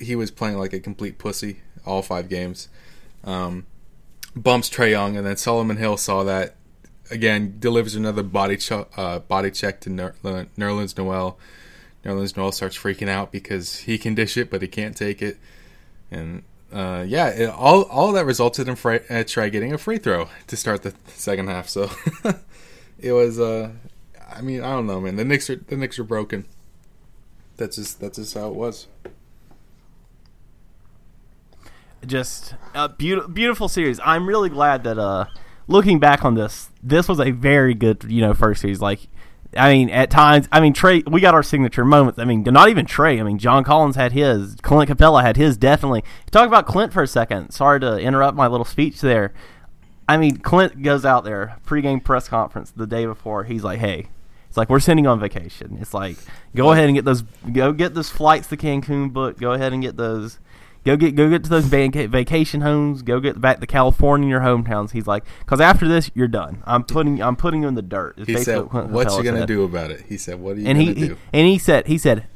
he 0.00 0.16
was 0.16 0.30
playing 0.30 0.58
like 0.58 0.72
a 0.72 0.80
complete 0.80 1.18
pussy 1.18 1.60
all 1.86 2.02
five 2.02 2.28
games. 2.28 2.68
Um, 3.24 3.66
bumps 4.34 4.68
Trae 4.70 4.90
Young, 4.90 5.16
and 5.16 5.26
then 5.26 5.36
Solomon 5.36 5.76
Hill 5.76 5.96
saw 5.96 6.24
that 6.24 6.56
again. 7.10 7.56
Delivers 7.58 7.94
another 7.94 8.22
body 8.22 8.56
ch- 8.56 8.72
uh, 8.72 9.20
body 9.20 9.50
check 9.50 9.80
to 9.82 9.90
Ner- 9.90 10.14
uh, 10.24 10.44
Nerlens 10.56 10.96
Noel. 10.96 11.38
Nerlens 12.04 12.36
Noel 12.36 12.52
starts 12.52 12.76
freaking 12.76 13.08
out 13.08 13.32
because 13.32 13.80
he 13.80 13.98
can 13.98 14.14
dish 14.14 14.36
it, 14.36 14.50
but 14.50 14.62
he 14.62 14.68
can't 14.68 14.96
take 14.96 15.22
it. 15.22 15.38
And 16.10 16.42
uh, 16.74 17.04
yeah, 17.06 17.28
it, 17.28 17.50
all 17.50 17.82
all 17.84 18.12
that 18.12 18.26
resulted 18.26 18.68
in 18.68 18.72
uh, 18.72 18.76
Trae 18.76 19.50
getting 19.50 19.72
a 19.72 19.78
free 19.78 19.98
throw 19.98 20.28
to 20.48 20.56
start 20.56 20.82
the 20.82 20.94
second 21.06 21.48
half. 21.48 21.68
So 21.68 21.90
it 22.98 23.12
was. 23.12 23.38
Uh, 23.38 23.70
I 24.34 24.40
mean, 24.42 24.62
I 24.62 24.72
don't 24.72 24.86
know, 24.86 25.00
man. 25.00 25.16
The 25.16 25.24
Knicks 25.24 25.48
are 25.48 25.56
the 25.56 25.76
Knicks 25.76 25.98
are 25.98 26.04
broken. 26.04 26.46
That's 27.56 27.76
just 27.76 28.00
that's 28.00 28.18
just 28.18 28.34
how 28.34 28.48
it 28.48 28.54
was. 28.54 28.88
just 32.06 32.54
a 32.74 32.88
beautiful, 32.88 33.30
beautiful 33.30 33.68
series. 33.68 34.00
I'm 34.04 34.28
really 34.28 34.48
glad 34.48 34.84
that 34.84 34.98
uh, 34.98 35.26
looking 35.66 35.98
back 35.98 36.24
on 36.24 36.34
this, 36.34 36.70
this 36.82 37.08
was 37.08 37.20
a 37.20 37.30
very 37.30 37.74
good, 37.74 38.04
you 38.04 38.20
know, 38.20 38.34
first 38.34 38.60
series. 38.60 38.80
Like, 38.80 39.08
I 39.56 39.72
mean, 39.72 39.90
at 39.90 40.10
times, 40.10 40.48
I 40.50 40.60
mean, 40.60 40.72
Trae, 40.72 41.08
we 41.10 41.20
got 41.20 41.34
our 41.34 41.42
signature 41.42 41.84
moments. 41.84 42.18
I 42.18 42.24
mean, 42.24 42.42
not 42.42 42.68
even 42.68 42.86
Trae. 42.86 43.20
I 43.20 43.22
mean, 43.22 43.38
John 43.38 43.64
Collins 43.64 43.96
had 43.96 44.12
his. 44.12 44.56
Clint 44.62 44.90
Capela 44.90 45.22
had 45.22 45.36
his. 45.36 45.56
Definitely. 45.56 46.04
Talk 46.30 46.46
about 46.46 46.66
Clint 46.66 46.92
for 46.92 47.02
a 47.02 47.06
second. 47.06 47.52
Sorry 47.52 47.80
to 47.80 47.98
interrupt 47.98 48.36
my 48.36 48.46
little 48.46 48.64
speech 48.64 49.00
there. 49.00 49.32
I 50.08 50.16
mean, 50.16 50.38
Clint 50.38 50.82
goes 50.82 51.04
out 51.04 51.24
there 51.24 51.56
pregame 51.66 52.02
press 52.02 52.28
conference 52.28 52.70
the 52.70 52.86
day 52.86 53.06
before. 53.06 53.44
He's 53.44 53.64
like, 53.64 53.78
"Hey, 53.78 54.08
it's 54.54 54.56
like 54.56 54.70
we're 54.70 54.78
sending 54.78 55.08
on 55.08 55.18
vacation. 55.18 55.78
It's 55.80 55.92
like 55.92 56.16
go 56.54 56.70
ahead 56.70 56.84
and 56.84 56.94
get 56.94 57.04
those, 57.04 57.22
go 57.52 57.72
get 57.72 57.94
those 57.94 58.08
flights 58.08 58.46
to 58.48 58.56
Cancun 58.56 59.12
booked. 59.12 59.40
Go 59.40 59.52
ahead 59.52 59.72
and 59.72 59.82
get 59.82 59.96
those, 59.96 60.38
Go 60.84 60.96
get 60.96 61.14
go 61.14 61.30
get 61.30 61.42
to 61.44 61.50
those 61.50 61.64
vaca- 61.64 62.08
vacation 62.08 62.60
homes. 62.60 63.00
Go 63.02 63.18
get 63.18 63.40
back 63.40 63.60
to 63.60 63.66
California, 63.66 64.28
your 64.28 64.40
hometowns. 64.40 64.90
He's 64.90 65.06
like, 65.06 65.24
because 65.40 65.60
after 65.60 65.88
this, 65.88 66.10
you're 66.14 66.28
done. 66.28 66.62
I'm 66.66 66.84
putting 66.84 67.22
I'm 67.22 67.36
putting 67.36 67.62
you 67.62 67.68
in 67.68 67.74
the 67.74 67.80
dirt. 67.82 68.18
is 68.18 68.26
He 68.26 68.36
said, 68.36 68.70
"What 68.70 69.10
you 69.16 69.22
gonna 69.22 69.38
said. 69.40 69.48
do 69.48 69.62
about 69.64 69.90
it?" 69.90 70.02
He 70.08 70.18
said, 70.18 70.40
"What 70.40 70.56
are 70.56 70.60
you 70.60 70.66
And 70.66 70.78
gonna 70.78 70.92
he, 70.92 71.00
he 71.00 71.08
do?" 71.08 71.16
and 71.32 71.46
he 71.48 71.58
said 71.58 71.86
he 71.86 71.96
said 71.96 72.26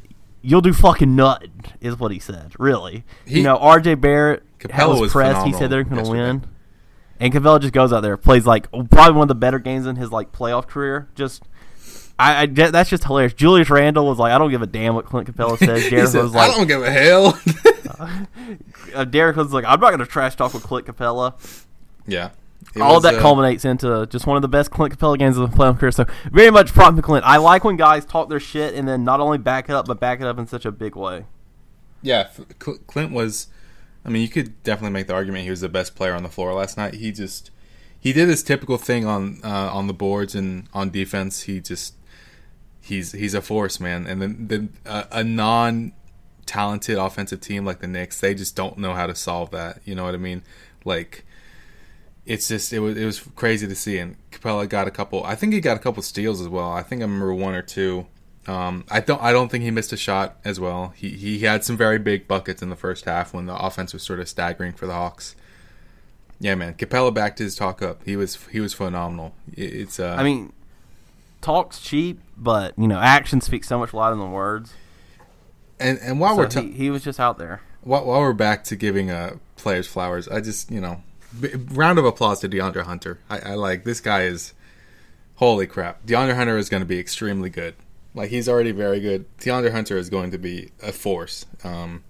you'll 0.40 0.60
do 0.62 0.72
fucking 0.72 1.14
nothing 1.14 1.50
is 1.82 1.98
what 1.98 2.10
he 2.10 2.18
said. 2.18 2.52
Really, 2.58 3.04
He- 3.26 3.38
you 3.38 3.42
know, 3.42 3.56
R.J. 3.58 3.96
Barrett 3.96 4.44
Capela 4.60 4.90
was 4.92 5.00
was 5.00 5.12
pressed. 5.12 5.46
He 5.46 5.52
said 5.52 5.68
they're 5.68 5.82
going 5.84 5.96
to 5.96 6.02
yesterday. 6.10 6.18
win, 6.22 6.44
and 7.20 7.32
Capela 7.34 7.60
just 7.60 7.74
goes 7.74 7.92
out 7.92 8.00
there 8.00 8.16
plays 8.16 8.46
like 8.46 8.70
probably 8.70 9.12
one 9.12 9.22
of 9.22 9.28
the 9.28 9.34
better 9.34 9.58
games 9.58 9.86
in 9.86 9.96
his 9.96 10.10
like 10.10 10.32
playoff 10.32 10.66
career. 10.66 11.08
Just. 11.14 11.42
I, 12.20 12.42
I 12.42 12.46
that's 12.46 12.90
just 12.90 13.04
hilarious. 13.04 13.32
Julius 13.32 13.70
Randle 13.70 14.04
was 14.04 14.18
like, 14.18 14.32
I 14.32 14.38
don't 14.38 14.50
give 14.50 14.60
a 14.62 14.66
damn 14.66 14.96
what 14.96 15.04
Clint 15.04 15.32
Capela 15.32 15.56
says. 15.64 15.84
He 15.86 16.04
said, 16.04 16.20
was 16.22 16.34
like, 16.34 16.50
"I 16.50 16.56
don't 16.56 16.66
give 16.66 16.82
a 16.82 16.90
hell." 16.90 17.38
uh, 18.94 19.04
Derek 19.04 19.36
was 19.36 19.52
like, 19.52 19.64
I'm 19.64 19.80
not 19.80 19.90
going 19.90 20.00
to 20.00 20.06
trash 20.06 20.36
talk 20.36 20.54
with 20.54 20.62
Clint 20.62 20.86
Capela. 20.86 21.34
yeah, 22.06 22.30
It 22.74 22.82
All 22.82 22.94
was, 22.94 23.02
that 23.04 23.16
uh, 23.16 23.20
culminates 23.20 23.64
into 23.64 24.06
just 24.06 24.26
one 24.26 24.36
of 24.36 24.42
the 24.42 24.48
best 24.48 24.70
Clint 24.70 24.96
Capela 24.96 25.18
games 25.18 25.36
of 25.36 25.50
the 25.50 25.56
playoff 25.56 25.78
career. 25.78 25.90
So 25.90 26.06
very 26.30 26.50
much 26.50 26.72
prop 26.72 26.94
to 26.96 27.02
Clint. 27.02 27.24
I 27.24 27.36
like 27.38 27.64
when 27.64 27.76
guys 27.76 28.04
talk 28.04 28.28
their 28.28 28.40
shit 28.40 28.74
and 28.74 28.86
then 28.86 29.04
not 29.04 29.20
only 29.20 29.38
back 29.38 29.68
it 29.68 29.72
up, 29.72 29.86
but 29.86 30.00
back 30.00 30.20
it 30.20 30.26
up 30.26 30.38
in 30.38 30.46
such 30.46 30.64
a 30.64 30.72
big 30.72 30.96
way. 30.96 31.26
Yeah, 32.02 32.28
Clint 32.58 33.12
was. 33.12 33.48
I 34.04 34.10
mean, 34.10 34.22
you 34.22 34.28
could 34.28 34.62
definitely 34.62 34.92
make 34.92 35.08
the 35.08 35.14
argument 35.14 35.44
he 35.44 35.50
was 35.50 35.60
the 35.60 35.68
best 35.68 35.96
player 35.96 36.14
on 36.14 36.22
the 36.22 36.28
floor 36.28 36.54
last 36.54 36.76
night. 36.76 36.94
He 36.94 37.10
just 37.10 37.50
he 37.98 38.12
did 38.12 38.28
his 38.28 38.42
typical 38.42 38.78
thing 38.78 39.04
on 39.04 39.40
uh, 39.42 39.70
on 39.72 39.86
the 39.88 39.92
boards 39.92 40.34
and 40.34 40.68
on 40.72 40.90
defense. 40.90 41.42
He 41.42 41.60
just 41.60 41.94
he's 42.80 43.12
he's 43.12 43.34
a 43.34 43.42
force, 43.42 43.80
man. 43.80 44.06
And 44.06 44.22
then 44.22 44.46
then 44.46 44.76
uh, 44.86 45.04
a 45.10 45.24
non 45.24 45.92
talented 46.48 46.98
offensive 46.98 47.40
team 47.40 47.64
like 47.64 47.78
the 47.80 47.86
Knicks, 47.86 48.18
they 48.20 48.34
just 48.34 48.56
don't 48.56 48.78
know 48.78 48.94
how 48.94 49.06
to 49.06 49.14
solve 49.14 49.50
that. 49.52 49.80
You 49.84 49.94
know 49.94 50.04
what 50.04 50.14
I 50.14 50.18
mean? 50.18 50.42
Like 50.84 51.24
it's 52.26 52.48
just 52.48 52.72
it 52.72 52.80
was 52.80 52.96
it 52.96 53.04
was 53.04 53.20
crazy 53.36 53.66
to 53.68 53.74
see. 53.74 53.98
And 53.98 54.16
Capela 54.32 54.68
got 54.68 54.88
a 54.88 54.90
couple. 54.90 55.22
I 55.24 55.34
think 55.34 55.52
he 55.52 55.60
got 55.60 55.76
a 55.76 55.80
couple 55.80 56.02
steals 56.02 56.40
as 56.40 56.48
well. 56.48 56.70
I 56.72 56.82
think 56.82 57.00
I 57.02 57.04
remember 57.04 57.32
one 57.34 57.54
or 57.54 57.62
two. 57.62 58.06
Um, 58.46 58.84
I 58.90 59.00
don't. 59.00 59.22
I 59.22 59.30
don't 59.32 59.50
think 59.50 59.62
he 59.64 59.70
missed 59.70 59.92
a 59.92 59.96
shot 59.96 60.38
as 60.44 60.58
well. 60.58 60.94
He 60.96 61.10
he 61.10 61.40
had 61.40 61.64
some 61.64 61.76
very 61.76 61.98
big 61.98 62.26
buckets 62.26 62.62
in 62.62 62.70
the 62.70 62.76
first 62.76 63.04
half 63.04 63.34
when 63.34 63.44
the 63.46 63.54
offense 63.54 63.92
was 63.92 64.02
sort 64.02 64.20
of 64.20 64.28
staggering 64.28 64.72
for 64.72 64.86
the 64.86 64.94
Hawks. 64.94 65.36
Yeah, 66.40 66.54
man. 66.54 66.74
Capela 66.74 67.12
backed 67.12 67.40
his 67.40 67.56
talk 67.56 67.82
up. 67.82 68.02
He 68.06 68.16
was 68.16 68.36
he 68.50 68.60
was 68.60 68.72
phenomenal. 68.72 69.34
It- 69.54 69.74
It's. 69.74 70.00
Uh, 70.00 70.16
I 70.18 70.22
mean, 70.22 70.52
talk's 71.42 71.80
cheap, 71.80 72.20
but 72.38 72.72
you 72.78 72.88
know, 72.88 72.98
action 72.98 73.40
speaks 73.42 73.68
so 73.68 73.78
much 73.78 73.92
louder 73.92 74.16
than 74.16 74.32
words. 74.32 74.72
And 75.80 75.98
and 76.00 76.20
while 76.20 76.32
So 76.34 76.42
we're 76.42 76.48
ta- 76.48 76.60
he, 76.62 76.72
he 76.72 76.90
was 76.90 77.02
just 77.04 77.20
out 77.20 77.38
there. 77.38 77.60
while, 77.82 78.04
while 78.04 78.20
we're 78.20 78.32
back 78.32 78.64
to 78.64 78.76
giving 78.76 79.10
uh, 79.10 79.36
players 79.56 79.86
flowers, 79.86 80.28
I 80.28 80.40
just 80.40 80.70
you 80.70 80.80
know, 80.80 81.02
b- 81.40 81.54
round 81.70 81.98
of 81.98 82.04
applause 82.04 82.40
to 82.40 82.48
DeAndre 82.48 82.82
Hunter. 82.84 83.18
I, 83.30 83.38
I 83.40 83.54
like 83.54 83.84
this 83.84 84.00
guy 84.00 84.22
is 84.22 84.52
holy 85.36 85.66
crap. 85.66 86.04
DeAndre 86.06 86.34
Hunter 86.36 86.58
is 86.58 86.68
going 86.68 86.82
to 86.82 86.86
be 86.86 86.98
extremely 86.98 87.50
good. 87.50 87.74
Like 88.14 88.30
he's 88.30 88.48
already 88.48 88.72
very 88.72 89.00
good. 89.00 89.26
DeAndre 89.38 89.70
Hunter 89.72 89.96
is 89.96 90.10
going 90.10 90.30
to 90.32 90.38
be 90.38 90.70
a 90.82 90.92
force. 90.92 91.46
Um, 91.62 92.02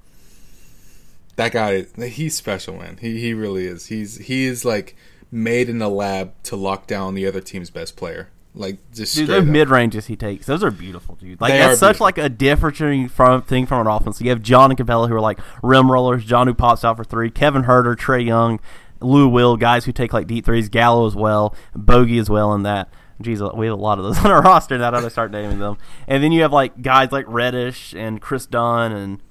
that 1.36 1.52
guy, 1.52 1.82
he's 2.08 2.34
special, 2.36 2.76
man. 2.78 2.98
He 3.00 3.20
he 3.20 3.34
really 3.34 3.66
is. 3.66 3.86
He's 3.86 4.16
he 4.16 4.46
is 4.46 4.64
like 4.64 4.96
made 5.30 5.68
in 5.68 5.78
the 5.78 5.88
lab 5.90 6.32
to 6.44 6.56
lock 6.56 6.86
down 6.86 7.14
the 7.14 7.26
other 7.26 7.40
team's 7.40 7.70
best 7.70 7.96
player. 7.96 8.28
Like 8.58 8.78
just 8.92 9.14
Dude, 9.14 9.28
those 9.28 9.44
mid 9.44 9.68
ranges 9.68 10.06
he 10.06 10.16
takes, 10.16 10.46
those 10.46 10.64
are 10.64 10.70
beautiful, 10.72 11.14
dude. 11.14 11.40
Like 11.40 11.52
They 11.52 11.58
that's 11.58 11.78
such 11.78 11.98
beautiful. 11.98 12.04
like 12.06 12.18
a 12.18 12.28
different 12.28 13.10
from 13.12 13.42
thing 13.42 13.66
from 13.66 13.86
an 13.86 13.92
offense. 13.92 14.18
So 14.18 14.24
You 14.24 14.30
have 14.30 14.42
John 14.42 14.72
and 14.72 14.78
Capela 14.78 15.08
who 15.08 15.14
are 15.14 15.20
like 15.20 15.38
rim 15.62 15.90
rollers. 15.90 16.24
John 16.24 16.48
who 16.48 16.54
pops 16.54 16.84
out 16.84 16.96
for 16.96 17.04
three. 17.04 17.30
Kevin 17.30 17.62
Huerter, 17.62 17.94
Trae 17.94 18.26
Young, 18.26 18.58
Lou 19.00 19.28
Will, 19.28 19.56
guys 19.56 19.84
who 19.84 19.92
take 19.92 20.12
like 20.12 20.26
deep 20.26 20.44
threes. 20.44 20.68
Gallo 20.68 21.06
as 21.06 21.14
well, 21.14 21.54
Bogey 21.72 22.18
as 22.18 22.28
well 22.28 22.52
in 22.52 22.64
that. 22.64 22.88
Jeez, 23.22 23.56
we 23.56 23.66
have 23.66 23.78
a 23.78 23.80
lot 23.80 23.98
of 23.98 24.04
those 24.04 24.18
on 24.24 24.30
our 24.32 24.42
roster 24.42 24.76
now 24.76 24.90
that 24.90 25.04
I 25.04 25.08
start 25.08 25.30
naming 25.30 25.60
them. 25.60 25.78
And 26.08 26.22
then 26.22 26.32
you 26.32 26.42
have 26.42 26.52
like 26.52 26.82
guys 26.82 27.12
like 27.12 27.26
Reddish 27.28 27.94
and 27.94 28.20
Chris 28.20 28.44
Dunn 28.44 28.90
and 28.90 29.22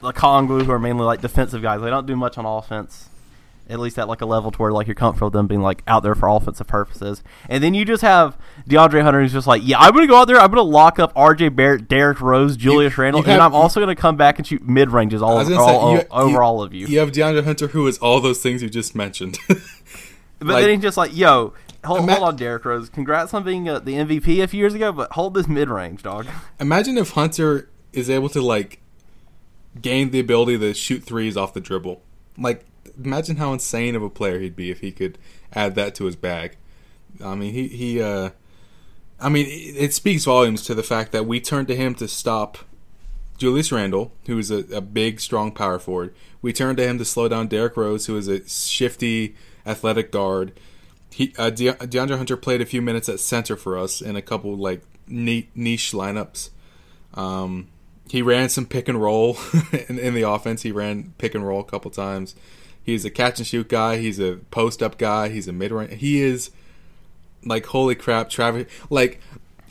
Kongwu 0.00 0.64
who 0.64 0.70
are 0.70 0.78
mainly 0.78 1.04
like 1.04 1.20
defensive 1.20 1.60
guys. 1.60 1.80
They 1.80 1.90
don't 1.90 2.06
do 2.06 2.14
much 2.16 2.38
on 2.38 2.46
offense. 2.46 3.08
At 3.68 3.78
least 3.80 3.98
at 3.98 4.06
like 4.08 4.20
a 4.20 4.26
level 4.26 4.50
to 4.50 4.58
where 4.58 4.72
like 4.72 4.86
you're 4.86 4.94
comfortable 4.94 5.28
with 5.28 5.32
them 5.34 5.46
being 5.46 5.62
like 5.62 5.82
out 5.86 6.02
there 6.02 6.14
for 6.14 6.28
offensive 6.28 6.66
purposes. 6.66 7.22
And 7.48 7.62
then 7.64 7.72
you 7.74 7.84
just 7.84 8.02
have 8.02 8.36
DeAndre 8.68 9.02
Hunter 9.02 9.20
who's 9.22 9.32
just 9.32 9.46
like, 9.46 9.62
yeah, 9.64 9.78
I'm 9.78 9.92
gonna 9.94 10.06
go 10.06 10.16
out 10.16 10.26
there, 10.26 10.38
I'm 10.38 10.50
gonna 10.50 10.62
lock 10.62 10.98
up 10.98 11.12
R.J. 11.16 11.50
Barrett, 11.50 11.88
Derrick 11.88 12.20
Rose, 12.20 12.56
Julius 12.56 12.98
Randle, 12.98 13.22
you 13.24 13.30
and 13.30 13.40
I'm 13.40 13.54
also 13.54 13.80
gonna 13.80 13.94
come 13.96 14.16
back 14.16 14.38
and 14.38 14.46
shoot 14.46 14.62
mid 14.66 14.90
ranges 14.90 15.22
all, 15.22 15.36
I 15.38 15.44
was 15.44 15.48
over, 15.48 15.56
gonna 15.56 15.68
say, 15.68 15.76
all, 15.76 15.94
you- 15.94 16.02
over 16.30 16.42
all 16.42 16.62
of 16.62 16.74
you. 16.74 16.86
You 16.86 16.98
have 16.98 17.12
DeAndre 17.12 17.44
Hunter, 17.44 17.68
who 17.68 17.86
is 17.86 17.98
all 17.98 18.20
those 18.20 18.42
things 18.42 18.62
you 18.62 18.68
just 18.68 18.94
mentioned. 18.94 19.38
But 20.38 20.48
like- 20.48 20.62
then 20.64 20.74
he's 20.74 20.82
just 20.82 20.96
like, 20.96 21.16
yo, 21.16 21.54
hold, 21.84 22.00
Ima- 22.00 22.14
hold 22.14 22.24
on, 22.30 22.36
Derrick 22.36 22.64
Rose. 22.64 22.88
Congrats 22.88 23.32
on 23.32 23.44
being 23.44 23.68
uh, 23.68 23.78
the 23.78 23.94
MVP 23.94 24.42
a 24.42 24.48
few 24.48 24.58
years 24.58 24.74
ago, 24.74 24.90
but 24.90 25.12
hold 25.12 25.34
this 25.34 25.46
mid 25.46 25.68
range, 25.70 26.02
dog. 26.02 26.26
Imagine 26.60 26.98
if 26.98 27.10
Hunter 27.10 27.70
is 27.92 28.10
able 28.10 28.28
to 28.30 28.42
like 28.42 28.80
gain 29.80 30.10
the 30.10 30.18
ability 30.20 30.58
to 30.58 30.74
shoot 30.74 31.04
threes 31.04 31.36
off 31.36 31.54
the 31.54 31.60
dribble. 31.60 32.02
Like, 32.36 32.64
imagine 33.06 33.36
how 33.36 33.52
insane 33.52 33.94
of 33.94 34.02
a 34.02 34.10
player 34.10 34.38
he'd 34.40 34.56
be 34.56 34.70
if 34.70 34.80
he 34.80 34.92
could 34.92 35.18
add 35.52 35.74
that 35.74 35.94
to 35.96 36.04
his 36.04 36.16
bag. 36.16 36.56
I 37.22 37.34
mean, 37.34 37.52
he 37.52 37.68
he. 37.68 38.02
uh 38.02 38.30
I 39.22 39.28
mean, 39.28 39.46
it, 39.48 39.94
speaks 39.94 40.24
volumes 40.24 40.62
to 40.62 40.74
the 40.74 40.82
fact 40.82 41.12
that 41.12 41.26
we 41.26 41.40
turned 41.40 41.68
to 41.68 41.76
him 41.76 41.94
to 41.96 42.08
stop 42.08 42.58
Julius 43.38 43.70
Randle, 43.70 44.12
who 44.26 44.36
is 44.36 44.50
a, 44.50 44.64
a 44.74 44.80
big, 44.80 45.20
strong 45.20 45.52
power 45.52 45.78
forward. 45.78 46.12
We 46.42 46.52
turned 46.52 46.78
to 46.78 46.84
him 46.88 46.98
to 46.98 47.04
slow 47.04 47.28
down 47.28 47.46
Derrick 47.46 47.76
Rose, 47.76 48.06
who 48.06 48.16
is 48.16 48.26
a 48.26 48.46
shifty, 48.48 49.36
athletic 49.64 50.10
guard. 50.10 50.58
He 51.12 51.34
uh, 51.38 51.50
De- 51.50 51.72
DeAndre 51.74 52.16
Hunter 52.16 52.36
played 52.36 52.60
a 52.60 52.66
few 52.66 52.82
minutes 52.82 53.08
at 53.08 53.20
center 53.20 53.56
for 53.56 53.78
us 53.78 54.00
in 54.00 54.16
a 54.16 54.22
couple 54.22 54.56
like 54.56 54.82
niche 55.06 55.92
lineups. 55.92 56.50
Um, 57.14 57.68
he 58.08 58.22
ran 58.22 58.48
some 58.48 58.66
pick 58.66 58.88
and 58.88 59.00
roll 59.00 59.38
in, 59.88 59.98
in 59.98 60.14
the 60.14 60.22
offense. 60.22 60.62
He 60.62 60.72
ran 60.72 61.14
pick 61.18 61.34
and 61.34 61.46
roll 61.46 61.60
a 61.60 61.64
couple 61.64 61.90
times. 61.90 62.34
He's 62.82 63.04
a 63.04 63.10
catch 63.10 63.38
and 63.38 63.46
shoot 63.46 63.68
guy. 63.68 63.98
He's 63.98 64.18
a 64.18 64.36
post 64.50 64.82
up 64.82 64.98
guy. 64.98 65.28
He's 65.28 65.48
a 65.48 65.52
mid 65.52 65.70
range. 65.72 65.94
He 65.94 66.20
is 66.20 66.50
like 67.44 67.66
holy 67.66 67.94
crap, 67.94 68.30
Travis. 68.30 68.66
Like, 68.90 69.20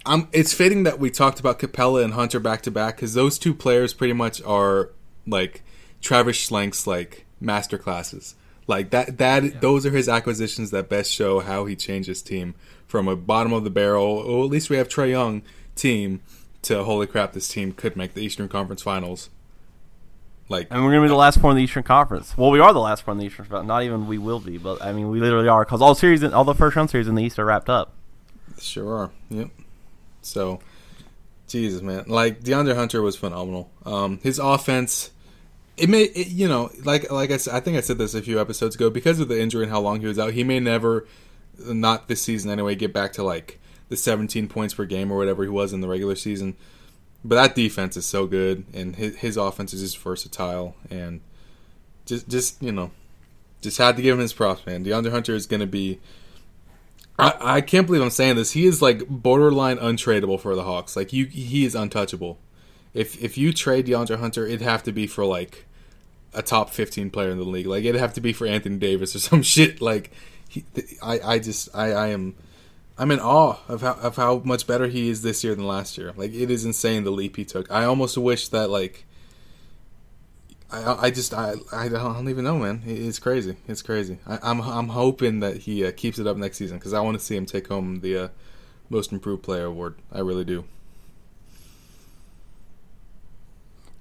I'm. 0.06 0.28
It's 0.32 0.54
fitting 0.54 0.84
that 0.84 1.00
we 1.00 1.10
talked 1.10 1.40
about 1.40 1.60
Capela 1.60 2.04
and 2.04 2.14
Hunter 2.14 2.40
back 2.40 2.62
to 2.64 2.72
back 2.72 2.96
because 2.96 3.14
those 3.14 3.38
two 3.38 3.54
players 3.54 3.94
pretty 3.94 4.14
much 4.14 4.42
are 4.44 4.92
like 5.28 5.64
Travis 6.02 6.38
Schlenk's 6.38 6.88
like 6.88 7.26
master 7.40 7.78
classes. 7.78 8.36
Like 8.68 8.92
that. 8.92 9.18
That 9.18 9.62
those 9.62 9.86
are 9.86 9.92
his 9.92 10.08
acquisitions 10.08 10.72
that 10.72 10.90
best 10.90 11.12
show 11.12 11.40
how 11.40 11.66
he 11.66 11.76
changed 11.76 12.08
his 12.08 12.22
team 12.22 12.56
from 12.88 13.08
a 13.08 13.16
bottom 13.16 13.54
of 13.54 13.64
the 13.64 13.70
barrel. 13.70 14.06
Or 14.06 14.44
at 14.44 14.50
least 14.50 14.70
we 14.70 14.78
have 14.78 14.88
Trae 14.88 15.10
Young 15.10 15.42
team 15.76 16.22
to 16.64 16.84
holy 16.84 17.08
crap, 17.08 17.34
this 17.34 17.48
team 17.48 17.72
could 17.72 17.96
make 17.96 18.14
the 18.14 18.22
Eastern 18.22 18.48
Conference 18.48 18.82
Finals. 18.82 19.30
Like 20.52 20.68
And 20.70 20.84
we're 20.84 20.92
gonna 20.92 21.04
be 21.04 21.08
the 21.08 21.16
last 21.16 21.40
four 21.40 21.50
in 21.50 21.58
the 21.58 21.64
Eastern 21.64 21.84
Conference. 21.84 22.38
Well, 22.38 22.52
we 22.52 22.60
are 22.60 22.74
the 22.74 22.80
last 22.80 23.04
four 23.04 23.14
in 23.14 23.18
the 23.18 23.26
Eastern 23.26 23.46
Conference. 23.46 23.68
Not 23.68 23.84
even 23.84 24.06
we 24.06 24.18
will 24.18 24.40
be, 24.40 24.58
but 24.58 24.84
I 24.84 24.92
mean, 24.92 25.10
we 25.10 25.20
literally 25.20 25.48
are 25.48 25.64
because 25.64 25.82
all 25.82 25.96
series, 25.96 26.24
all 26.24 26.44
the 26.44 26.54
first 26.54 26.76
round 26.76 26.90
series 26.90 27.08
in 27.08 27.16
the 27.16 27.24
East 27.24 27.40
are 27.40 27.46
wrapped 27.46 27.70
up. 27.70 27.94
Sure 28.60 28.96
are. 28.96 29.12
Yep. 29.30 29.50
So, 30.22 30.60
Jesus, 31.48 31.82
man, 31.82 32.04
like 32.08 32.42
DeAndre 32.42 32.76
Hunter 32.76 33.02
was 33.02 33.16
phenomenal. 33.16 33.72
Um, 33.86 34.20
his 34.22 34.38
offense, 34.40 35.12
it 35.78 35.90
may, 35.90 36.04
it, 36.04 36.28
you 36.28 36.48
know, 36.48 36.70
like 36.84 37.10
like 37.10 37.32
I 37.32 37.38
said, 37.38 37.56
I 37.56 37.62
think 37.62 37.78
I 37.78 37.82
said 37.82 37.98
this 37.98 38.14
a 38.14 38.22
few 38.22 38.40
episodes 38.40 38.76
ago. 38.76 38.90
Because 38.90 39.20
of 39.20 39.30
the 39.30 39.42
injury 39.42 39.64
and 39.64 39.72
how 39.72 39.80
long 39.80 40.02
he 40.02 40.08
was 40.08 40.20
out, 40.20 40.34
he 40.34 40.44
may 40.44 40.60
never, 40.60 41.08
not 41.66 42.10
this 42.10 42.22
season 42.22 42.52
anyway, 42.52 42.76
get 42.76 42.94
back 42.94 43.14
to 43.14 43.24
like 43.24 43.60
the 43.88 43.96
17 43.96 44.48
points 44.50 44.74
per 44.74 44.86
game 44.86 45.12
or 45.12 45.18
whatever 45.18 45.44
he 45.44 45.50
was 45.50 45.72
in 45.72 45.80
the 45.80 45.88
regular 45.88 46.16
season. 46.16 46.58
But 47.24 47.36
that 47.36 47.56
defense 47.56 47.96
is 47.98 48.06
so 48.06 48.26
good, 48.26 48.66
and 48.74 48.96
his, 48.96 49.16
his 49.18 49.38
offense 49.38 49.74
is 49.74 49.82
just 49.82 49.98
versatile, 49.98 50.76
and 50.90 51.22
just 52.06 52.28
just 52.28 52.62
you 52.62 52.72
know, 52.72 52.92
just 53.62 53.78
had 53.78 53.96
to 53.98 54.02
give 54.02 54.16
him 54.16 54.22
his 54.22 54.34
props, 54.34 54.66
man. 54.66 54.84
DeAndre 54.84 55.12
Hunter 55.12 55.36
is 55.36 55.46
going 55.46 55.60
to 55.60 55.68
be 55.68 56.00
I, 57.22 57.58
I 57.58 57.62
can't 57.62 57.86
believe 57.86 58.02
I'm 58.02 58.10
saying 58.10 58.36
this. 58.36 58.52
He 58.52 58.66
is 58.66 58.82
like 58.82 59.08
borderline 59.08 59.78
untradeable 59.78 60.40
for 60.40 60.56
the 60.56 60.64
Hawks. 60.64 60.96
Like 60.96 61.14
you, 61.14 61.26
he 61.26 61.66
is 61.66 61.76
untouchable. 61.76 62.40
If 62.94 63.22
if 63.22 63.38
you 63.38 63.54
trade 63.54 63.86
DeAndre 63.86 64.20
Hunter, 64.20 64.46
it'd 64.46 64.62
have 64.62 64.84
to 64.84 64.92
be 64.92 65.08
for 65.08 65.24
like 65.24 65.66
a 66.34 66.42
top 66.42 66.72
15 66.72 67.12
player 67.12 67.30
in 67.30 67.38
the 67.38 67.44
league. 67.44 67.68
Like 67.68 67.84
it'd 67.84 68.02
have 68.02 68.14
to 68.16 68.22
be 68.22 68.34
for 68.34 68.48
Anthony 68.48 68.78
Davis 68.78 69.16
or 69.16 69.20
some 69.30 69.44
shit. 69.44 69.82
Like 69.82 70.12
he, 70.50 70.66
I 71.02 71.20
I 71.20 71.40
just 71.40 71.70
I 71.76 71.92
I 71.92 72.08
am 72.08 72.36
I'm 72.98 73.12
in 73.12 73.20
awe 73.20 73.58
of 73.68 73.82
how 73.82 73.94
of 73.94 74.16
how 74.16 74.42
much 74.46 74.68
better 74.68 74.88
he 74.88 75.10
is 75.10 75.22
this 75.22 75.44
year 75.44 75.56
than 75.56 75.66
last 75.66 75.98
year. 75.98 76.14
Like 76.16 76.34
it 76.34 76.52
is 76.52 76.66
insane 76.66 77.04
the 77.04 77.12
leap 77.12 77.36
he 77.36 77.46
took. 77.46 77.72
I 77.72 77.86
almost 77.86 78.18
wish 78.18 78.48
that 78.50 78.70
like 78.70 79.06
I, 80.72 81.08
I 81.08 81.12
just 81.12 81.34
I, 81.34 81.56
I 81.72 81.90
don't 81.90 82.30
even 82.30 82.46
know, 82.46 82.60
man. 82.60 82.84
It's 82.86 83.20
crazy. 83.20 83.56
It's 83.68 83.82
crazy. 83.82 84.20
I, 84.26 84.40
I'm 84.44 84.62
I'm 84.62 84.90
hoping 84.90 85.40
that 85.40 85.58
he 85.58 85.86
uh, 85.86 85.92
keeps 85.92 86.20
it 86.20 86.28
up 86.28 86.38
next 86.38 86.58
season 86.58 86.78
because 86.78 86.94
I 86.94 87.02
want 87.02 87.20
to 87.20 87.24
see 87.24 87.36
him 87.36 87.46
take 87.46 87.68
home 87.68 88.02
the 88.02 88.18
uh, 88.18 88.28
most 88.90 89.12
improved 89.12 89.44
player 89.44 89.66
award. 89.66 89.96
I 90.12 90.20
really 90.20 90.46
do. 90.46 90.66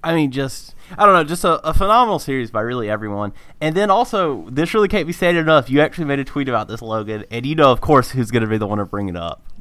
I 0.03 0.15
mean, 0.15 0.31
just 0.31 0.75
I 0.97 1.05
don't 1.05 1.15
know, 1.15 1.23
just 1.23 1.43
a, 1.43 1.65
a, 1.67 1.73
phenomenal 1.73 2.19
series 2.19 2.51
by 2.51 2.61
really 2.61 2.89
everyone. 2.89 3.33
And 3.59 3.75
then 3.75 3.89
also, 3.89 4.47
this 4.49 4.73
really 4.73 4.87
can't 4.87 5.07
be 5.07 5.13
stated 5.13 5.39
enough. 5.39 5.69
You 5.69 5.81
actually 5.81 6.05
made 6.05 6.19
a 6.19 6.23
tweet 6.23 6.49
about 6.49 6.67
this, 6.67 6.81
Logan, 6.81 7.25
and 7.31 7.45
you 7.45 7.55
know, 7.55 7.71
of 7.71 7.81
course, 7.81 8.11
who's 8.11 8.31
going 8.31 8.43
to 8.43 8.49
be 8.49 8.57
the 8.57 8.67
one 8.67 8.79
to 8.79 8.85
bring 8.85 9.09
it 9.09 9.15
up. 9.15 9.43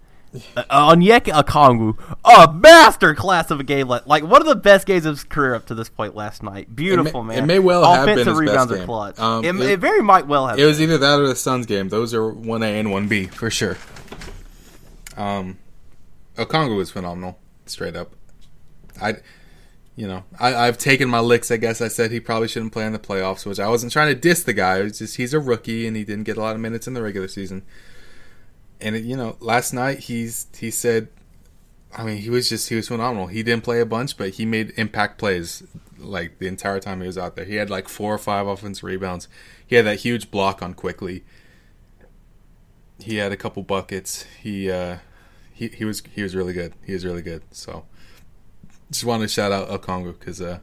Uh, 0.56 0.94
Onyeka 0.94 1.42
Okongwu, 1.42 1.98
a 2.24 2.52
master 2.52 3.16
class 3.16 3.50
of 3.50 3.58
a 3.58 3.64
game, 3.64 3.88
like, 3.88 4.06
like 4.06 4.22
one 4.22 4.40
of 4.40 4.46
the 4.46 4.54
best 4.54 4.86
games 4.86 5.04
of 5.04 5.16
his 5.16 5.24
career 5.24 5.56
up 5.56 5.66
to 5.66 5.74
this 5.74 5.88
point 5.88 6.14
last 6.14 6.44
night. 6.44 6.74
Beautiful, 6.76 7.22
it 7.22 7.24
may, 7.24 7.34
man. 7.34 7.42
It 7.42 7.46
may 7.46 7.58
well 7.58 7.82
Offensive 7.82 8.06
have 8.06 8.16
been 8.16 8.26
his 8.28 8.38
rebounds 8.38 8.70
best 8.70 8.74
game. 8.74 8.82
are 8.82 8.86
clutch. 8.86 9.18
Um, 9.18 9.44
it, 9.44 9.56
it, 9.56 9.70
it, 9.72 9.80
very 9.80 10.02
might 10.02 10.28
well 10.28 10.46
have. 10.46 10.56
It 10.56 10.66
was 10.66 10.80
either 10.80 10.98
that 10.98 11.18
or 11.18 11.26
the 11.26 11.34
Suns 11.34 11.66
game. 11.66 11.88
Those 11.88 12.14
are 12.14 12.30
one 12.30 12.62
A 12.62 12.78
and 12.78 12.92
one 12.92 13.08
B 13.08 13.26
for 13.26 13.50
sure. 13.50 13.76
Um, 15.16 15.58
Okongwu 16.36 16.76
was 16.76 16.92
phenomenal, 16.92 17.36
straight 17.66 17.96
up. 17.96 18.12
I, 19.02 19.16
you 20.00 20.08
know, 20.08 20.24
I, 20.38 20.54
I've 20.54 20.78
taken 20.78 21.10
my 21.10 21.20
licks. 21.20 21.50
I 21.50 21.58
guess 21.58 21.82
I 21.82 21.88
said 21.88 22.10
he 22.10 22.20
probably 22.20 22.48
shouldn't 22.48 22.72
play 22.72 22.86
in 22.86 22.94
the 22.94 22.98
playoffs, 22.98 23.44
which 23.44 23.60
I 23.60 23.68
wasn't 23.68 23.92
trying 23.92 24.08
to 24.08 24.18
diss 24.18 24.42
the 24.42 24.54
guy. 24.54 24.78
It 24.78 24.84
was 24.84 24.98
just 24.98 25.18
he's 25.18 25.34
a 25.34 25.38
rookie 25.38 25.86
and 25.86 25.94
he 25.94 26.04
didn't 26.04 26.24
get 26.24 26.38
a 26.38 26.40
lot 26.40 26.54
of 26.54 26.60
minutes 26.62 26.88
in 26.88 26.94
the 26.94 27.02
regular 27.02 27.28
season. 27.28 27.64
And 28.80 28.96
it, 28.96 29.04
you 29.04 29.14
know, 29.14 29.36
last 29.40 29.74
night 29.74 29.98
he's 29.98 30.46
he 30.56 30.70
said, 30.70 31.08
I 31.94 32.04
mean, 32.04 32.16
he 32.16 32.30
was 32.30 32.48
just 32.48 32.70
he 32.70 32.76
was 32.76 32.88
phenomenal. 32.88 33.26
He 33.26 33.42
didn't 33.42 33.62
play 33.62 33.78
a 33.78 33.84
bunch, 33.84 34.16
but 34.16 34.30
he 34.30 34.46
made 34.46 34.72
impact 34.78 35.18
plays 35.18 35.64
like 35.98 36.38
the 36.38 36.46
entire 36.46 36.80
time 36.80 37.02
he 37.02 37.06
was 37.06 37.18
out 37.18 37.36
there. 37.36 37.44
He 37.44 37.56
had 37.56 37.68
like 37.68 37.86
four 37.86 38.14
or 38.14 38.18
five 38.18 38.46
offensive 38.46 38.84
rebounds. 38.84 39.28
He 39.66 39.76
had 39.76 39.84
that 39.84 40.00
huge 40.00 40.30
block 40.30 40.62
on 40.62 40.72
Quickley. 40.72 41.24
He 43.00 43.16
had 43.16 43.32
a 43.32 43.36
couple 43.36 43.62
buckets. 43.62 44.24
He 44.40 44.70
uh, 44.70 44.96
he 45.52 45.68
he 45.68 45.84
was 45.84 46.02
he 46.14 46.22
was 46.22 46.34
really 46.34 46.54
good. 46.54 46.72
He 46.86 46.94
was 46.94 47.04
really 47.04 47.20
good. 47.20 47.42
So 47.50 47.84
just 48.90 49.04
wanted 49.04 49.28
to 49.28 49.32
shout 49.32 49.52
out 49.52 49.68
Okongwu 49.68 50.18
because 50.18 50.40
uh, 50.40 50.58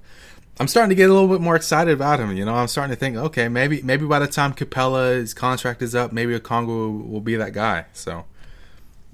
I'm 0.59 0.67
starting 0.67 0.89
to 0.89 0.95
get 0.95 1.09
a 1.09 1.13
little 1.13 1.27
bit 1.27 1.41
more 1.41 1.55
excited 1.55 1.93
about 1.93 2.19
him. 2.19 2.35
You 2.35 2.45
know, 2.45 2.55
I'm 2.55 2.67
starting 2.67 2.95
to 2.95 2.99
think, 2.99 3.15
okay, 3.15 3.47
maybe 3.47 3.81
maybe 3.81 4.05
by 4.05 4.19
the 4.19 4.27
time 4.27 4.53
Capela's 4.53 5.33
contract 5.33 5.81
is 5.81 5.95
up, 5.95 6.11
maybe 6.11 6.37
Okongwu 6.37 6.67
will, 6.67 6.91
will 6.91 7.21
be 7.21 7.35
that 7.35 7.53
guy. 7.53 7.85
So 7.93 8.25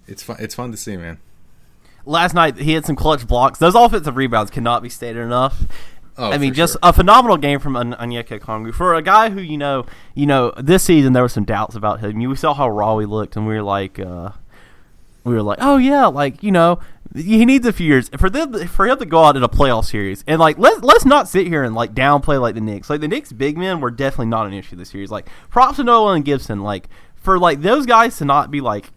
it's 0.08 0.24
fun. 0.24 0.38
It's 0.40 0.56
fun 0.56 0.72
to 0.72 0.78
see, 0.78 0.98
man. 0.98 1.20
Last 2.06 2.34
night 2.34 2.58
he 2.58 2.74
had 2.74 2.86
some 2.86 2.96
clutch 2.96 3.28
blocks. 3.28 3.60
Those 3.60 3.76
offensive 3.76 4.16
rebounds 4.16 4.52
cannot 4.52 4.84
be 4.84 4.90
stated 4.90 5.22
enough. 5.22 5.64
Oh, 6.18 6.32
I 6.32 6.38
mean, 6.38 6.54
just 6.54 6.74
sure. 6.74 6.80
a 6.84 6.94
phenomenal 6.94 7.38
game 7.38 7.60
from 7.60 7.76
An- 7.76 7.94
Onyeka 7.94 8.40
Kongu 8.40 8.74
for 8.74 8.94
a 8.94 9.02
guy 9.02 9.30
who 9.30 9.42
you 9.42 9.58
know, 9.58 9.86
you 10.14 10.26
know, 10.26 10.54
this 10.58 10.84
season 10.84 11.14
there 11.14 11.24
were 11.24 11.30
some 11.30 11.46
doubts 11.46 11.76
about 11.76 12.02
him. 12.02 12.20
We 12.20 12.36
saw 12.36 12.54
how 12.54 12.70
raw 12.70 12.98
he 13.00 13.06
looked, 13.06 13.36
and 13.36 13.48
we 13.48 13.56
were 13.56 13.64
like, 13.64 14.00
uh, 14.00 14.32
we 15.24 15.34
were 15.34 15.42
like, 15.42 15.58
oh 15.62 15.78
yeah, 15.78 16.06
like 16.06 16.44
you 16.44 16.52
know, 16.52 16.80
he 17.16 17.46
needs 17.46 17.66
a 17.68 17.74
few 17.74 17.88
years 17.88 18.10
for 18.18 18.30
them 18.30 18.68
for 18.68 18.88
him 18.88 18.98
to 18.98 19.06
go 19.06 19.24
out 19.24 19.36
in 19.36 19.44
a 19.44 19.50
playoff 19.50 19.86
series, 19.86 20.24
and 20.28 20.40
like 20.40 20.58
let's 20.58 20.82
let's 20.82 21.06
not 21.06 21.28
sit 21.28 21.48
here 21.48 21.64
and 21.64 21.76
like 21.76 21.94
downplay 21.94 22.42
like 22.42 22.56
the 22.56 22.62
Knicks. 22.62 22.90
Like 22.90 23.02
the 23.02 23.08
Knicks 23.08 23.32
big 23.32 23.58
men 23.58 23.82
were 23.82 23.92
definitely 23.92 24.28
not 24.28 24.48
an 24.48 24.54
issue 24.54 24.76
this 24.76 24.90
series. 24.90 25.12
Like 25.12 25.28
props 25.50 25.78
to 25.78 25.84
Noel 25.84 26.12
and 26.12 26.26
Gibson, 26.26 26.62
like 26.62 26.90
for 27.16 27.38
like 27.38 27.62
those 27.62 27.86
guys 27.86 28.18
to 28.18 28.26
not 28.26 28.52
be 28.52 28.62
like 28.62 28.90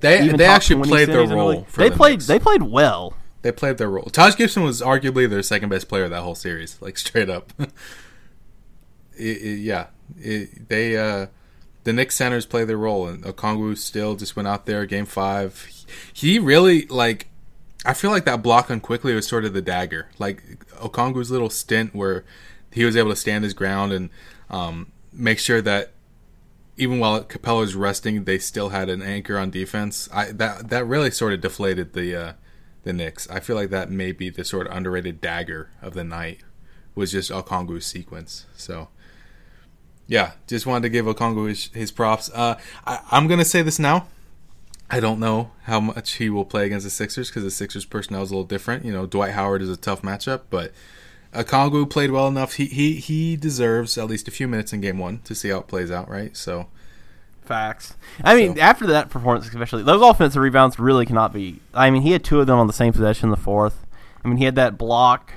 they 0.00 0.28
they 0.28 0.44
actually 0.44 0.88
played 0.88 1.08
their 1.08 1.16
cities 1.16 1.30
in 1.30 1.36
the 1.36 1.36
role. 1.36 1.64
For 1.64 1.80
they 1.80 1.88
the 1.88 1.96
played 1.96 2.12
Knicks. 2.12 2.26
they 2.26 2.38
played 2.38 2.62
well. 2.62 3.14
They 3.42 3.52
played 3.52 3.78
their 3.78 3.90
role. 3.90 4.04
Taj 4.04 4.36
Gibson 4.36 4.62
was 4.62 4.80
arguably 4.80 5.28
their 5.28 5.42
second 5.42 5.68
best 5.68 5.88
player 5.88 6.08
that 6.08 6.22
whole 6.22 6.34
series, 6.34 6.76
like 6.82 6.98
straight 6.98 7.30
up. 7.30 7.52
it, 7.58 7.68
it, 9.16 9.58
yeah, 9.60 9.86
it, 10.18 10.68
they 10.68 10.96
uh, 10.96 11.26
the 11.84 11.92
Knicks 11.92 12.16
centers 12.16 12.46
play 12.46 12.64
their 12.64 12.76
role, 12.76 13.06
and 13.06 13.22
Okongwu 13.24 13.76
still 13.76 14.16
just 14.16 14.36
went 14.36 14.48
out 14.48 14.66
there 14.66 14.86
game 14.86 15.06
five. 15.06 15.68
He 16.12 16.38
really 16.38 16.86
like. 16.86 17.27
I 17.84 17.94
feel 17.94 18.10
like 18.10 18.24
that 18.24 18.42
block 18.42 18.70
on 18.70 18.80
Quickley 18.80 19.14
was 19.14 19.26
sort 19.26 19.44
of 19.44 19.52
the 19.52 19.62
dagger. 19.62 20.08
Like 20.18 20.66
Okongwu's 20.76 21.30
little 21.30 21.50
stint 21.50 21.94
where 21.94 22.24
he 22.72 22.84
was 22.84 22.96
able 22.96 23.10
to 23.10 23.16
stand 23.16 23.44
his 23.44 23.54
ground 23.54 23.92
and 23.92 24.10
um, 24.50 24.92
make 25.12 25.38
sure 25.38 25.62
that 25.62 25.92
even 26.76 26.98
while 26.98 27.22
Capela 27.24 27.60
was 27.60 27.74
resting, 27.74 28.24
they 28.24 28.38
still 28.38 28.70
had 28.70 28.88
an 28.88 29.02
anchor 29.02 29.36
on 29.38 29.50
defense. 29.50 30.08
I 30.12 30.32
that 30.32 30.70
that 30.70 30.86
really 30.86 31.10
sort 31.10 31.32
of 31.32 31.40
deflated 31.40 31.92
the 31.92 32.14
uh, 32.14 32.32
the 32.84 32.92
Knicks. 32.92 33.28
I 33.28 33.40
feel 33.40 33.56
like 33.56 33.70
that 33.70 33.90
may 33.90 34.12
be 34.12 34.30
the 34.30 34.44
sort 34.44 34.66
of 34.66 34.76
underrated 34.76 35.20
dagger 35.20 35.70
of 35.82 35.94
the 35.94 36.04
night 36.04 36.40
was 36.94 37.12
just 37.12 37.30
Okongwu's 37.30 37.86
sequence. 37.86 38.46
So 38.56 38.88
yeah, 40.06 40.32
just 40.46 40.66
wanted 40.66 40.82
to 40.82 40.88
give 40.88 41.06
Okongwu 41.06 41.48
his, 41.48 41.66
his 41.74 41.90
props. 41.90 42.30
Uh, 42.32 42.58
I, 42.86 43.00
I'm 43.10 43.28
gonna 43.28 43.44
say 43.44 43.62
this 43.62 43.78
now. 43.78 44.06
I 44.90 45.00
don't 45.00 45.20
know 45.20 45.50
how 45.64 45.80
much 45.80 46.12
he 46.14 46.30
will 46.30 46.44
play 46.46 46.64
against 46.66 46.84
the 46.84 46.90
Sixers 46.90 47.28
because 47.28 47.42
the 47.44 47.50
Sixers 47.50 47.84
personnel 47.84 48.22
is 48.22 48.30
a 48.30 48.34
little 48.34 48.46
different. 48.46 48.84
You 48.84 48.92
know, 48.92 49.06
Dwight 49.06 49.32
Howard 49.32 49.60
is 49.62 49.68
a 49.68 49.76
tough 49.76 50.00
matchup, 50.02 50.42
but 50.48 50.72
Okongwu 51.34 51.90
played 51.90 52.10
well 52.10 52.26
enough. 52.28 52.54
He 52.54 52.66
he 52.66 52.94
he 52.94 53.36
deserves 53.36 53.98
at 53.98 54.06
least 54.06 54.28
a 54.28 54.30
few 54.30 54.48
minutes 54.48 54.72
in 54.72 54.80
game 54.80 54.98
one 54.98 55.18
to 55.24 55.34
see 55.34 55.50
how 55.50 55.58
it 55.58 55.66
plays 55.66 55.90
out, 55.90 56.08
right? 56.08 56.34
So 56.36 56.68
Facts. 57.44 57.96
I 58.22 58.34
mean, 58.34 58.56
So- 58.56 58.60
after 58.62 58.86
that 58.88 59.08
performance, 59.10 59.46
especially 59.48 59.82
those 59.82 60.02
offensive 60.02 60.40
rebounds 60.42 60.78
really 60.78 61.06
cannot 61.06 61.32
be. 61.32 61.60
I 61.74 61.90
mean, 61.90 62.02
he 62.02 62.12
had 62.12 62.22
two 62.24 62.40
of 62.40 62.46
them 62.46 62.58
on 62.58 62.66
the 62.66 62.72
same 62.74 62.92
possession 62.92 63.26
in 63.26 63.30
the 63.30 63.36
fourth. 63.38 63.86
I 64.24 64.28
mean, 64.28 64.36
he 64.38 64.44
had 64.44 64.54
that 64.56 64.76
block. 64.78 65.32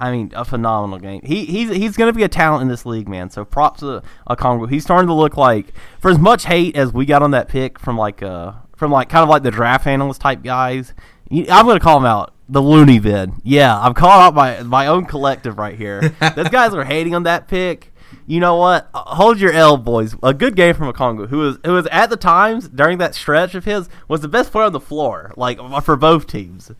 I 0.00 0.10
mean, 0.10 0.32
a 0.34 0.44
phenomenal 0.44 0.98
game. 0.98 1.20
He 1.24 1.44
he's 1.44 1.70
he's 1.70 1.96
going 1.96 2.12
to 2.12 2.16
be 2.16 2.24
a 2.24 2.28
talent 2.28 2.62
in 2.62 2.68
this 2.68 2.84
league, 2.84 3.08
man. 3.08 3.30
So 3.30 3.44
props 3.44 3.80
to 3.80 4.02
Okongwu. 4.28 4.68
He's 4.70 4.82
starting 4.82 5.06
to 5.08 5.14
look 5.14 5.36
like, 5.36 5.72
for 6.00 6.10
as 6.10 6.18
much 6.18 6.46
hate 6.46 6.74
as 6.76 6.92
we 6.92 7.04
got 7.06 7.22
on 7.22 7.30
that 7.32 7.48
pick 7.48 7.78
from 7.78 7.96
like 7.96 8.22
uh 8.22 8.52
from 8.82 8.90
like 8.90 9.08
kind 9.08 9.22
of 9.22 9.28
like 9.28 9.44
the 9.44 9.52
draft 9.52 9.86
analyst 9.86 10.20
type 10.20 10.42
guys. 10.42 10.92
I'm 11.30 11.64
going 11.64 11.78
to 11.78 11.80
call 11.80 11.98
him 11.98 12.04
out. 12.04 12.34
The 12.48 12.60
loony 12.60 12.98
bin. 12.98 13.40
Yeah, 13.44 13.78
I'm 13.78 13.94
calling 13.94 14.26
out 14.26 14.34
my 14.34 14.62
my 14.64 14.88
own 14.88 15.06
collective 15.06 15.56
right 15.56 15.78
here. 15.78 16.00
Those 16.34 16.48
guys 16.48 16.74
are 16.74 16.84
hating 16.84 17.14
on 17.14 17.22
that 17.22 17.46
pick 17.46 17.92
you 18.26 18.40
know 18.40 18.56
what? 18.56 18.88
Uh, 18.94 19.14
Hold 19.14 19.40
your 19.40 19.52
L, 19.52 19.76
boys. 19.76 20.14
A 20.22 20.34
good 20.34 20.56
game 20.56 20.74
from 20.74 20.92
Okongwu, 20.92 21.28
who 21.28 21.38
was 21.38 21.58
who 21.64 21.72
was 21.72 21.86
at 21.88 22.10
the 22.10 22.16
times 22.16 22.68
during 22.68 22.98
that 22.98 23.14
stretch 23.14 23.54
of 23.54 23.64
his 23.64 23.88
was 24.08 24.20
the 24.20 24.28
best 24.28 24.52
player 24.52 24.66
on 24.66 24.72
the 24.72 24.80
floor, 24.80 25.32
like 25.36 25.58
for 25.82 25.96
both 25.96 26.26
teams. 26.26 26.70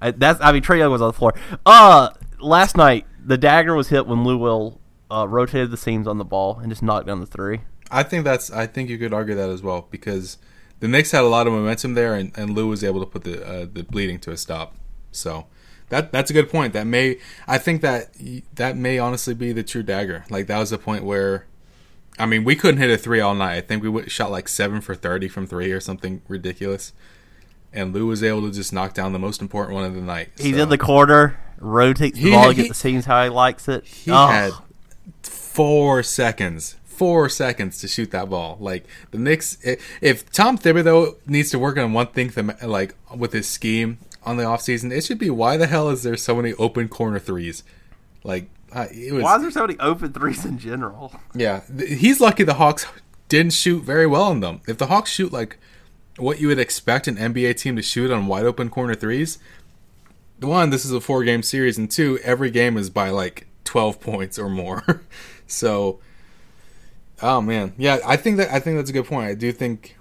I, 0.00 0.12
that's 0.12 0.40
I 0.40 0.52
mean 0.52 0.62
Trae 0.62 0.78
Young 0.78 0.92
was 0.92 1.02
on 1.02 1.08
the 1.08 1.14
floor. 1.14 1.34
Uh, 1.64 2.10
last 2.38 2.76
night 2.76 3.06
the 3.24 3.38
dagger 3.38 3.74
was 3.74 3.88
hit 3.88 4.06
when 4.06 4.24
Lou 4.24 4.38
Will 4.38 4.80
uh, 5.10 5.26
rotated 5.28 5.70
the 5.70 5.76
seams 5.76 6.06
on 6.06 6.18
the 6.18 6.24
ball 6.24 6.58
and 6.58 6.70
just 6.70 6.82
knocked 6.82 7.06
down 7.06 7.20
the 7.20 7.26
three. 7.26 7.60
I 7.90 8.02
think 8.02 8.24
that's 8.24 8.50
I 8.50 8.66
think 8.66 8.88
you 8.88 8.98
could 8.98 9.12
argue 9.12 9.34
that 9.34 9.50
as 9.50 9.62
well 9.62 9.86
because 9.90 10.38
the 10.80 10.88
Knicks 10.88 11.10
had 11.12 11.22
a 11.22 11.28
lot 11.28 11.46
of 11.46 11.52
momentum 11.52 11.94
there, 11.94 12.14
and, 12.14 12.32
and 12.36 12.54
Lou 12.54 12.66
was 12.66 12.82
able 12.82 13.00
to 13.00 13.06
put 13.06 13.24
the 13.24 13.46
uh, 13.46 13.66
the 13.72 13.82
bleeding 13.84 14.18
to 14.20 14.30
a 14.32 14.36
stop. 14.36 14.74
So 15.12 15.46
that 15.90 16.10
that's 16.12 16.30
a 16.30 16.34
good 16.34 16.48
point. 16.50 16.72
That 16.72 16.86
may 16.86 17.18
I 17.46 17.58
think 17.58 17.80
that 17.82 18.08
that 18.54 18.76
may 18.76 18.98
honestly 18.98 19.34
be 19.34 19.52
the 19.52 19.62
true 19.62 19.82
dagger. 19.82 20.24
Like 20.30 20.46
that 20.48 20.58
was 20.58 20.70
the 20.70 20.78
point 20.78 21.04
where, 21.04 21.46
I 22.18 22.26
mean, 22.26 22.44
we 22.44 22.56
couldn't 22.56 22.78
hit 22.80 22.90
a 22.90 22.96
three 22.98 23.20
all 23.20 23.34
night. 23.34 23.56
I 23.56 23.60
think 23.60 23.82
we 23.82 24.08
shot 24.08 24.30
like 24.30 24.48
seven 24.48 24.80
for 24.80 24.94
thirty 24.94 25.28
from 25.28 25.46
three 25.46 25.70
or 25.72 25.80
something 25.80 26.22
ridiculous, 26.28 26.92
and 27.72 27.92
Lou 27.92 28.06
was 28.06 28.22
able 28.22 28.42
to 28.42 28.52
just 28.52 28.72
knock 28.72 28.94
down 28.94 29.12
the 29.12 29.18
most 29.18 29.40
important 29.42 29.74
one 29.74 29.84
of 29.84 29.94
the 29.94 30.00
night. 30.00 30.30
He's 30.38 30.54
So 30.56 30.62
in 30.62 30.68
the 30.70 30.78
corner, 30.78 31.38
rotates 31.58 32.16
the 32.16 32.24
He- 32.24 32.30
ball, 32.30 32.50
he- 32.50 32.54
get 32.62 32.68
the 32.68 32.74
seams 32.74 33.04
how 33.04 33.22
he 33.24 33.28
likes 33.28 33.68
it. 33.68 33.84
he 33.84 34.10
Oh, 34.10 34.26
had 34.28 34.52
four 35.22 36.02
seconds. 36.02 36.76
Four 37.00 37.30
seconds 37.30 37.80
to 37.80 37.88
shoot 37.88 38.10
that 38.10 38.28
ball. 38.28 38.58
Like 38.60 38.84
the 39.10 39.16
Knicks, 39.16 39.56
if 40.02 40.30
Tom 40.32 40.58
Thibodeau 40.58 41.16
needs 41.26 41.50
to 41.50 41.58
work 41.58 41.78
on 41.78 41.94
one 41.94 42.08
thing, 42.08 42.30
like 42.62 42.94
with 43.16 43.32
his 43.32 43.48
scheme 43.48 43.96
on 44.22 44.36
the 44.36 44.42
offseason, 44.42 44.92
it 44.92 45.02
should 45.02 45.18
be 45.18 45.30
why 45.30 45.56
the 45.56 45.66
hell 45.66 45.88
is 45.88 46.02
there 46.02 46.18
so 46.18 46.36
many 46.36 46.52
open 46.54 46.88
corner 46.88 47.18
threes? 47.18 47.64
Like 48.22 48.50
uh, 48.70 48.88
it 48.92 49.14
was. 49.14 49.22
why 49.22 49.36
is 49.36 49.40
there 49.40 49.50
so 49.50 49.66
many 49.66 49.78
open 49.80 50.12
threes 50.12 50.44
in 50.44 50.58
general? 50.58 51.18
Yeah, 51.34 51.62
he's 51.74 52.20
lucky 52.20 52.42
the 52.42 52.52
Hawks 52.52 52.84
didn't 53.30 53.54
shoot 53.54 53.82
very 53.82 54.06
well 54.06 54.24
on 54.24 54.40
them. 54.40 54.60
If 54.68 54.76
the 54.76 54.88
Hawks 54.88 55.10
shoot 55.10 55.32
like 55.32 55.56
what 56.18 56.38
you 56.38 56.48
would 56.48 56.58
expect 56.58 57.08
an 57.08 57.16
NBA 57.16 57.56
team 57.56 57.76
to 57.76 57.82
shoot 57.82 58.10
on 58.10 58.26
wide 58.26 58.44
open 58.44 58.68
corner 58.68 58.94
threes, 58.94 59.38
one, 60.38 60.68
this 60.68 60.84
is 60.84 60.92
a 60.92 61.00
four 61.00 61.24
game 61.24 61.42
series, 61.42 61.78
and 61.78 61.90
two, 61.90 62.18
every 62.22 62.50
game 62.50 62.76
is 62.76 62.90
by 62.90 63.08
like 63.08 63.46
12 63.64 64.00
points 64.00 64.38
or 64.38 64.50
more. 64.50 65.02
so, 65.46 65.98
oh 67.22 67.40
man, 67.40 67.74
yeah, 67.78 67.98
I 68.06 68.16
think 68.16 68.36
that 68.38 68.50
I 68.52 68.60
think 68.60 68.76
that's 68.76 68.90
a 68.90 68.92
good 68.92 69.06
point. 69.06 69.28
I 69.28 69.34
do 69.34 69.52
think 69.52 69.96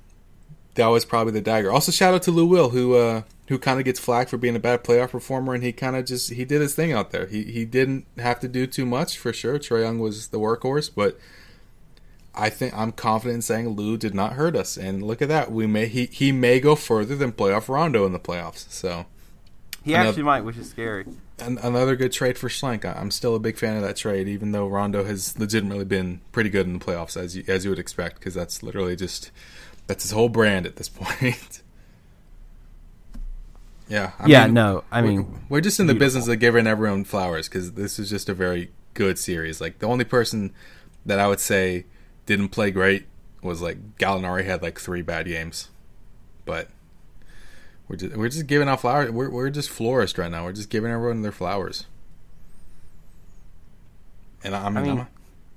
that 0.76 0.88
was 0.88 1.06
probably 1.06 1.34
the 1.34 1.42
dagger. 1.42 1.72
Also, 1.72 1.92
shout 1.92 2.14
out 2.14 2.24
to 2.24 2.32
Lou 2.32 2.46
Will 2.46 2.70
who 2.70 2.96
uh, 2.96 3.24
who 3.48 3.58
kind 3.58 3.80
of 3.80 3.86
gets 3.86 4.00
flack 4.00 4.30
for 4.30 4.38
being 4.38 4.56
a 4.56 4.60
bad 4.60 4.84
playoff 4.84 5.10
performer, 5.12 5.54
and 5.54 5.64
he 5.64 5.72
kind 5.72 5.96
of 5.96 6.06
just 6.06 6.32
he 6.32 6.46
did 6.46 6.62
his 6.62 6.76
thing 6.76 6.92
out 6.94 7.12
there. 7.12 7.26
He 7.26 7.44
he 7.44 7.66
didn't 7.66 8.06
have 8.18 8.40
to 8.42 8.48
do 8.48 8.66
too 8.68 8.86
much 8.86 9.18
for 9.18 9.34
sure. 9.34 9.60
Trae 9.60 9.82
Young 9.82 10.00
was 10.00 10.28
the 10.28 10.40
workhorse, 10.40 10.90
but 10.94 11.20
I 12.36 12.50
think 12.50 12.74
I'm 12.78 12.92
confident 12.92 13.36
in 13.36 13.42
saying 13.42 13.70
Lou 13.70 13.98
did 13.98 14.14
not 14.14 14.34
hurt 14.34 14.56
us. 14.56 14.78
And 14.78 15.04
look 15.04 15.22
at 15.22 15.28
that, 15.30 15.52
we 15.52 15.68
may 15.68 15.88
he 15.88 16.06
he 16.06 16.32
may 16.32 16.60
go 16.60 16.76
further 16.76 17.16
than 17.16 17.32
playoff 17.32 17.68
Rondo 17.68 18.06
in 18.06 18.14
the 18.14 18.20
playoffs. 18.20 18.70
So 18.72 19.06
He 19.84 19.94
Another- 19.94 20.10
actually 20.10 20.24
might, 20.24 20.42
which 20.42 20.58
is 20.58 20.70
scary. 20.70 21.06
An, 21.42 21.58
another 21.60 21.96
good 21.96 22.12
trade 22.12 22.38
for 22.38 22.50
Schlenk. 22.50 22.84
I'm 22.86 23.12
still 23.12 23.36
a 23.36 23.40
big 23.40 23.58
fan 23.58 23.76
of 23.78 23.84
that 23.84 23.96
trade, 23.96 24.28
even 24.28 24.52
though 24.52 24.68
Rondo 24.68 25.04
has 25.04 25.38
legitimately 25.40 25.86
been 25.86 26.22
pretty 26.32 26.50
good 26.50 26.66
in 26.68 26.74
the 26.78 26.84
playoffs, 26.84 27.16
as 27.18 27.36
you, 27.36 27.44
as 27.48 27.64
you 27.66 27.72
would 27.72 27.80
expect, 27.80 28.20
because 28.20 28.34
that's 28.34 28.62
literally 28.64 28.96
just 28.96 29.32
that's 29.88 30.04
his 30.04 30.12
whole 30.12 30.30
brand 30.30 30.66
at 30.66 30.76
this 30.76 30.90
point. 30.90 31.62
Yeah. 33.88 34.12
I 34.20 34.28
Yeah, 34.28 34.46
no, 34.48 34.84
I 34.92 35.02
we're- 35.02 35.18
mean, 35.18 35.40
we're 35.50 35.62
just 35.62 35.80
in 35.80 35.88
the 35.88 35.94
beautiful. 35.94 36.20
business 36.20 36.34
of 36.34 36.40
giving 36.40 36.68
everyone 36.68 37.04
flowers 37.04 37.48
because 37.50 37.74
this 37.74 37.98
is 37.98 38.10
just 38.10 38.30
a 38.30 38.34
very 38.34 38.72
good 38.94 39.18
series. 39.18 39.60
Like 39.60 39.80
the 39.80 39.88
only 39.88 40.06
person 40.06 40.54
that 41.06 41.20
I 41.20 41.28
would 41.28 41.40
say 41.40 41.86
didn't 42.26 42.50
play 42.50 42.70
great 42.72 43.06
was 43.42 43.62
like 43.62 43.98
Gallinari 43.98 44.46
had 44.46 44.62
like 44.62 44.80
three 44.80 45.02
bad 45.02 45.26
games, 45.26 45.70
but 46.46 46.68
we're 47.90 47.96
just 47.98 48.16
we're 48.16 48.30
just 48.30 48.48
giving 48.48 48.70
out 48.70 48.80
flowers. 48.82 49.12
We're 49.12 49.30
we're 49.30 49.50
just 49.50 49.70
florists 49.70 50.18
right 50.18 50.32
now. 50.32 50.46
We're 50.46 50.54
just 50.54 50.70
giving 50.70 50.92
everyone 50.92 51.22
their 51.24 51.32
flowers. 51.34 51.86
And 54.44 54.56
I, 54.56 54.66
I 54.66 54.70
mean, 54.70 54.78
I 54.78 54.82
mean, 54.82 54.98
I'm- 55.00 55.08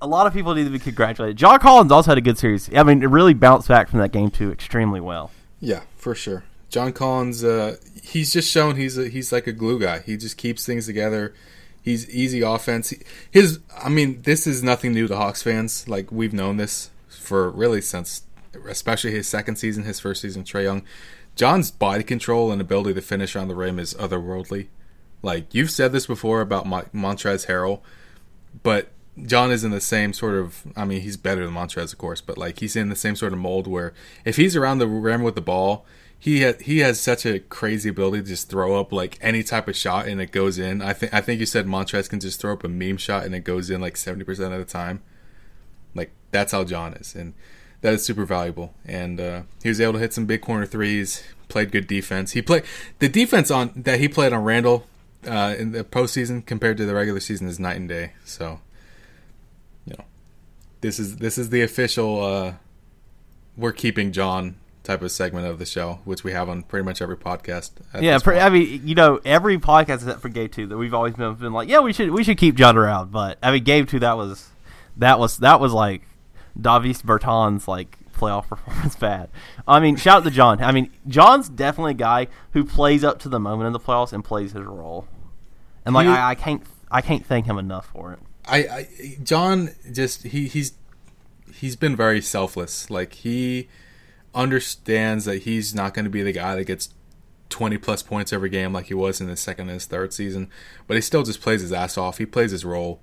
a 0.01 0.07
lot 0.07 0.27
of 0.27 0.33
people 0.33 0.53
need 0.53 0.65
to 0.65 0.69
be 0.69 0.79
congratulated. 0.79 1.37
John 1.37 1.59
Collins 1.59 1.89
also 1.89 2.11
had 2.11 2.17
a 2.17 2.21
good 2.21 2.37
series. 2.37 2.69
I 2.75 2.83
mean, 2.83 3.01
it 3.01 3.05
really 3.09 3.33
bounced 3.33 3.69
back 3.69 3.87
from 3.87 3.99
that 3.99 4.11
game 4.11 4.29
too 4.29 4.51
extremely 4.51 4.99
well. 4.99 5.31
Yeah, 5.61 5.83
for 5.95 6.13
sure. 6.13 6.43
John 6.67 6.91
Collins, 6.91 7.41
uh, 7.41 7.77
he's 8.03 8.33
just 8.33 8.51
shown 8.51 8.75
he's 8.75 8.97
a, 8.97 9.07
he's 9.07 9.31
like 9.31 9.47
a 9.47 9.53
glue 9.53 9.79
guy. 9.79 9.99
He 9.99 10.17
just 10.17 10.35
keeps 10.35 10.65
things 10.65 10.87
together. 10.87 11.33
He's 11.81 12.09
easy 12.09 12.41
offense. 12.41 12.89
He- 12.89 12.99
His, 13.31 13.59
I 13.81 13.87
mean, 13.87 14.23
this 14.23 14.45
is 14.45 14.61
nothing 14.61 14.91
new 14.91 15.07
to 15.07 15.15
Hawks 15.15 15.41
fans. 15.41 15.87
Like 15.87 16.11
we've 16.11 16.33
known 16.33 16.57
this 16.57 16.89
for 17.07 17.49
really 17.51 17.79
since, 17.79 18.23
especially 18.67 19.11
his 19.11 19.25
second 19.27 19.55
season, 19.55 19.83
his 19.85 20.01
first 20.01 20.21
season, 20.21 20.43
Trae 20.43 20.63
Young. 20.63 20.83
John's 21.35 21.71
body 21.71 22.03
control 22.03 22.51
and 22.51 22.61
ability 22.61 22.93
to 22.93 23.01
finish 23.01 23.35
on 23.35 23.47
the 23.47 23.55
rim 23.55 23.79
is 23.79 23.93
otherworldly. 23.95 24.67
Like 25.21 25.53
you've 25.53 25.71
said 25.71 25.91
this 25.91 26.05
before 26.05 26.41
about 26.41 26.65
Mon- 26.65 26.89
Montrez 26.93 27.47
Harrell, 27.47 27.81
but 28.61 28.89
John 29.25 29.51
is 29.51 29.63
in 29.63 29.71
the 29.71 29.81
same 29.81 30.11
sort 30.11 30.35
of. 30.35 30.63
I 30.75 30.85
mean, 30.85 31.01
he's 31.01 31.17
better 31.17 31.45
than 31.45 31.53
Montrez, 31.53 31.93
of 31.93 31.97
course, 31.97 32.19
but 32.19 32.37
like 32.37 32.59
he's 32.59 32.75
in 32.75 32.89
the 32.89 32.95
same 32.95 33.15
sort 33.15 33.33
of 33.33 33.39
mold 33.39 33.67
where 33.67 33.93
if 34.25 34.35
he's 34.35 34.55
around 34.55 34.79
the 34.79 34.87
rim 34.87 35.23
with 35.23 35.35
the 35.35 35.41
ball, 35.41 35.85
he 36.17 36.43
ha- 36.43 36.57
he 36.59 36.79
has 36.79 36.99
such 36.99 37.25
a 37.25 37.39
crazy 37.39 37.89
ability 37.89 38.23
to 38.23 38.27
just 38.27 38.49
throw 38.49 38.79
up 38.79 38.91
like 38.91 39.17
any 39.21 39.43
type 39.43 39.67
of 39.67 39.75
shot 39.75 40.07
and 40.07 40.19
it 40.19 40.31
goes 40.31 40.57
in. 40.57 40.81
I 40.81 40.93
think 40.93 41.13
I 41.13 41.21
think 41.21 41.39
you 41.39 41.45
said 41.45 41.67
Montrez 41.67 42.09
can 42.09 42.19
just 42.19 42.39
throw 42.41 42.53
up 42.53 42.63
a 42.63 42.69
meme 42.69 42.97
shot 42.97 43.25
and 43.25 43.35
it 43.35 43.41
goes 43.41 43.69
in 43.69 43.81
like 43.81 43.97
seventy 43.97 44.25
percent 44.25 44.53
of 44.53 44.59
the 44.59 44.65
time. 44.65 45.01
Like 45.93 46.11
that's 46.31 46.51
how 46.51 46.63
John 46.63 46.93
is, 46.93 47.13
and 47.13 47.33
that 47.83 47.93
is 47.93 48.03
super 48.03 48.25
valuable. 48.25 48.73
And 48.85 49.19
uh, 49.19 49.41
he 49.61 49.69
was 49.69 49.79
able 49.79 49.93
to 49.93 49.99
hit 49.99 50.13
some 50.13 50.25
big 50.25 50.41
corner 50.41 50.65
threes. 50.65 51.23
Played 51.49 51.71
good 51.71 51.85
defense. 51.85 52.31
He 52.31 52.41
played 52.41 52.63
the 52.97 53.09
defense 53.09 53.51
on 53.51 53.71
that 53.75 53.99
he 53.99 54.07
played 54.07 54.33
on 54.33 54.43
Randle 54.43 54.87
uh, 55.27 55.53
in 55.59 55.71
the 55.71 55.83
postseason 55.83 56.43
compared 56.43 56.77
to 56.77 56.85
the 56.85 56.95
regular 56.95 57.19
season 57.19 57.47
is 57.47 57.59
night 57.59 57.75
and 57.75 57.87
day. 57.87 58.13
So, 58.25 58.61
you 59.85 59.95
know, 59.97 60.05
this 60.81 60.97
is 60.97 61.17
this 61.17 61.37
is 61.37 61.51
the 61.51 61.61
official. 61.61 62.23
Uh, 62.23 62.53
we're 63.55 63.73
keeping 63.73 64.11
John 64.11 64.55
type 64.83 65.01
of 65.01 65.11
segment 65.11 65.45
of 65.45 65.59
the 65.59 65.65
show, 65.65 65.99
which 66.05 66.23
we 66.23 66.31
have 66.31 66.49
on 66.49 66.63
pretty 66.63 66.85
much 66.85 67.01
every 67.01 67.17
podcast. 67.17 67.71
yeah, 67.99 68.17
pre- 68.17 68.39
I 68.39 68.49
mean, 68.49 68.81
you 68.87 68.95
know, 68.95 69.19
every 69.23 69.59
podcast 69.59 69.95
except 69.95 70.21
for 70.21 70.29
Game 70.29 70.49
Two 70.49 70.65
that 70.67 70.77
we've 70.77 70.93
always 70.93 71.13
been, 71.13 71.35
been 71.35 71.53
like, 71.53 71.69
yeah, 71.69 71.81
we 71.81 71.93
should 71.93 72.09
we 72.11 72.23
should 72.23 72.37
keep 72.37 72.55
John 72.55 72.77
around. 72.77 73.11
But 73.11 73.37
I 73.43 73.51
mean, 73.51 73.63
Game 73.63 73.85
Two 73.85 73.99
that 73.99 74.17
was 74.17 74.49
that 74.97 75.19
was 75.19 75.37
that 75.39 75.59
was 75.59 75.73
like 75.73 76.01
Davis 76.59 77.01
Bertans 77.01 77.67
like 77.67 77.97
playoff 78.13 78.47
performance 78.49 78.95
bad. 78.95 79.29
I 79.67 79.79
mean, 79.79 79.95
shout 79.95 80.17
out 80.17 80.23
to 80.25 80.31
John. 80.31 80.61
I 80.63 80.71
mean, 80.71 80.91
John's 81.07 81.49
definitely 81.49 81.91
a 81.91 81.95
guy 81.95 82.27
who 82.51 82.63
plays 82.63 83.03
up 83.03 83.19
to 83.19 83.29
the 83.29 83.39
moment 83.39 83.67
in 83.67 83.73
the 83.73 83.79
playoffs 83.79 84.13
and 84.13 84.23
plays 84.23 84.51
his 84.53 84.63
role. 84.63 85.07
And 85.85 85.93
like, 85.95 86.05
He- 86.07 86.13
I, 86.13 86.31
I 86.31 86.35
can't 86.35 86.63
I 86.91 87.01
can't 87.01 87.25
thank 87.25 87.45
him 87.47 87.57
enough 87.57 87.87
for 87.87 88.13
it. 88.13 88.19
I, 88.45 88.57
I 88.57 89.17
John 89.23 89.71
just 89.91 90.23
he 90.23 90.47
he's 90.47 90.73
he's 91.53 91.75
been 91.75 91.95
very 91.95 92.21
selfless. 92.21 92.89
Like 92.89 93.13
he 93.13 93.67
understands 94.35 95.25
that 95.25 95.43
he's 95.43 95.73
not 95.75 95.93
going 95.93 96.05
to 96.05 96.09
be 96.11 96.23
the 96.23 96.31
guy 96.31 96.55
that 96.55 96.65
gets 96.65 96.89
20 97.49 97.77
plus 97.77 98.01
points 98.01 98.33
every 98.33 98.49
game 98.49 98.73
like 98.73 98.87
he 98.87 98.93
was 98.93 99.21
in 99.21 99.27
his 99.27 99.39
second 99.39 99.69
and 99.69 99.75
his 99.75 99.85
third 99.85 100.11
season, 100.13 100.49
but 100.87 100.95
he 100.95 101.01
still 101.01 101.23
just 101.23 101.39
plays 101.41 101.61
his 101.61 101.71
ass 101.71 101.97
off. 101.97 102.17
He 102.17 102.25
plays 102.25 102.51
his 102.51 102.65
role. 102.65 102.99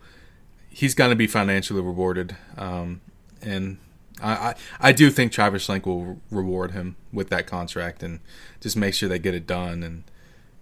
He's 0.69 0.95
going 0.95 1.11
to 1.11 1.17
be 1.17 1.27
financially 1.29 1.81
rewarded. 1.81 2.37
Um, 2.59 3.01
and 3.43 3.79
I, 4.23 4.33
I 4.33 4.55
I 4.81 4.93
do 4.93 5.11
think 5.11 5.33
Travis 5.33 5.67
Schlenk 5.67 5.87
will 5.87 6.21
reward 6.31 6.73
him 6.73 6.97
with 7.13 7.31
that 7.31 7.47
contract 7.47 8.03
and 8.03 8.21
just 8.61 8.77
make 8.77 8.95
sure 8.95 9.09
they 9.09 9.19
get 9.19 9.35
it 9.35 9.47
done 9.47 9.83
and 9.83 10.05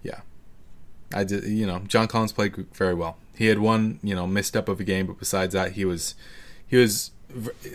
yeah. 0.03 0.21
I 1.13 1.23
did, 1.23 1.43
you 1.45 1.65
know, 1.65 1.79
John 1.87 2.07
Collins 2.07 2.31
played 2.31 2.55
very 2.73 2.93
well. 2.93 3.17
He 3.35 3.47
had 3.47 3.59
one, 3.59 3.99
you 4.03 4.13
know, 4.13 4.27
misstep 4.27 4.69
of 4.69 4.79
a 4.79 4.83
game, 4.83 5.07
but 5.07 5.17
besides 5.17 5.53
that, 5.53 5.73
he 5.73 5.85
was, 5.85 6.15
he 6.67 6.77
was 6.77 7.11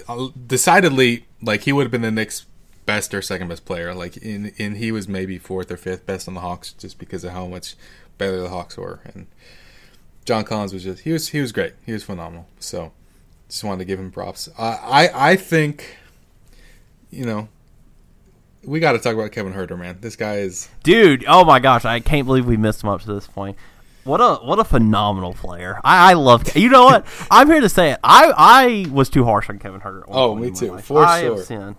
uh, 0.08 0.28
decidedly 0.46 1.26
like 1.42 1.62
he 1.62 1.72
would 1.72 1.84
have 1.84 1.90
been 1.90 2.02
the 2.02 2.10
Knicks' 2.10 2.46
best 2.86 3.14
or 3.14 3.22
second 3.22 3.48
best 3.48 3.64
player. 3.64 3.94
Like 3.94 4.16
in, 4.18 4.52
in 4.56 4.76
he 4.76 4.92
was 4.92 5.08
maybe 5.08 5.38
fourth 5.38 5.70
or 5.70 5.76
fifth 5.76 6.06
best 6.06 6.28
on 6.28 6.34
the 6.34 6.40
Hawks 6.40 6.72
just 6.72 6.98
because 6.98 7.24
of 7.24 7.32
how 7.32 7.46
much 7.46 7.74
better 8.18 8.40
the 8.40 8.50
Hawks 8.50 8.76
were. 8.76 9.00
And 9.04 9.26
John 10.24 10.44
Collins 10.44 10.72
was 10.72 10.84
just 10.84 11.02
he 11.02 11.12
was 11.12 11.28
he 11.28 11.40
was 11.40 11.50
great. 11.50 11.74
He 11.84 11.92
was 11.92 12.04
phenomenal. 12.04 12.46
So 12.60 12.92
just 13.48 13.64
wanted 13.64 13.78
to 13.78 13.84
give 13.84 13.98
him 13.98 14.10
props. 14.10 14.48
I 14.58 14.64
I, 15.12 15.30
I 15.30 15.36
think, 15.36 15.96
you 17.10 17.24
know. 17.24 17.48
We 18.66 18.80
got 18.80 18.92
to 18.92 18.98
talk 18.98 19.12
about 19.12 19.30
Kevin 19.30 19.52
Huerter, 19.52 19.78
man. 19.78 19.98
This 20.00 20.16
guy 20.16 20.36
is 20.36 20.70
Dude, 20.82 21.24
oh 21.28 21.44
my 21.44 21.60
gosh, 21.60 21.84
I 21.84 22.00
can't 22.00 22.26
believe 22.26 22.46
we 22.46 22.56
missed 22.56 22.82
him 22.82 22.88
up 22.88 23.02
to 23.02 23.12
this 23.12 23.26
point. 23.26 23.58
What 24.04 24.20
a 24.20 24.36
what 24.36 24.58
a 24.58 24.64
phenomenal 24.64 25.34
player. 25.34 25.80
I, 25.84 26.10
I 26.10 26.12
love. 26.14 26.56
You 26.56 26.68
know 26.68 26.84
what? 26.84 27.06
I'm 27.30 27.46
here 27.50 27.60
to 27.60 27.68
say 27.68 27.92
it. 27.92 28.00
I 28.02 28.32
I 28.36 28.90
was 28.90 29.08
too 29.10 29.24
harsh 29.24 29.48
on 29.50 29.58
Kevin 29.58 29.80
Huerter. 29.80 30.04
Oh, 30.08 30.34
me 30.34 30.50
too, 30.50 30.72
life. 30.72 30.84
for 30.84 31.04
I 31.04 31.20
sure. 31.22 31.36
have 31.36 31.44
sinned. 31.44 31.76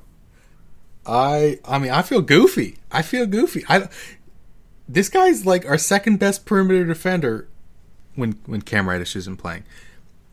I 1.05 1.59
I 1.65 1.77
mean 1.79 1.91
I 1.91 2.01
feel 2.01 2.21
goofy. 2.21 2.77
I 2.91 3.01
feel 3.03 3.25
goofy. 3.27 3.63
I 3.69 3.89
this 4.87 5.09
guy's 5.09 5.45
like 5.45 5.65
our 5.67 5.77
second 5.77 6.17
best 6.17 6.45
perimeter 6.45 6.85
defender 6.85 7.47
when 8.15 8.33
when 8.45 8.61
Cam 8.61 8.89
Reddish 8.89 9.15
isn't 9.15 9.37
playing. 9.37 9.63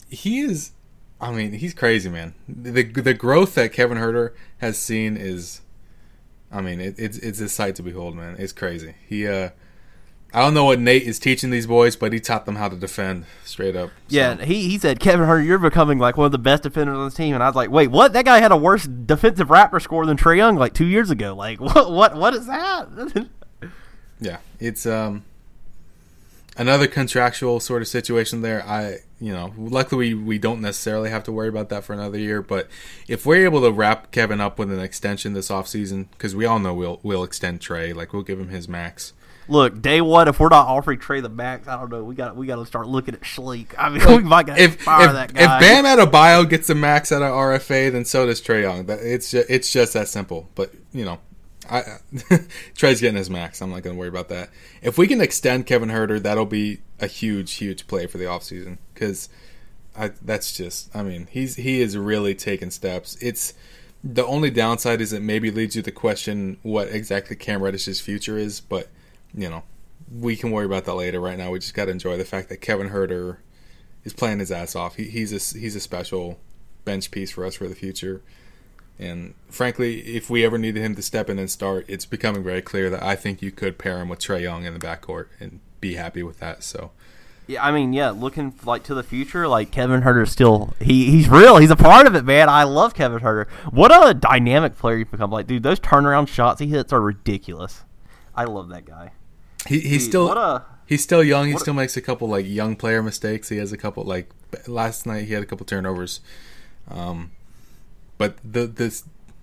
He 0.09 0.41
is. 0.41 0.73
I 1.23 1.31
mean, 1.31 1.53
he's 1.53 1.73
crazy, 1.73 2.11
man. 2.11 2.35
The 2.49 2.83
the 2.83 3.15
growth 3.15 3.55
that 3.55 3.73
Kevin 3.73 3.97
Huerter 3.97 4.33
has 4.59 4.77
seen 4.77 5.17
is, 5.17 5.61
I 6.51 6.61
mean, 6.61 6.81
it, 6.81 6.97
it's 6.99 7.17
it's 7.19 7.41
a 7.41 7.49
sight 7.49 7.77
to 7.77 7.83
behold, 7.83 8.17
man. 8.17 8.35
It's 8.39 8.53
crazy. 8.53 8.95
He 9.09 9.27
uh, 9.29 9.51
I 10.35 10.41
don't 10.41 10.53
know 10.55 10.65
what 10.65 10.81
Nate 10.81 11.03
is 11.05 11.19
teaching 11.21 11.51
these 11.51 11.67
boys, 11.67 11.95
but 11.95 12.13
he 12.13 12.19
taught 12.19 12.45
them 12.47 12.57
how 12.57 12.69
to 12.69 12.75
defend 12.77 13.27
straight 13.45 13.77
up. 13.77 13.91
So- 14.09 14.17
Yeah, 14.17 14.43
he, 14.45 14.69
he 14.71 14.79
said, 14.79 14.99
Kevin 14.99 15.27
Huerter, 15.27 15.45
you're 15.47 15.59
becoming 15.59 15.99
like 15.99 16.17
one 16.17 16.25
of 16.27 16.33
the 16.33 16.39
best 16.39 16.63
defenders 16.65 16.97
on 16.97 17.05
the 17.05 17.15
team. 17.15 17.35
And 17.35 17.43
I 17.43 17.47
was 17.47 17.55
like, 17.55 17.71
wait, 17.71 17.89
what? 17.89 18.15
That 18.15 18.25
guy 18.25 18.41
had 18.41 18.51
a 18.51 18.57
worse 18.57 18.85
defensive 18.87 19.49
Raptor 19.49 19.81
score 19.81 20.07
than 20.07 20.17
Trae 20.17 20.39
Young 20.39 20.57
like 20.57 20.73
two 20.75 20.87
years 20.87 21.11
ago. 21.11 21.35
Like, 21.37 21.61
what? 21.61 21.93
What? 21.93 22.17
What 22.17 22.35
is 22.35 22.47
that? 22.47 23.29
Yeah, 24.21 24.39
it's 24.61 24.87
um 24.87 25.25
another 26.57 26.87
contractual 26.87 27.61
sort 27.61 27.83
of 27.83 27.89
situation 27.89 28.43
there. 28.43 28.65
I, 28.67 28.99
you 29.21 29.33
know, 29.33 29.53
luckily 29.57 30.15
we, 30.15 30.23
we 30.23 30.39
don't 30.39 30.61
necessarily 30.61 31.11
have 31.11 31.25
to 31.25 31.33
worry 31.33 31.49
about 31.49 31.69
that 31.71 31.85
for 31.85 31.93
another 31.93 32.19
year. 32.19 32.43
But 32.43 32.69
if 33.09 33.25
we're 33.25 33.45
able 33.45 33.63
to 33.63 33.73
wrap 33.73 34.11
Kevin 34.11 34.41
up 34.41 34.59
with 34.59 34.73
an 34.73 34.81
extension 34.81 35.33
this 35.33 35.49
offseason, 35.49 36.11
because 36.13 36.35
we 36.35 36.45
all 36.45 36.59
know 36.59 36.75
we'll 36.75 37.01
we'll 37.03 37.25
extend 37.25 37.61
Trae, 37.61 37.95
like 37.95 38.13
we'll 38.13 38.23
give 38.23 38.41
him 38.41 38.49
his 38.49 38.69
max. 38.69 39.13
Look, 39.49 39.83
day 39.83 40.01
one, 40.01 40.29
if 40.29 40.39
we're 40.39 40.49
not 40.51 40.69
offering 40.69 41.01
Trae 41.01 41.21
the 41.21 41.29
max, 41.29 41.67
I 41.67 41.77
don't 41.77 41.91
know. 41.91 42.05
We 42.05 42.15
got 42.15 42.37
we 42.37 42.47
got 42.47 42.57
to 42.57 42.67
start 42.67 42.87
looking 42.87 43.15
at 43.15 43.23
Schlenk. 43.23 43.75
I 43.77 43.89
mean, 43.89 44.07
we 44.17 44.23
might 44.23 44.47
got 44.47 44.57
to 44.57 44.63
If 44.63 44.83
fire 44.83 45.07
if, 45.07 45.13
that 45.13 45.31
if 45.31 45.37
guy. 45.37 45.61
Bam 45.61 45.85
Adebayo 45.85 46.49
gets 46.49 46.71
a 46.71 46.75
max 46.75 47.11
out 47.11 47.23
of 47.23 47.33
RFA, 47.33 47.91
then 47.91 48.05
so 48.05 48.27
does 48.27 48.41
Trae 48.41 48.63
Young. 48.63 48.87
It's 48.89 49.31
just, 49.31 49.51
it's 49.51 49.73
just 49.73 49.95
that 49.95 50.09
simple. 50.09 50.49
But 50.55 50.73
you 50.93 51.05
know, 51.05 51.19
I 51.71 51.99
Trae's 52.75 53.01
getting 53.01 53.17
his 53.17 53.31
max. 53.31 53.61
I'm 53.61 53.71
not 53.71 53.83
going 53.83 53.95
to 53.95 53.99
worry 53.99 54.09
about 54.09 54.29
that. 54.29 54.51
If 54.83 54.99
we 54.99 55.07
can 55.07 55.21
extend 55.21 55.67
Kevin 55.67 55.91
Huerter, 55.91 56.21
that'll 56.21 56.47
be 56.47 56.81
a 57.01 57.07
huge, 57.07 57.55
huge 57.55 57.87
play 57.87 58.07
for 58.07 58.19
the 58.19 58.25
offseason 58.25 58.79
because 58.95 59.29
that's 60.23 60.57
just. 60.57 60.95
I 60.95 61.03
mean, 61.03 61.29
he's 61.31 61.57
he 61.57 61.81
is 61.81 61.97
really 61.97 62.35
taking 62.35 62.71
steps. 62.71 63.17
It's 63.21 63.55
the 64.03 64.27
only 64.27 64.51
downside 64.51 65.01
is 65.01 65.13
it 65.13 65.23
maybe 65.23 65.51
leads 65.51 65.77
you 65.77 65.83
to 65.83 65.93
question 65.93 66.59
what 66.63 66.89
exactly 66.89 67.37
Cam 67.37 67.61
Reddish's 67.61 68.01
future 68.01 68.37
is, 68.37 68.61
but 68.61 68.89
you 69.35 69.49
know, 69.49 69.63
we 70.13 70.37
can 70.37 70.51
worry 70.51 70.67
about 70.67 70.85
that 70.87 70.95
later. 70.95 71.21
Right 71.21 71.39
now, 71.39 71.51
we 71.51 71.61
just 71.61 71.75
got 71.75 71.87
to 71.87 71.93
enjoy 71.93 72.17
the 72.17 72.25
fact 72.25 72.49
that 72.49 72.59
Kevin 72.59 72.91
Huerter 72.91 73.39
is 74.05 74.13
playing 74.13 74.41
his 74.41 74.51
ass 74.51 74.75
off. 74.75 74.97
He, 74.97 75.05
he's 75.05 75.33
a 75.33 75.59
he's 75.59 75.77
a 75.77 75.81
special 75.81 76.39
bench 76.85 77.11
piece 77.11 77.31
for 77.31 77.45
us 77.45 77.55
for 77.55 77.69
the 77.69 77.75
future. 77.75 78.23
And 79.03 79.35
frankly, 79.51 80.01
if 80.01 80.31
we 80.31 80.45
ever 80.45 80.59
needed 80.59 80.81
him 80.83 80.95
to 80.95 81.03
step 81.03 81.29
in 81.29 81.39
and 81.39 81.51
start, 81.51 81.85
it's 81.89 82.07
becoming 82.07 82.43
very 82.45 82.63
clear 82.63 82.89
that 82.91 83.03
I 83.03 83.17
think 83.17 83.43
you 83.43 83.51
could 83.51 83.77
pair 83.79 83.99
him 84.01 84.09
with 84.09 84.21
Trae 84.21 84.41
Young 84.43 84.65
in 84.65 84.73
the 84.75 84.79
backcourt 84.81 85.27
and 85.41 85.61
be 85.81 85.95
happy 85.95 86.23
with 86.23 86.39
that. 86.41 86.63
So, 86.63 86.93
Yeah, 87.49 87.65
I 87.65 87.73
mean, 87.73 87.93
yeah, 87.93 88.11
looking 88.11 88.55
like 88.65 88.85
to 88.85 88.95
the 88.95 89.03
future, 89.03 89.49
like 89.49 89.71
Kevin 89.73 90.03
Huerter 90.03 90.29
still 90.29 90.75
he 90.81 91.11
he's 91.11 91.29
real. 91.29 91.57
He's 91.59 91.71
a 91.71 91.77
part 91.77 92.07
of 92.07 92.15
it, 92.15 92.25
man. 92.25 92.49
I 92.49 92.63
love 92.63 92.95
Kevin 92.95 93.19
Huerter. 93.21 93.49
What 93.73 93.91
a 93.91 94.15
dynamic 94.15 94.77
player 94.79 94.99
he's 94.99 95.09
become. 95.09 95.31
Like, 95.33 95.47
dude, 95.49 95.63
those 95.65 95.81
turnaround 95.81 96.29
shots 96.29 96.61
he 96.61 96.69
hits 96.69 96.93
are 96.93 97.01
ridiculous. 97.01 97.83
I 98.37 98.45
love 98.45 98.69
that 98.69 98.85
guy. 98.87 99.13
he, 99.67 99.81
he's 99.81 100.03
Dude, 100.05 100.11
still 100.11 100.29
what 100.29 100.39
a- 100.39 100.65
he's 100.87 101.03
still 101.03 101.25
young. 101.25 101.49
He 101.49 101.55
what 101.55 101.61
a- 101.63 101.65
still 101.65 101.75
makes 101.75 101.97
a 101.97 102.01
couple 102.01 102.29
like 102.29 102.47
young 102.47 102.77
player 102.77 103.03
mistakes. 103.03 103.49
He 103.49 103.57
has 103.57 103.73
a 103.73 103.77
couple 103.77 104.05
like 104.05 104.31
last 104.69 105.07
night 105.07 105.25
he 105.27 105.35
had 105.35 105.43
a 105.43 105.47
couple 105.47 105.67
turnovers. 105.67 106.21
Um, 106.89 107.33
but 108.23 108.37
the 108.45 108.67
the 108.67 109.03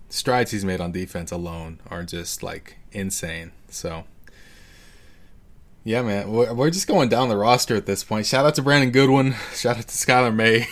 strides 0.09 0.51
he's 0.51 0.65
made 0.65 0.81
on 0.81 0.91
defense 0.91 1.31
alone 1.31 1.79
are 1.89 2.03
just 2.03 2.41
like 2.43 2.77
insane. 2.91 3.51
So 3.69 4.05
Yeah, 5.83 6.01
man. 6.01 6.31
We're, 6.31 6.53
we're 6.53 6.69
just 6.69 6.87
going 6.87 7.09
down 7.09 7.29
the 7.29 7.37
roster 7.37 7.75
at 7.75 7.85
this 7.85 8.03
point. 8.03 8.25
Shout 8.25 8.45
out 8.45 8.55
to 8.55 8.61
Brandon 8.61 8.91
Goodwin. 8.91 9.35
Shout 9.55 9.77
out 9.77 9.87
to 9.87 9.95
Skylar 9.95 10.33
May. 10.35 10.67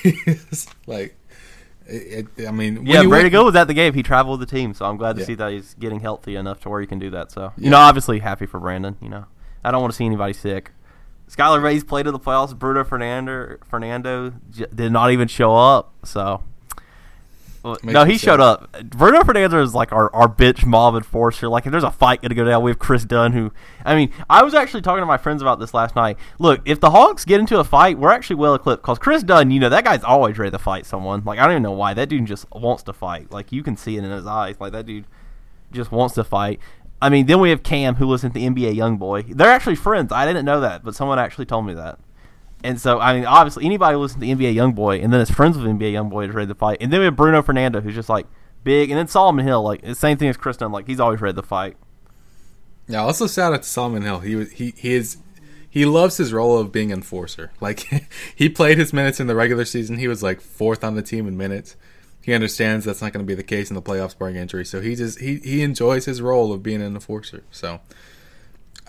like, 0.87 1.15
it, 1.85 2.27
it, 2.37 2.47
I 2.47 2.51
mean, 2.51 2.85
Yeah, 2.85 3.03
Brady 3.03 3.29
Good 3.29 3.43
was 3.45 3.55
at 3.55 3.67
the 3.67 3.73
game. 3.73 3.93
He 3.93 4.03
traveled 4.03 4.39
with 4.39 4.49
the 4.49 4.55
team, 4.55 4.73
so 4.73 4.85
I'm 4.85 4.97
glad 4.97 5.13
to 5.15 5.21
Yeah. 5.21 5.25
see 5.27 5.35
that 5.35 5.51
he's 5.53 5.73
getting 5.75 6.01
healthy 6.01 6.35
enough 6.35 6.59
to 6.61 6.69
where 6.69 6.81
he 6.81 6.87
can 6.87 6.99
do 6.99 7.09
that. 7.11 7.31
So, 7.31 7.53
you 7.57 7.65
Yeah. 7.65 7.69
know, 7.71 7.77
obviously 7.77 8.19
happy 8.19 8.45
for 8.45 8.59
Brandon. 8.59 8.97
You 9.01 9.09
know, 9.09 9.25
I 9.63 9.71
don't 9.71 9.81
want 9.81 9.93
to 9.93 9.97
see 9.97 10.05
anybody 10.05 10.33
sick. 10.33 10.71
Skylar 11.29 11.61
Ray's 11.61 11.83
played 11.83 12.07
in 12.07 12.13
the 12.13 12.19
playoffs. 12.19 12.57
Bruno 12.57 12.83
Fernando 12.83 13.57
Fernando 13.69 14.33
j- 14.51 14.65
did 14.73 14.91
not 14.91 15.11
even 15.11 15.27
show 15.27 15.55
up. 15.55 15.93
So, 16.03 16.41
no, 17.83 18.05
he 18.05 18.17
sad. 18.17 18.25
showed 18.25 18.39
up. 18.39 18.71
Bruno 18.89 19.23
Fernandez 19.23 19.69
is 19.69 19.75
like 19.75 19.91
our, 19.91 20.13
our 20.13 20.27
bitch 20.27 20.65
mob 20.65 20.95
enforcer. 20.95 21.47
Like, 21.49 21.65
if 21.65 21.71
there's 21.71 21.83
a 21.83 21.91
fight 21.91 22.21
going 22.21 22.29
to 22.29 22.35
go 22.35 22.45
down, 22.45 22.63
we 22.63 22.71
have 22.71 22.79
Chris 22.79 23.05
Dunn, 23.05 23.33
who, 23.33 23.51
I 23.83 23.95
mean, 23.95 24.11
I 24.29 24.43
was 24.43 24.53
actually 24.53 24.81
talking 24.81 25.01
to 25.01 25.05
my 25.05 25.17
friends 25.17 25.41
about 25.41 25.59
this 25.59 25.73
last 25.73 25.95
night. 25.95 26.17
Look, 26.39 26.61
if 26.65 26.79
the 26.79 26.91
Hawks 26.91 27.25
get 27.25 27.39
into 27.39 27.59
a 27.59 27.63
fight, 27.63 27.97
we're 27.97 28.11
actually 28.11 28.37
well 28.37 28.55
equipped 28.55 28.83
because 28.83 28.99
Chris 28.99 29.23
Dunn, 29.23 29.51
you 29.51 29.59
know, 29.59 29.69
that 29.69 29.83
guy's 29.83 30.03
always 30.03 30.37
ready 30.37 30.51
to 30.51 30.59
fight 30.59 30.85
someone. 30.85 31.23
Like, 31.25 31.39
I 31.39 31.43
don't 31.43 31.53
even 31.53 31.63
know 31.63 31.71
why. 31.71 31.93
That 31.93 32.09
dude 32.09 32.25
just 32.25 32.49
wants 32.51 32.83
to 32.83 32.93
fight. 32.93 33.31
Like, 33.31 33.51
you 33.51 33.63
can 33.63 33.75
see 33.77 33.97
it 33.97 34.03
in 34.03 34.11
his 34.11 34.25
eyes. 34.25 34.55
Like, 34.59 34.71
that 34.73 34.85
dude 34.85 35.05
just 35.71 35.91
wants 35.91 36.15
to 36.15 36.23
fight. 36.23 36.59
I 37.01 37.09
mean, 37.09 37.27
then 37.27 37.39
we 37.39 37.51
have 37.51 37.63
Cam, 37.63 37.95
who 37.95 38.07
listens 38.07 38.33
to 38.33 38.39
the 38.39 38.47
NBA 38.47 38.75
YoungBoy. 38.75 39.35
They're 39.35 39.49
actually 39.49 39.75
friends. 39.75 40.11
I 40.11 40.25
didn't 40.25 40.45
know 40.45 40.61
that, 40.61 40.83
but 40.83 40.95
someone 40.95 41.19
actually 41.19 41.45
told 41.45 41.65
me 41.65 41.73
that. 41.75 41.99
And 42.63 42.81
so, 42.81 42.99
I 42.99 43.13
mean, 43.13 43.25
obviously, 43.25 43.65
anybody 43.65 43.93
who 43.93 44.01
listens 44.01 44.23
to 44.23 44.27
NBA 44.27 44.55
YoungBoy 44.55 45.03
and 45.03 45.13
then 45.13 45.21
is 45.21 45.29
friends 45.29 45.57
with 45.57 45.67
NBA 45.67 45.93
YoungBoy 45.93 46.29
is 46.29 46.35
ready 46.35 46.47
to 46.47 46.55
fight. 46.55 46.77
And 46.81 46.91
then 46.91 46.99
we 46.99 47.05
have 47.05 47.15
Bruno 47.15 47.41
Fernando, 47.41 47.81
who's 47.81 47.95
just 47.95 48.09
like 48.09 48.25
big, 48.63 48.89
and 48.89 48.97
then 48.97 49.07
Solomon 49.07 49.45
Hill, 49.45 49.61
like 49.63 49.81
the 49.81 49.95
same 49.95 50.17
thing 50.17 50.29
as 50.29 50.37
Chris 50.37 50.57
Dunn, 50.57 50.71
like 50.71 50.87
he's 50.87 50.99
always 50.99 51.21
ready 51.21 51.35
to 51.35 51.43
fight. 51.43 51.77
Yeah, 52.87 53.03
also 53.03 53.27
shout 53.27 53.53
out 53.53 53.63
to 53.63 53.69
Solomon 53.69 54.03
Hill. 54.03 54.19
He 54.19 54.35
was 54.35 54.51
he 54.51 54.73
he 54.77 54.93
is 54.93 55.17
he 55.69 55.85
loves 55.85 56.17
his 56.17 56.33
role 56.33 56.57
of 56.57 56.71
being 56.71 56.91
enforcer. 56.91 57.51
Like 57.61 57.87
he 58.35 58.49
played 58.49 58.77
his 58.77 58.93
minutes 58.93 59.19
in 59.19 59.27
the 59.27 59.35
regular 59.35 59.65
season. 59.65 59.97
He 59.97 60.07
was 60.07 60.23
like 60.23 60.41
fourth 60.41 60.83
on 60.83 60.95
the 60.95 61.01
team 61.01 61.27
in 61.27 61.37
minutes. 61.37 61.75
He 62.21 62.33
understands 62.33 62.85
that's 62.85 63.01
not 63.01 63.13
going 63.13 63.25
to 63.25 63.27
be 63.27 63.35
the 63.35 63.43
case 63.43 63.69
in 63.69 63.75
the 63.75 63.81
playoffs 63.81 64.17
barring 64.17 64.35
injury. 64.35 64.65
So 64.65 64.81
he 64.81 64.95
just 64.95 65.19
he 65.19 65.37
he 65.37 65.61
enjoys 65.61 66.05
his 66.05 66.21
role 66.21 66.51
of 66.51 66.63
being 66.63 66.81
an 66.81 66.95
enforcer. 66.95 67.43
So 67.51 67.81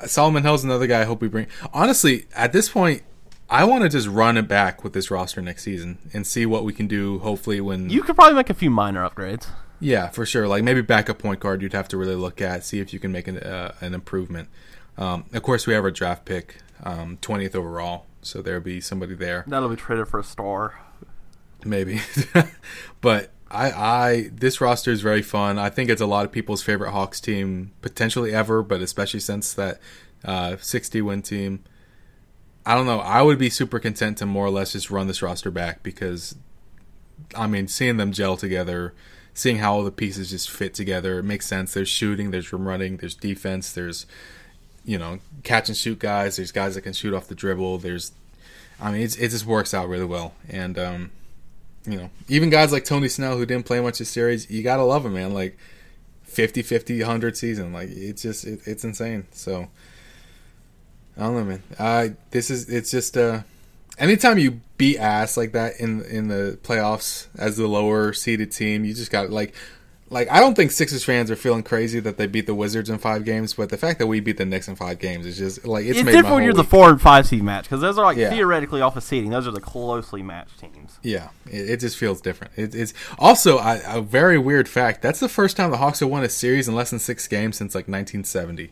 uh, 0.00 0.06
Solomon 0.06 0.42
Hill's 0.44 0.64
another 0.64 0.86
guy 0.86 1.02
I 1.02 1.04
hope 1.04 1.20
we 1.20 1.28
bring. 1.28 1.46
Honestly, 1.72 2.26
at 2.34 2.52
this 2.52 2.68
point, 2.68 3.02
I 3.50 3.64
want 3.64 3.82
to 3.82 3.88
just 3.88 4.08
run 4.08 4.36
it 4.36 4.46
back 4.46 4.84
with 4.84 4.92
this 4.92 5.10
roster 5.10 5.40
next 5.40 5.62
season 5.62 5.98
and 6.12 6.26
see 6.26 6.44
what 6.46 6.64
we 6.64 6.72
can 6.72 6.86
do. 6.86 7.18
Hopefully, 7.20 7.60
when 7.60 7.88
You 7.88 8.02
could 8.02 8.14
probably 8.16 8.34
make 8.34 8.50
a 8.50 8.54
few 8.54 8.70
minor 8.70 9.08
upgrades. 9.08 9.46
yeah, 9.80 10.08
for 10.08 10.26
sure. 10.26 10.46
Like 10.46 10.62
maybe 10.64 10.82
backup 10.82 11.18
point 11.18 11.40
guard, 11.40 11.62
you'd 11.62 11.72
have 11.72 11.88
to 11.88 11.96
really 11.96 12.14
look 12.16 12.40
at, 12.42 12.64
see 12.64 12.80
if 12.80 12.92
you 12.92 12.98
can 13.00 13.10
make 13.12 13.26
an 13.28 13.38
uh, 13.38 13.74
an 13.80 13.94
improvement. 13.94 14.48
Um, 14.98 15.24
of 15.32 15.42
course, 15.42 15.66
we 15.66 15.74
have 15.74 15.84
our 15.84 15.90
draft 15.90 16.24
pick, 16.24 16.56
um, 16.84 17.18
twentieth 17.20 17.54
overall, 17.54 18.06
so 18.20 18.42
there'll 18.42 18.60
be 18.60 18.80
somebody 18.80 19.14
there, 19.14 19.44
That'll 19.46 19.68
be 19.68 19.76
traded 19.76 20.08
for 20.08 20.18
a 20.20 20.24
star. 20.24 20.78
maybe. 21.64 22.00
but 23.00 23.30
I, 23.50 23.70
I, 23.70 24.30
this 24.32 24.60
roster 24.60 24.90
is 24.90 25.00
very 25.00 25.22
fun. 25.22 25.58
I 25.58 25.70
think 25.70 25.88
it's 25.88 26.00
a 26.02 26.06
lot 26.06 26.24
of 26.24 26.32
people's 26.32 26.62
favorite 26.62 26.90
Hawks 26.90 27.20
team 27.20 27.72
potentially 27.80 28.34
ever, 28.34 28.62
but 28.62 28.80
especially 28.82 29.20
since 29.20 29.54
that 29.54 29.80
uh, 30.24 30.56
sixty 30.60 31.00
win 31.00 31.22
team. 31.22 31.62
I 32.68 32.74
don't 32.74 32.84
know. 32.84 33.00
I 33.00 33.22
would 33.22 33.38
be 33.38 33.48
super 33.48 33.78
content 33.78 34.18
to 34.18 34.26
more 34.26 34.44
or 34.44 34.50
less 34.50 34.72
just 34.72 34.90
run 34.90 35.06
this 35.06 35.22
roster 35.22 35.50
back 35.50 35.82
because 35.82 36.34
I 37.34 37.46
mean, 37.46 37.66
seeing 37.66 37.96
them 37.96 38.12
gel 38.12 38.36
together, 38.36 38.92
seeing 39.32 39.56
how 39.56 39.72
all 39.72 39.84
the 39.84 39.90
pieces 39.90 40.28
just 40.28 40.50
fit 40.50 40.74
together, 40.74 41.18
it 41.18 41.22
makes 41.22 41.46
sense. 41.46 41.72
There's 41.72 41.88
shooting, 41.88 42.30
there's 42.30 42.52
rim 42.52 42.68
running, 42.68 42.98
there's 42.98 43.14
defense, 43.14 43.72
there's 43.72 44.04
you 44.84 44.98
know 44.98 45.18
catch 45.44 45.70
and 45.70 45.78
shoot 45.78 45.98
guys. 45.98 46.36
There's 46.36 46.52
guys 46.52 46.74
that 46.74 46.82
can 46.82 46.92
shoot 46.92 47.14
off 47.14 47.26
the 47.26 47.34
dribble. 47.34 47.78
There's, 47.78 48.12
I 48.78 48.92
mean, 48.92 49.00
it 49.00 49.16
just 49.16 49.46
works 49.46 49.72
out 49.72 49.88
really 49.88 50.04
well. 50.04 50.34
And 50.50 50.78
um, 50.78 51.10
you 51.86 51.96
know, 51.96 52.10
even 52.28 52.50
guys 52.50 52.70
like 52.70 52.84
Tony 52.84 53.08
Snell 53.08 53.38
who 53.38 53.46
didn't 53.46 53.64
play 53.64 53.80
much 53.80 53.98
this 53.98 54.10
series, 54.10 54.50
you 54.50 54.62
gotta 54.62 54.84
love 54.84 55.06
him, 55.06 55.14
man. 55.14 55.32
Like 55.32 55.56
50, 56.24 56.60
50, 56.60 57.00
100 57.00 57.34
season, 57.34 57.72
like 57.72 57.88
it's 57.88 58.20
just 58.20 58.44
it, 58.44 58.60
it's 58.66 58.84
insane. 58.84 59.26
So 59.32 59.68
I 61.18 61.22
don't 61.22 61.34
know, 61.34 61.44
man. 61.44 61.62
I 61.78 62.14
this 62.30 62.50
is 62.50 62.68
it's 62.70 62.90
just 62.90 63.16
uh 63.16 63.42
anytime 63.98 64.38
you 64.38 64.60
beat 64.76 64.98
ass 64.98 65.36
like 65.36 65.52
that 65.52 65.80
in 65.80 66.02
in 66.04 66.28
the 66.28 66.58
playoffs 66.62 67.26
as 67.36 67.56
the 67.56 67.66
lower 67.66 68.12
seeded 68.12 68.52
team, 68.52 68.84
you 68.84 68.94
just 68.94 69.10
got 69.10 69.30
like 69.30 69.54
like 70.10 70.30
I 70.30 70.40
don't 70.40 70.54
think 70.54 70.70
Sixers 70.70 71.04
fans 71.04 71.30
are 71.30 71.36
feeling 71.36 71.62
crazy 71.62 72.00
that 72.00 72.16
they 72.16 72.26
beat 72.26 72.46
the 72.46 72.54
Wizards 72.54 72.88
in 72.88 72.98
five 72.98 73.24
games, 73.24 73.54
but 73.54 73.68
the 73.68 73.76
fact 73.76 73.98
that 73.98 74.06
we 74.06 74.20
beat 74.20 74.38
the 74.38 74.46
Knicks 74.46 74.68
in 74.68 74.76
five 74.76 74.98
games 74.98 75.26
is 75.26 75.36
just 75.36 75.66
like 75.66 75.84
it's, 75.84 75.98
It's, 75.98 76.06
made 76.06 76.12
different 76.12 76.36
when 76.36 76.44
you're 76.44 76.54
whole 76.54 76.62
the 76.62 76.68
four 76.70 76.90
and 76.90 77.00
five 77.00 77.26
seed 77.26 77.42
match 77.42 77.64
because 77.64 77.80
those 77.80 77.98
are 77.98 78.04
like 78.04 78.16
Yeah. 78.16 78.30
theoretically 78.30 78.80
off 78.80 78.96
of 78.96 79.02
seeding. 79.02 79.30
Those 79.30 79.46
are 79.46 79.50
the 79.50 79.60
closely 79.60 80.22
matched 80.22 80.60
teams. 80.60 80.98
Yeah, 81.02 81.28
it, 81.46 81.70
it 81.70 81.80
just 81.80 81.96
feels 81.96 82.20
different. 82.20 82.52
It, 82.56 82.74
it's 82.74 82.94
also 83.18 83.58
I, 83.58 83.80
a 83.84 84.00
very 84.00 84.38
weird 84.38 84.68
fact. 84.68 85.02
That's 85.02 85.20
the 85.20 85.28
first 85.28 85.56
time 85.56 85.70
the 85.70 85.78
Hawks 85.78 86.00
have 86.00 86.08
won 86.08 86.24
a 86.24 86.28
series 86.28 86.68
in 86.68 86.74
less 86.74 86.90
than 86.90 86.98
six 86.98 87.26
games 87.28 87.56
since 87.56 87.74
like 87.74 87.88
1970. 87.88 88.70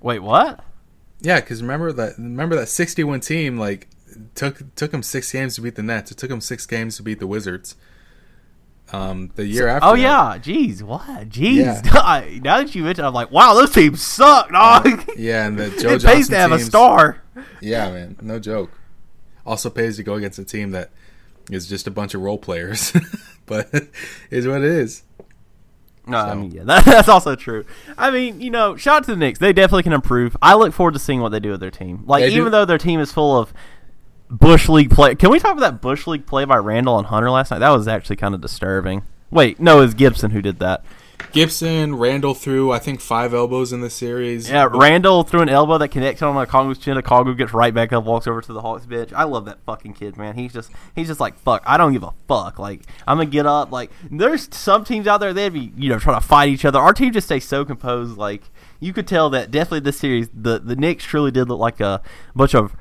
Wait, 0.00 0.20
what? 0.20 0.64
Yeah, 1.20 1.40
because 1.40 1.62
remember 1.62 1.92
that 1.92 2.16
remember 2.18 2.56
that 2.56 2.68
61 2.68 3.20
team 3.20 3.58
like 3.58 3.88
took 4.34 4.74
took 4.74 4.90
them 4.90 5.02
six 5.02 5.30
games 5.30 5.56
to 5.56 5.60
beat 5.60 5.74
the 5.74 5.82
Nets. 5.82 6.10
It 6.10 6.18
took 6.18 6.30
them 6.30 6.40
six 6.40 6.66
games 6.66 6.96
to 6.96 7.02
beat 7.02 7.18
the 7.18 7.26
Wizards. 7.26 7.76
Um, 8.90 9.30
the 9.34 9.44
year 9.44 9.68
after. 9.68 9.86
Oh 9.86 9.96
that. 9.96 10.00
yeah, 10.00 10.38
jeez, 10.38 10.82
what? 10.82 11.28
Jeez, 11.28 11.56
Yeah. 11.56 12.40
now 12.42 12.58
that 12.58 12.74
you 12.74 12.84
mention, 12.84 13.04
it, 13.04 13.08
I'm 13.08 13.12
like, 13.12 13.30
wow, 13.30 13.52
those 13.52 13.70
teams 13.72 14.00
suck, 14.00 14.50
dog. 14.50 15.10
Yeah, 15.16 15.46
and 15.46 15.58
the 15.58 15.68
Joe 15.70 15.90
it 15.90 16.02
pays 16.02 16.28
Johnson 16.28 16.32
to 16.32 16.38
have 16.38 16.52
a 16.52 16.58
star. 16.58 17.22
Yeah, 17.60 17.90
man, 17.90 18.16
no 18.22 18.38
joke. 18.38 18.70
Also 19.44 19.68
pays 19.68 19.96
to 19.96 20.02
go 20.02 20.14
against 20.14 20.38
a 20.38 20.44
team 20.44 20.70
that 20.70 20.90
is 21.50 21.66
just 21.66 21.86
a 21.86 21.90
bunch 21.90 22.14
of 22.14 22.22
role 22.22 22.38
players, 22.38 22.92
but 23.46 23.70
is 24.30 24.46
what 24.46 24.58
it 24.58 24.70
is. 24.70 25.02
No, 26.08 26.18
I 26.18 26.34
mean, 26.34 26.50
yeah, 26.50 26.62
that, 26.66 26.84
that's 26.84 27.08
also 27.08 27.36
true. 27.36 27.64
I 27.96 28.10
mean, 28.10 28.40
you 28.40 28.50
know, 28.50 28.76
shout 28.76 28.96
out 28.96 29.04
to 29.04 29.10
the 29.12 29.16
Knicks. 29.16 29.38
They 29.38 29.52
definitely 29.52 29.82
can 29.84 29.92
improve. 29.92 30.36
I 30.42 30.54
look 30.54 30.72
forward 30.72 30.92
to 30.94 30.98
seeing 30.98 31.20
what 31.20 31.30
they 31.30 31.40
do 31.40 31.50
with 31.50 31.60
their 31.60 31.70
team. 31.70 32.04
Like, 32.06 32.22
They 32.24 32.30
do- 32.30 32.36
even 32.40 32.52
though 32.52 32.64
their 32.64 32.78
team 32.78 33.00
is 33.00 33.12
full 33.12 33.38
of 33.38 33.52
Bush 34.30 34.68
League 34.68 34.90
play. 34.90 35.14
Can 35.14 35.30
we 35.30 35.38
talk 35.38 35.52
about 35.52 35.60
that 35.72 35.80
Bush 35.80 36.06
League 36.06 36.26
play 36.26 36.44
by 36.44 36.56
Randle 36.56 36.98
and 36.98 37.06
Hunter 37.06 37.30
last 37.30 37.50
night? 37.50 37.60
That 37.60 37.70
was 37.70 37.88
actually 37.88 38.16
kind 38.16 38.34
of 38.34 38.40
disturbing. 38.40 39.02
Wait, 39.30 39.58
no, 39.60 39.78
it 39.78 39.82
was 39.82 39.94
Gibson 39.94 40.30
who 40.30 40.42
did 40.42 40.58
that. 40.58 40.84
Gibson, 41.32 41.96
Randle 41.96 42.34
threw 42.34 42.72
I 42.72 42.78
think 42.78 43.00
five 43.00 43.34
elbows 43.34 43.72
in 43.72 43.80
the 43.80 43.90
series. 43.90 44.48
Yeah, 44.48 44.68
Randle 44.70 45.24
threw 45.24 45.40
an 45.40 45.48
elbow 45.48 45.78
that 45.78 45.88
connects 45.88 46.22
on 46.22 46.34
Okongwu's 46.34 46.78
chin. 46.78 46.96
Okongwu 46.96 47.36
gets 47.36 47.52
right 47.52 47.74
back 47.74 47.92
up, 47.92 48.04
walks 48.04 48.26
over 48.26 48.40
to 48.40 48.52
the 48.52 48.62
Hawks 48.62 48.86
bench. 48.86 49.12
I 49.12 49.24
love 49.24 49.44
that 49.44 49.58
fucking 49.66 49.94
kid, 49.94 50.16
man. 50.16 50.36
He's 50.36 50.52
just 50.52 50.70
he's 50.94 51.08
just 51.08 51.20
like 51.20 51.38
fuck. 51.38 51.62
I 51.66 51.76
don't 51.76 51.92
give 51.92 52.02
a 52.02 52.12
fuck. 52.26 52.58
Like 52.58 52.82
I'm 53.06 53.18
gonna 53.18 53.30
get 53.30 53.46
up. 53.46 53.70
Like 53.70 53.90
there's 54.10 54.54
some 54.54 54.84
teams 54.84 55.06
out 55.06 55.18
there 55.18 55.32
they'd 55.32 55.52
be 55.52 55.72
you 55.76 55.88
know 55.88 55.98
trying 55.98 56.20
to 56.20 56.26
fight 56.26 56.48
each 56.48 56.64
other. 56.64 56.78
Our 56.78 56.92
team 56.92 57.12
just 57.12 57.26
stays 57.26 57.46
so 57.46 57.64
composed. 57.64 58.16
Like 58.16 58.42
you 58.80 58.92
could 58.92 59.06
tell 59.06 59.28
that 59.30 59.50
definitely 59.50 59.80
this 59.80 59.98
series 59.98 60.28
the 60.32 60.58
the 60.58 60.76
Knicks 60.76 61.04
truly 61.04 61.30
did 61.30 61.48
look 61.48 61.60
like 61.60 61.80
a 61.80 62.00
bunch 62.34 62.54
of 62.54 62.74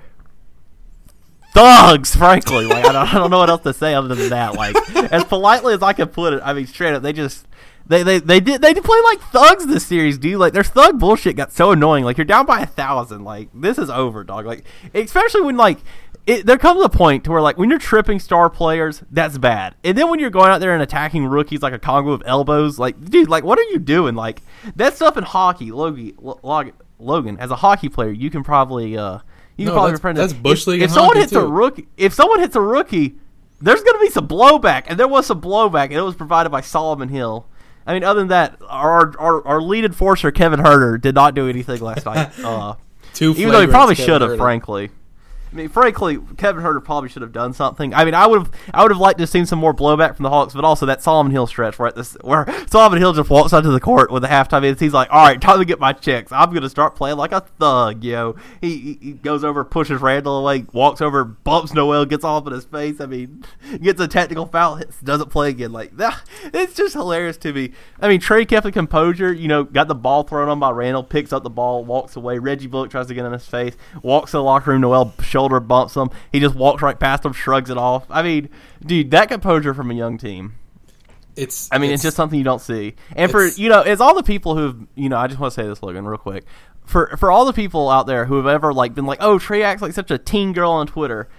thugs. 1.54 2.16
Frankly, 2.16 2.66
like 2.66 2.86
I 2.86 2.94
don't, 2.94 3.14
I 3.14 3.18
don't 3.18 3.30
know 3.30 3.40
what 3.40 3.50
else 3.50 3.64
to 3.64 3.74
say 3.74 3.94
other 3.94 4.16
than 4.16 4.30
that. 4.30 4.54
Like 4.54 4.76
as 5.12 5.26
politely 5.26 5.74
as 5.74 5.84
I 5.84 5.94
can 5.94 6.08
put 6.08 6.34
it. 6.34 6.42
I 6.44 6.54
mean 6.54 6.68
straight 6.68 6.94
up, 6.94 7.04
they 7.04 7.14
just. 7.14 7.46
They, 7.88 8.04
they, 8.04 8.20
they 8.20 8.40
did 8.40 8.62
they 8.62 8.74
did 8.74 8.84
play 8.84 9.00
like 9.06 9.20
thugs 9.22 9.66
this 9.66 9.86
series, 9.86 10.18
dude. 10.18 10.40
Like 10.40 10.54
their 10.54 10.64
thug 10.64 11.00
bullshit 11.00 11.36
got 11.38 11.52
so 11.54 11.72
annoying. 11.72 12.04
Like 12.04 12.18
you're 12.18 12.26
down 12.26 12.46
by 12.46 12.60
a 12.62 12.66
thousand. 12.66 13.24
Like 13.24 13.50
this 13.54 13.78
is 13.78 13.90
over, 13.90 14.24
dog. 14.24 14.46
Like 14.46 14.66
especially 14.94 15.42
when 15.42 15.56
like 15.58 15.80
it, 16.26 16.46
there 16.46 16.58
comes 16.58 16.84
a 16.84 16.90
point 16.90 17.24
to 17.24 17.32
where 17.32 17.42
like 17.42 17.58
when 17.58 17.70
you're 17.70 17.80
tripping 17.80 18.20
star 18.20 18.50
players, 18.50 19.04
that's 19.10 19.38
bad. 19.38 19.76
And 19.86 19.98
then 19.98 20.10
when 20.10 20.20
you're 20.20 20.30
going 20.30 20.50
out 20.50 20.60
there 20.60 20.74
and 20.74 20.84
attacking 20.84 21.26
rookies 21.26 21.62
like 21.62 21.74
Okongwu 21.74 22.14
of 22.14 22.24
elbows, 22.26 22.78
like 22.78 23.00
dude, 23.10 23.30
like 23.30 23.46
what 23.46 23.58
are 23.58 23.64
you 23.72 23.80
doing? 23.80 24.16
Like 24.16 24.42
that 24.76 24.96
stuff 24.98 25.16
in 25.16 25.24
hockey, 25.24 25.72
Logie, 25.72 26.14
Lo- 26.20 26.72
Logan, 27.00 27.38
as 27.40 27.52
a 27.52 27.56
hockey 27.56 27.88
player, 27.88 28.12
you 28.12 28.30
can 28.30 28.44
probably 28.44 28.98
uh 28.98 29.20
you 29.56 29.66
can 29.66 29.68
No, 29.68 29.72
probably 29.74 29.92
that's- 29.92 30.00
befriend 30.00 30.18
that's 30.18 30.34
bush 30.34 30.68
league 30.68 30.82
If 30.82 30.90
in 30.90 30.94
someone 30.94 31.16
hits 31.16 31.32
a 31.32 31.46
rookie, 31.48 31.88
if 31.96 32.14
someone 32.14 32.40
hits 32.42 32.56
a 32.58 32.62
rookie, 32.62 33.16
there's 33.62 33.82
going 33.82 33.98
to 33.98 34.06
be 34.06 34.10
some 34.12 34.28
blowback, 34.28 34.84
and 34.88 35.00
there 35.00 35.08
was 35.08 35.26
some 35.26 35.42
blowback, 35.42 35.86
and 35.86 35.94
it 35.94 36.02
was 36.02 36.14
provided 36.16 36.50
by 36.52 36.62
Solomon 36.62 37.10
Hill. 37.10 37.48
I 37.88 37.94
mean, 37.94 38.04
other 38.04 38.20
than 38.20 38.28
that, 38.28 38.58
our 38.68 39.18
our, 39.18 39.48
our 39.48 39.62
lead 39.62 39.86
enforcer 39.86 40.30
Kevin 40.32 40.60
Huerter 40.60 41.00
did 41.02 41.16
not 41.16 41.34
do 41.34 41.48
anything 41.48 41.82
last 41.82 42.06
night. 42.06 42.32
Uh, 42.44 42.76
Two 43.14 43.32
even 43.32 43.52
though 43.52 43.62
he 43.62 43.68
probably 43.68 43.96
should 43.96 44.22
have, 44.22 44.38
frankly. 44.38 44.92
I 45.52 45.56
mean, 45.56 45.70
frankly, 45.70 46.20
Kevin 46.38 46.64
Huerter 46.64 46.84
probably 46.84 47.10
should 47.10 47.22
have 47.22 47.32
done 47.32 47.54
something. 47.54 47.94
I 47.94 48.04
mean, 48.04 48.14
I 48.14 48.28
would 48.28 48.40
have, 48.40 48.52
I 48.74 48.82
would 48.84 48.92
have 48.92 49.00
liked 49.00 49.18
to 49.20 49.24
have 49.24 49.30
seen 49.30 49.46
some 49.46 49.60
more 49.60 49.74
blowback 49.74 50.16
from 50.16 50.24
the 50.24 50.30
Hawks, 50.30 50.54
but 50.54 50.66
also 50.66 50.86
that 50.86 51.02
Solomon 51.02 51.32
Hill 51.32 51.48
stretch 51.48 51.80
where 51.80 51.92
this, 51.92 52.18
where 52.22 52.46
Solomon 52.68 53.00
Hill 53.00 53.14
just 53.14 53.30
walks 53.30 53.54
onto 53.54 53.72
the 53.72 53.80
court 53.80 54.12
with 54.12 54.24
the 54.24 54.28
halftime 54.28 54.62
minutes. 54.62 54.82
He's 54.82 54.94
like, 54.94 55.08
"All 55.12 55.24
right, 55.24 55.40
time 55.40 55.60
to 55.60 55.66
get 55.66 55.80
my 55.80 55.94
checks. 55.94 56.32
I'm 56.32 56.54
gonna 56.54 56.70
start 56.70 56.96
playing 56.96 57.18
like 57.18 57.32
a 57.32 57.42
thug, 57.42 58.04
yo." 58.04 58.36
He, 58.62 58.78
he, 58.78 58.98
he 59.02 59.12
goes 59.14 59.44
over, 59.44 59.64
pushes 59.64 60.02
Randle 60.02 60.40
away, 60.40 60.66
walks 60.74 61.02
over, 61.02 61.24
bumps 61.24 61.74
Noel, 61.74 62.06
gets 62.06 62.26
off 62.26 62.46
in 62.48 62.54
his 62.54 62.66
face. 62.66 63.00
I 63.00 63.06
mean, 63.06 63.46
gets 63.82 64.02
a 64.02 64.08
technical 64.08 64.46
foul, 64.46 64.76
hits, 64.76 65.00
doesn't 65.00 65.30
play 65.30 65.50
again. 65.50 65.72
Like 65.72 65.96
that, 65.98 66.22
it's 66.54 66.76
just 66.76 66.94
hilarious 66.94 67.38
to 67.38 67.54
me. 67.54 67.72
I 68.02 68.10
mean, 68.10 68.20
Trae 68.20 68.48
kept 68.48 68.64
the 68.64 68.72
composure. 68.72 69.32
You 69.32 69.48
know, 69.48 69.64
got 69.64 69.88
the 69.88 69.96
ball 69.96 70.24
thrown 70.24 70.50
on 70.50 70.60
by 70.60 70.72
Randle, 70.72 71.04
picks 71.04 71.32
up 71.32 71.44
the 71.44 71.50
ball, 71.50 71.86
walks 71.86 72.16
away. 72.16 72.38
Reggie 72.38 72.68
Bullock 72.68 72.92
tries 72.92 73.08
to 73.08 73.14
get 73.14 73.26
in 73.26 73.32
his 73.32 73.48
face, 73.48 73.76
walks 74.02 74.32
to 74.32 74.38
the 74.38 74.44
locker 74.44 74.72
room. 74.72 74.82
Noel 74.82 75.14
shoulder 75.38 75.60
bumps 75.60 75.96
him. 75.96 76.10
He 76.32 76.40
just 76.40 76.56
walks 76.56 76.82
right 76.82 77.00
past 77.00 77.24
him, 77.24 77.34
shrugs 77.34 77.70
it 77.70 77.78
off. 77.78 78.06
I 78.10 78.24
mean, 78.24 78.50
dude, 78.84 79.12
that 79.12 79.30
composure 79.30 79.76
from 79.76 79.92
a 79.92 79.94
young 79.94 80.18
team. 80.18 80.56
It's. 81.36 81.70
I 81.72 81.78
mean, 81.78 81.92
it's, 81.92 82.02
just 82.02 82.18
something 82.18 82.40
you 82.40 82.44
don't 82.44 82.62
see. 82.62 82.96
And 83.16 83.30
for 83.30 83.46
you 83.46 83.70
know, 83.70 83.82
it's 83.82 84.02
all 84.02 84.16
the 84.16 84.24
people 84.24 84.58
who've 84.58 84.88
you 84.96 85.10
know. 85.10 85.18
I 85.18 85.28
just 85.28 85.40
want 85.40 85.54
to 85.54 85.62
say 85.62 85.68
this, 85.68 85.84
Logan, 85.84 86.06
real 86.06 86.18
quick. 86.18 86.46
For 86.86 87.16
for 87.18 87.30
all 87.30 87.46
the 87.46 87.54
people 87.54 87.90
out 87.90 88.08
there 88.08 88.26
who 88.26 88.38
have 88.38 88.48
ever 88.48 88.74
like 88.74 88.96
been 88.96 89.06
like, 89.06 89.20
oh, 89.22 89.38
Trae 89.38 89.62
acts 89.62 89.84
like 89.84 89.94
such 89.94 90.10
a 90.10 90.18
teen 90.18 90.54
girl 90.54 90.72
on 90.72 90.88
Twitter. 90.88 91.30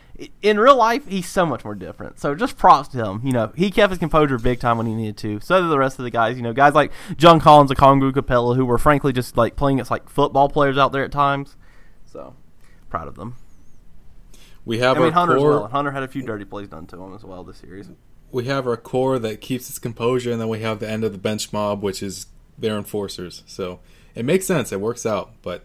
In 0.42 0.58
real 0.58 0.76
life, 0.76 1.06
he's 1.08 1.28
so 1.28 1.46
much 1.46 1.64
more 1.64 1.74
different. 1.74 2.18
So 2.20 2.34
just 2.34 2.56
props 2.56 2.88
to 2.88 3.04
him. 3.04 3.20
You 3.24 3.32
know, 3.32 3.52
he 3.56 3.70
kept 3.70 3.90
his 3.90 3.98
composure 3.98 4.38
big 4.38 4.60
time 4.60 4.76
when 4.76 4.86
he 4.86 4.94
needed 4.94 5.16
to. 5.18 5.40
So 5.40 5.60
did 5.60 5.68
the 5.68 5.78
rest 5.78 5.98
of 5.98 6.04
the 6.04 6.10
guys. 6.10 6.36
You 6.36 6.42
know, 6.42 6.52
guys 6.52 6.74
like 6.74 6.92
John 7.16 7.40
Collins, 7.40 7.70
Okongwu, 7.70 8.12
Capela, 8.12 8.54
who 8.54 8.64
were 8.64 8.78
frankly 8.78 9.12
just 9.12 9.36
like 9.36 9.56
playing 9.56 9.78
against 9.78 9.90
like 9.90 10.08
football 10.08 10.48
players 10.48 10.78
out 10.78 10.92
there 10.92 11.04
at 11.04 11.10
times. 11.12 11.56
So 12.06 12.34
proud 12.88 13.08
of 13.08 13.16
them. 13.16 13.36
We 14.68 14.80
have 14.80 14.98
I 14.98 15.00
mean, 15.00 15.06
our 15.06 15.12
Hunter 15.12 15.36
core. 15.38 15.54
as 15.54 15.60
well. 15.60 15.68
Hunter 15.68 15.90
had 15.92 16.02
a 16.02 16.08
few 16.08 16.20
dirty 16.20 16.44
plays 16.44 16.68
done 16.68 16.86
to 16.88 17.02
him 17.02 17.14
as 17.14 17.24
well 17.24 17.42
this 17.42 17.56
series. 17.56 17.88
We 18.30 18.44
have 18.44 18.66
our 18.66 18.76
core 18.76 19.18
that 19.18 19.40
keeps 19.40 19.70
its 19.70 19.78
composure, 19.78 20.30
and 20.30 20.38
then 20.38 20.50
we 20.50 20.60
have 20.60 20.78
the 20.78 20.88
end 20.88 21.04
of 21.04 21.12
the 21.12 21.18
bench 21.18 21.54
mob, 21.54 21.82
which 21.82 22.02
is 22.02 22.26
their 22.58 22.76
enforcers. 22.76 23.42
So 23.46 23.80
it 24.14 24.26
makes 24.26 24.46
sense. 24.46 24.70
It 24.70 24.82
works 24.82 25.06
out. 25.06 25.32
But 25.40 25.64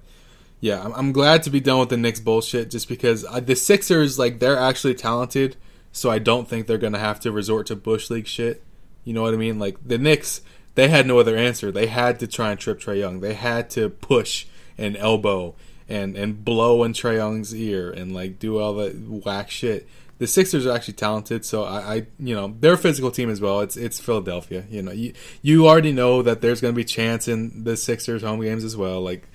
yeah, 0.62 0.82
I'm, 0.82 0.93
I'm 0.93 1.12
glad 1.12 1.43
to 1.43 1.49
be 1.49 1.60
done 1.60 1.80
with 1.80 1.89
the 1.89 1.97
Knicks 1.97 2.22
bullshit, 2.22 2.72
just 2.72 2.88
because 2.88 3.26
I, 3.26 3.41
the 3.41 3.58
Sixers, 3.58 4.18
like, 4.18 4.39
they're 4.39 4.58
actually 4.58 4.95
talented. 4.95 5.58
So 5.91 6.10
I 6.10 6.20
don't 6.20 6.47
think 6.47 6.68
they're 6.68 6.78
gonna 6.78 6.97
have 6.97 7.20
to 7.20 7.32
resort 7.34 7.68
to 7.68 7.76
bush 7.76 8.10
league 8.10 8.26
shit. 8.26 8.64
You 9.04 9.12
know 9.12 9.24
what 9.24 9.34
I 9.34 9.38
mean? 9.38 9.60
Like 9.60 9.86
the 9.86 9.97
Knicks, 9.97 10.41
they 10.76 10.88
had 10.88 11.06
no 11.06 11.20
other 11.20 11.36
answer. 11.36 11.74
They 11.74 11.88
had 11.88 12.22
to 12.22 12.28
try 12.28 12.51
and 12.51 12.60
trip 12.60 12.80
Trae 12.80 12.99
Young. 12.99 13.20
They 13.20 13.34
had 13.34 13.70
to 13.72 13.89
push 13.89 14.45
and 14.78 14.95
elbow 14.95 15.56
and 15.89 16.15
and 16.15 16.43
blow 16.43 16.84
in 16.84 16.93
Trae 16.93 17.15
Young's 17.15 17.55
ear 17.55 17.91
and 17.91 18.13
like 18.13 18.39
do 18.39 18.59
all 18.59 18.73
that 18.75 18.95
whack 18.97 19.49
shit. 19.49 19.88
The 20.19 20.27
Sixers 20.27 20.65
are 20.65 20.71
actually 20.71 20.93
talented, 20.93 21.43
so 21.43 21.63
I, 21.63 21.95
I, 21.95 21.95
you 22.17 22.34
know, 22.34 22.55
they're 22.59 22.73
a 22.73 22.77
physical 22.77 23.11
team 23.11 23.29
as 23.29 23.41
well. 23.41 23.61
It's 23.61 23.75
it's 23.75 23.99
Philadelphia. 23.99 24.63
You 24.69 24.81
know, 24.81 24.91
you 24.91 25.13
you 25.41 25.67
already 25.67 25.91
know 25.91 26.21
that 26.21 26.41
there's 26.41 26.61
going 26.61 26.73
to 26.73 26.75
be 26.75 26.86
chance 26.86 27.27
in 27.27 27.63
the 27.63 27.75
Sixers 27.75 28.21
home 28.21 28.39
games 28.39 28.63
as 28.63 28.77
well. 28.77 29.01
Like, 29.01 29.27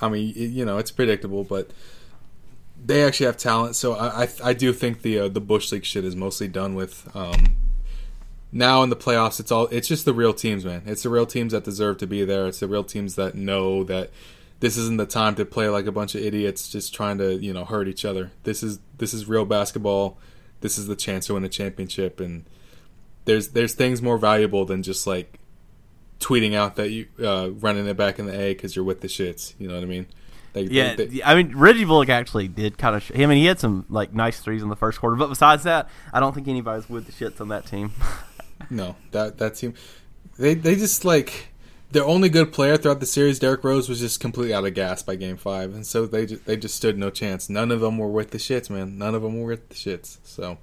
I 0.00 0.08
mean, 0.08 0.32
you 0.34 0.64
know, 0.64 0.78
it's 0.78 0.90
predictable, 0.90 1.44
but 1.44 1.70
they 2.82 3.02
actually 3.04 3.26
have 3.26 3.36
talent. 3.36 3.76
So 3.76 3.94
I 3.94 4.22
I, 4.22 4.28
I 4.44 4.52
do 4.54 4.72
think 4.72 5.02
the 5.02 5.18
uh, 5.18 5.28
the 5.28 5.40
Bush 5.40 5.70
League 5.72 5.84
shit 5.84 6.04
is 6.04 6.16
mostly 6.16 6.48
done 6.48 6.74
with. 6.74 7.10
Um, 7.14 7.56
now 8.50 8.82
in 8.82 8.88
the 8.90 8.96
playoffs, 8.96 9.40
it's 9.40 9.52
all 9.52 9.66
it's 9.66 9.88
just 9.88 10.04
the 10.04 10.14
real 10.14 10.32
teams, 10.32 10.64
man. 10.64 10.82
It's 10.86 11.02
the 11.02 11.10
real 11.10 11.26
teams 11.26 11.52
that 11.52 11.64
deserve 11.64 11.98
to 11.98 12.06
be 12.06 12.24
there. 12.24 12.46
It's 12.46 12.60
the 12.60 12.68
real 12.68 12.84
teams 12.84 13.16
that 13.16 13.34
know 13.34 13.84
that 13.84 14.10
this 14.60 14.76
isn't 14.76 14.96
the 14.96 15.06
time 15.06 15.34
to 15.36 15.44
play 15.44 15.68
like 15.68 15.86
a 15.86 15.92
bunch 15.92 16.14
of 16.14 16.22
idiots 16.22 16.68
just 16.68 16.92
trying 16.94 17.18
to 17.18 17.34
you 17.36 17.52
know 17.52 17.64
hurt 17.64 17.88
each 17.88 18.04
other. 18.04 18.30
This 18.44 18.62
is 18.62 18.78
this 18.98 19.14
is 19.14 19.26
real 19.28 19.44
basketball. 19.44 20.18
This 20.60 20.78
is 20.78 20.86
the 20.86 20.96
chance 20.96 21.26
to 21.26 21.34
win 21.34 21.44
a 21.44 21.48
championship, 21.48 22.18
and 22.20 22.44
there's 23.24 23.48
there's 23.48 23.74
things 23.74 24.02
more 24.02 24.18
valuable 24.18 24.64
than 24.64 24.82
just 24.82 25.06
like 25.06 25.38
tweeting 26.20 26.54
out 26.54 26.76
that 26.76 26.90
you 26.90 27.06
uh, 27.22 27.50
running 27.60 27.86
it 27.86 27.96
back 27.96 28.18
in 28.18 28.26
the 28.26 28.38
A 28.38 28.54
because 28.54 28.74
you're 28.74 28.84
with 28.84 29.00
the 29.00 29.08
shits. 29.08 29.54
You 29.58 29.68
know 29.68 29.74
what 29.74 29.84
I 29.84 29.86
mean? 29.86 30.06
They, 30.54 30.62
Yeah, 30.62 30.94
they- 30.96 31.06
they- 31.06 31.22
I 31.22 31.34
mean 31.36 31.56
Reggie 31.56 31.84
Bullock 31.84 32.08
actually 32.08 32.48
did 32.48 32.76
kind 32.78 32.96
of. 32.96 33.02
Sh- 33.04 33.12
I 33.14 33.26
mean, 33.26 33.38
he 33.38 33.44
had 33.46 33.60
some 33.60 33.84
like 33.88 34.12
nice 34.14 34.40
threes 34.40 34.62
in 34.62 34.68
the 34.68 34.76
first 34.76 34.98
quarter, 34.98 35.14
but 35.14 35.28
besides 35.28 35.62
that, 35.64 35.88
I 36.12 36.18
don't 36.20 36.34
think 36.34 36.48
anybody's 36.48 36.88
with 36.88 37.06
the 37.06 37.12
shits 37.12 37.40
on 37.40 37.48
that 37.48 37.66
team. 37.66 37.92
No, 38.70 38.96
that 39.12 39.38
that 39.38 39.54
team, 39.54 39.74
they 40.36 40.54
they 40.54 40.74
just 40.74 41.04
like 41.04 41.48
their 41.90 42.04
only 42.04 42.28
good 42.28 42.52
player 42.52 42.76
throughout 42.76 43.00
the 43.00 43.06
series, 43.06 43.38
Derrick 43.38 43.64
Rose, 43.64 43.88
was 43.88 44.00
just 44.00 44.20
completely 44.20 44.52
out 44.52 44.66
of 44.66 44.74
gas 44.74 45.02
by 45.02 45.16
Game 45.16 45.36
Five, 45.36 45.74
and 45.74 45.86
so 45.86 46.06
they 46.06 46.26
just, 46.26 46.44
they 46.44 46.56
just 46.56 46.74
stood 46.74 46.98
no 46.98 47.10
chance. 47.10 47.48
None 47.48 47.70
of 47.70 47.80
them 47.80 47.98
were 47.98 48.08
with 48.08 48.30
the 48.30 48.38
shits, 48.38 48.68
man. 48.68 48.98
None 48.98 49.14
of 49.14 49.22
them 49.22 49.40
were 49.40 49.48
with 49.48 49.68
the 49.70 49.74
shits. 49.74 50.18
So, 50.22 50.58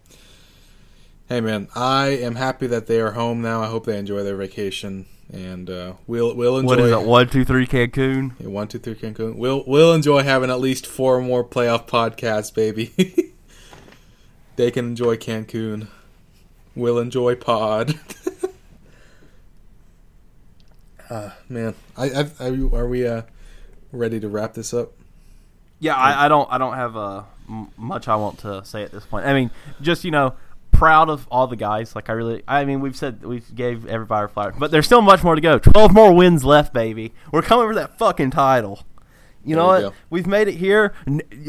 hey, 1.28 1.42
man, 1.42 1.68
I 1.76 2.08
am 2.10 2.36
happy 2.36 2.68
that 2.68 2.88
they 2.88 3.00
are 3.02 3.12
home 3.12 3.42
now. 3.42 3.64
I 3.64 3.68
hope 3.68 3.86
they 3.86 3.98
enjoy 3.98 4.24
their 4.24 4.36
vacation, 4.36 5.08
and 5.34 5.68
uh, 5.68 5.94
we'll 6.06 6.36
we'll 6.36 6.60
enjoy. 6.60 6.68
what 6.68 6.80
is 6.80 6.92
it? 6.92 7.02
One, 7.02 7.30
two, 7.30 7.44
three, 7.44 7.66
Cancun. 7.66 8.34
Yeah, 8.40 8.48
one, 8.48 8.68
two, 8.68 8.80
three, 8.80 8.96
Cancun. 8.96 9.36
We'll 9.36 9.64
we'll 9.66 9.94
enjoy 9.94 10.22
having 10.22 10.52
at 10.52 10.60
least 10.60 10.86
four 10.86 11.22
more 11.22 11.44
playoff 11.44 11.88
podcasts, 11.88 12.54
baby. 12.54 12.94
they 14.58 14.70
can 14.70 14.86
enjoy 14.86 15.18
Cancun. 15.18 15.88
We'll 16.76 17.00
enjoy 17.00 17.36
Pod. 17.36 18.00
uh, 21.10 21.32
man, 21.50 21.76
I, 21.98 22.10
I, 22.10 22.22
are, 22.40 22.76
are 22.76 22.88
we 22.88 23.08
uh, 23.08 23.24
ready 23.92 24.20
to 24.20 24.28
wrap 24.28 24.54
this 24.54 24.74
up? 24.74 24.92
Yeah, 25.80 25.96
I, 25.96 26.26
I 26.26 26.28
don't. 26.28 26.52
I 26.52 26.58
don't 26.58 26.74
have 26.74 26.96
uh, 26.96 27.24
much 27.78 28.08
I 28.08 28.16
want 28.16 28.40
to 28.40 28.64
say 28.66 28.84
at 28.84 28.92
this 28.92 29.06
point. 29.06 29.26
I 29.26 29.34
mean, 29.34 29.52
just 29.82 30.04
you 30.04 30.12
know, 30.12 30.34
proud 30.72 31.10
of 31.10 31.28
all 31.30 31.48
the 31.48 31.56
guys. 31.56 31.96
Like 31.96 32.10
I 32.10 32.14
really. 32.14 32.44
I 32.48 32.66
mean, 32.66 32.80
we've 32.80 32.96
said 32.96 33.24
we 33.24 33.42
gave 33.54 33.86
everybody 33.86 34.22
our 34.22 34.28
flowers, 34.28 34.56
but 34.58 34.72
there's 34.72 34.86
still 34.86 35.02
much 35.02 35.24
more 35.24 35.36
to 35.36 35.42
go. 35.42 35.60
Twelve 35.60 35.94
more 35.94 36.14
wins 36.14 36.44
left, 36.44 36.74
baby. 36.74 37.14
We're 37.32 37.42
coming 37.42 37.68
for 37.68 37.76
that 37.76 37.98
fucking 37.98 38.32
title. 38.32 38.84
You 39.46 39.56
know 39.56 39.66
we 39.66 39.70
what? 39.70 39.82
go. 39.82 39.94
We've 40.10 40.28
made 40.28 40.48
it 40.48 40.56
here. 40.56 40.94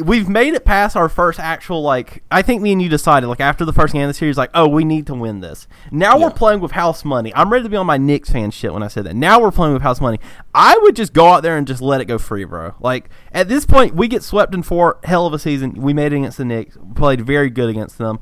We've 0.04 0.28
made 0.28 0.54
it 0.54 0.64
past 0.64 0.96
our 0.96 1.08
first 1.08 1.40
actual 1.40 1.82
like. 1.82 2.22
I 2.30 2.42
think 2.42 2.60
me 2.60 2.72
and 2.72 2.82
you 2.82 2.88
decided 2.88 3.26
like 3.26 3.40
after 3.40 3.64
the 3.64 3.72
first 3.72 3.92
game 3.92 4.02
of 4.02 4.08
the 4.08 4.14
series, 4.14 4.36
like, 4.36 4.50
oh, 4.54 4.68
we 4.68 4.84
need 4.84 5.06
to 5.06 5.14
win 5.14 5.40
this. 5.40 5.66
Now 5.90 6.18
we're 6.18 6.30
playing 6.30 6.60
with 6.60 6.72
house 6.72 7.04
money. 7.04 7.34
I'm 7.34 7.50
ready 7.50 7.62
to 7.64 7.68
be 7.70 7.76
on 7.76 7.86
my 7.86 7.96
Knicks 7.96 8.30
fan 8.30 8.50
shit 8.50 8.72
when 8.72 8.82
I 8.82 8.88
said 8.88 9.04
that. 9.04 9.16
Now 9.16 9.40
we're 9.40 9.50
playing 9.50 9.72
with 9.72 9.82
house 9.82 10.00
money. 10.00 10.20
I 10.54 10.76
would 10.78 10.94
just 10.94 11.12
go 11.12 11.28
out 11.28 11.42
there 11.42 11.56
and 11.56 11.66
just 11.66 11.80
let 11.80 12.00
it 12.00 12.04
go 12.04 12.18
free, 12.18 12.44
bro. 12.44 12.74
Like 12.80 13.08
at 13.32 13.48
this 13.48 13.64
point, 13.64 13.94
we 13.94 14.08
get 14.08 14.22
swept 14.22 14.54
in 14.54 14.62
four 14.62 14.98
hell 15.04 15.26
of 15.26 15.32
a 15.32 15.38
season. 15.38 15.72
We 15.72 15.94
made 15.94 16.12
it 16.12 16.16
against 16.16 16.38
the 16.38 16.44
Knicks. 16.44 16.76
Played 16.94 17.22
very 17.22 17.50
good 17.50 17.70
against 17.70 17.98
them. 17.98 18.18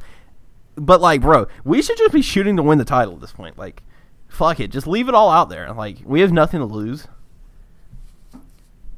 But 0.77 1.01
like, 1.01 1.21
bro, 1.21 1.47
we 1.65 1.83
should 1.83 1.99
just 1.99 2.13
be 2.13 2.23
shooting 2.23 2.57
to 2.57 2.63
win 2.63 2.79
the 2.79 2.85
title 2.85 3.15
at 3.15 3.21
this 3.21 3.33
point. 3.33 3.59
Like, 3.59 3.83
fuck 4.29 4.61
it, 4.61 4.71
just 4.71 4.87
leave 4.87 5.09
it 5.09 5.15
all 5.15 5.31
out 5.31 5.49
there. 5.49 5.73
Like, 5.73 5.99
we 6.05 6.21
have 6.21 6.33
nothing 6.33 6.61
to 6.61 6.67
lose. 6.67 7.07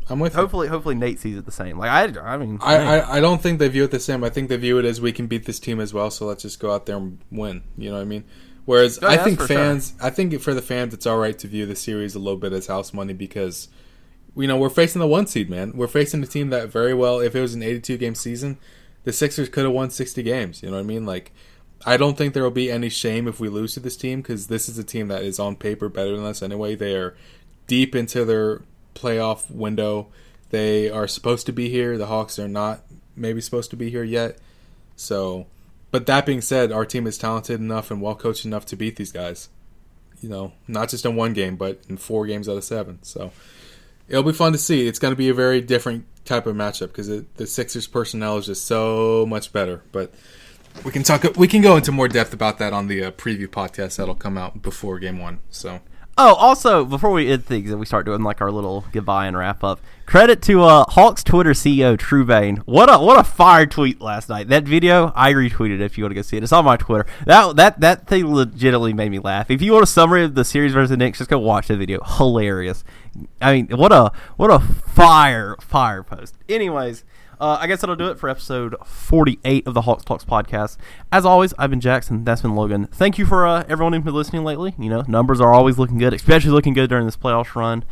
I'm 0.08 0.20
with 0.20 0.34
you. 0.34 0.40
Hopefully, 0.40 0.68
hopefully 0.68 0.94
Nate 0.94 1.18
sees 1.18 1.36
it 1.36 1.44
the 1.44 1.52
same. 1.52 1.78
Like 1.78 1.90
I, 1.90 2.20
I 2.20 2.36
mean, 2.36 2.58
I, 2.62 2.78
man. 2.78 2.86
I, 2.86 3.12
I 3.14 3.20
don't 3.20 3.42
think 3.42 3.58
they 3.58 3.68
view 3.68 3.84
it 3.84 3.90
the 3.90 4.00
same. 4.00 4.22
I 4.22 4.30
think 4.30 4.48
they 4.48 4.56
view 4.56 4.78
it 4.78 4.84
as 4.84 5.00
we 5.00 5.12
can 5.12 5.26
beat 5.26 5.46
this 5.46 5.58
team 5.58 5.80
as 5.80 5.92
well, 5.92 6.10
so 6.10 6.26
let's 6.26 6.42
just 6.42 6.60
go 6.60 6.72
out 6.72 6.86
there 6.86 6.96
and 6.96 7.18
win. 7.30 7.62
You 7.76 7.90
know 7.90 7.96
what 7.96 8.02
I 8.02 8.06
mean? 8.06 8.24
Whereas 8.66 8.98
I 8.98 9.16
think 9.16 9.40
fans, 9.40 9.94
I 10.00 10.10
think 10.10 10.38
for 10.40 10.52
the 10.52 10.62
fans, 10.62 10.92
it's 10.92 11.06
all 11.06 11.18
right 11.18 11.38
to 11.38 11.46
view 11.46 11.66
the 11.66 11.76
series 11.76 12.14
a 12.14 12.18
little 12.18 12.38
bit 12.38 12.52
as 12.52 12.66
house 12.66 12.92
money 12.92 13.12
because, 13.12 13.68
you 14.34 14.48
know, 14.48 14.56
we're 14.56 14.70
facing 14.70 15.00
the 15.00 15.06
one 15.06 15.28
seed, 15.28 15.48
man. 15.48 15.72
We're 15.76 15.86
facing 15.86 16.22
a 16.22 16.26
team 16.26 16.50
that 16.50 16.68
very 16.68 16.92
well, 16.92 17.20
if 17.20 17.36
it 17.36 17.40
was 17.40 17.54
an 17.54 17.62
82 17.62 17.96
game 17.96 18.16
season, 18.16 18.58
the 19.04 19.12
Sixers 19.12 19.48
could 19.48 19.64
have 19.64 19.72
won 19.72 19.90
60 19.90 20.20
games. 20.24 20.64
You 20.64 20.70
know 20.70 20.76
what 20.76 20.82
I 20.82 20.86
mean? 20.86 21.06
Like, 21.06 21.32
I 21.84 21.96
don't 21.96 22.18
think 22.18 22.34
there 22.34 22.42
will 22.42 22.50
be 22.50 22.70
any 22.70 22.88
shame 22.88 23.28
if 23.28 23.38
we 23.38 23.48
lose 23.48 23.74
to 23.74 23.80
this 23.80 23.96
team 23.96 24.20
because 24.20 24.48
this 24.48 24.68
is 24.68 24.78
a 24.78 24.84
team 24.84 25.06
that 25.08 25.22
is 25.22 25.38
on 25.38 25.54
paper 25.54 25.88
better 25.88 26.16
than 26.16 26.26
us 26.26 26.42
anyway. 26.42 26.74
They 26.74 26.96
are 26.96 27.16
deep 27.68 27.94
into 27.94 28.24
their 28.24 28.62
playoff 28.96 29.50
window. 29.50 30.08
They 30.50 30.88
are 30.88 31.06
supposed 31.06 31.46
to 31.46 31.52
be 31.52 31.68
here. 31.68 31.98
The 31.98 32.06
Hawks 32.06 32.38
are 32.38 32.48
not 32.48 32.82
maybe 33.14 33.40
supposed 33.40 33.70
to 33.70 33.76
be 33.76 33.90
here 33.90 34.04
yet. 34.04 34.38
So, 34.94 35.46
but 35.90 36.06
that 36.06 36.26
being 36.26 36.40
said, 36.40 36.72
our 36.72 36.84
team 36.84 37.06
is 37.06 37.18
talented 37.18 37.60
enough 37.60 37.90
and 37.90 38.00
well 38.00 38.14
coached 38.14 38.44
enough 38.44 38.66
to 38.66 38.76
beat 38.76 38.96
these 38.96 39.12
guys. 39.12 39.48
You 40.20 40.28
know, 40.28 40.52
not 40.66 40.88
just 40.88 41.04
in 41.04 41.14
one 41.16 41.32
game, 41.32 41.56
but 41.56 41.80
in 41.88 41.96
four 41.96 42.26
games 42.26 42.48
out 42.48 42.56
of 42.56 42.64
seven. 42.64 42.98
So, 43.02 43.32
it'll 44.08 44.22
be 44.22 44.32
fun 44.32 44.52
to 44.52 44.58
see. 44.58 44.86
It's 44.86 44.98
going 44.98 45.12
to 45.12 45.16
be 45.16 45.28
a 45.28 45.34
very 45.34 45.60
different 45.60 46.06
type 46.24 46.46
of 46.46 46.56
matchup 46.56 46.88
because 46.88 47.08
the 47.08 47.46
Sixers 47.46 47.86
personnel 47.86 48.38
is 48.38 48.46
just 48.46 48.64
so 48.66 49.26
much 49.28 49.52
better. 49.52 49.82
But 49.92 50.14
we 50.84 50.92
can 50.92 51.02
talk. 51.02 51.24
We 51.36 51.48
can 51.48 51.60
go 51.60 51.76
into 51.76 51.92
more 51.92 52.08
depth 52.08 52.32
about 52.32 52.58
that 52.58 52.72
on 52.72 52.88
the 52.88 53.04
uh, 53.04 53.10
preview 53.10 53.48
podcast 53.48 53.96
that'll 53.96 54.14
come 54.14 54.38
out 54.38 54.62
before 54.62 54.98
game 54.98 55.18
one. 55.18 55.40
So. 55.50 55.80
Oh, 56.18 56.34
also, 56.36 56.86
before 56.86 57.10
we 57.10 57.30
end 57.30 57.44
things 57.44 57.70
and 57.70 57.78
we 57.78 57.84
start 57.84 58.06
doing 58.06 58.22
like 58.22 58.40
our 58.40 58.50
little 58.50 58.86
goodbye 58.90 59.26
and 59.26 59.36
wrap 59.36 59.62
up, 59.62 59.80
credit 60.06 60.40
to 60.42 60.62
uh, 60.62 60.84
Hawks 60.88 61.22
Twitter 61.22 61.50
CEO 61.50 61.98
Truvane. 61.98 62.56
What 62.60 62.88
a 62.88 62.98
what 63.04 63.18
a 63.18 63.24
fire 63.24 63.66
tweet 63.66 64.00
last 64.00 64.30
night. 64.30 64.48
That 64.48 64.64
video 64.64 65.12
I 65.14 65.34
retweeted 65.34 65.80
if 65.80 65.98
you 65.98 66.04
want 66.04 66.12
to 66.12 66.14
go 66.14 66.22
see 66.22 66.38
it. 66.38 66.42
It's 66.42 66.52
on 66.52 66.64
my 66.64 66.78
Twitter. 66.78 67.04
That 67.26 67.56
that 67.56 67.80
that 67.80 68.06
thing 68.06 68.34
legitimately 68.34 68.94
made 68.94 69.10
me 69.10 69.18
laugh. 69.18 69.50
If 69.50 69.60
you 69.60 69.72
want 69.72 69.82
a 69.82 69.86
summary 69.86 70.24
of 70.24 70.34
the 70.34 70.44
series 70.46 70.72
versus 70.72 70.88
the 70.88 70.96
Knicks, 70.96 71.18
just 71.18 71.28
go 71.28 71.38
watch 71.38 71.68
the 71.68 71.76
video. 71.76 72.02
Hilarious. 72.02 72.82
I 73.42 73.52
mean, 73.52 73.76
what 73.76 73.92
a 73.92 74.10
what 74.38 74.50
a 74.50 74.58
fire 74.58 75.54
fire 75.60 76.02
post. 76.02 76.34
Anyways, 76.48 77.04
Uh, 77.40 77.58
I 77.60 77.66
guess 77.66 77.80
that'll 77.80 77.96
do 77.96 78.08
it 78.08 78.18
for 78.18 78.28
episode 78.28 78.74
48 78.84 79.66
of 79.66 79.74
the 79.74 79.82
Hox 79.82 80.04
Talks 80.04 80.24
podcast. 80.24 80.76
As 81.12 81.24
always, 81.26 81.52
I've 81.58 81.70
been 81.70 81.80
Jackson. 81.80 82.24
That's 82.24 82.42
been 82.42 82.54
Logan. 82.54 82.86
Thank 82.86 83.18
you 83.18 83.26
for 83.26 83.46
uh, 83.46 83.64
everyone 83.68 83.92
who's 83.92 84.04
been 84.04 84.14
listening 84.14 84.44
lately. 84.44 84.74
You 84.78 84.88
know, 84.88 85.04
numbers 85.06 85.40
are 85.40 85.52
always 85.52 85.78
looking 85.78 85.98
good, 85.98 86.14
especially 86.14 86.50
looking 86.50 86.72
good 86.72 86.88
during 86.88 87.04
this 87.06 87.16
playoffs 87.16 87.54
run. 87.54 87.84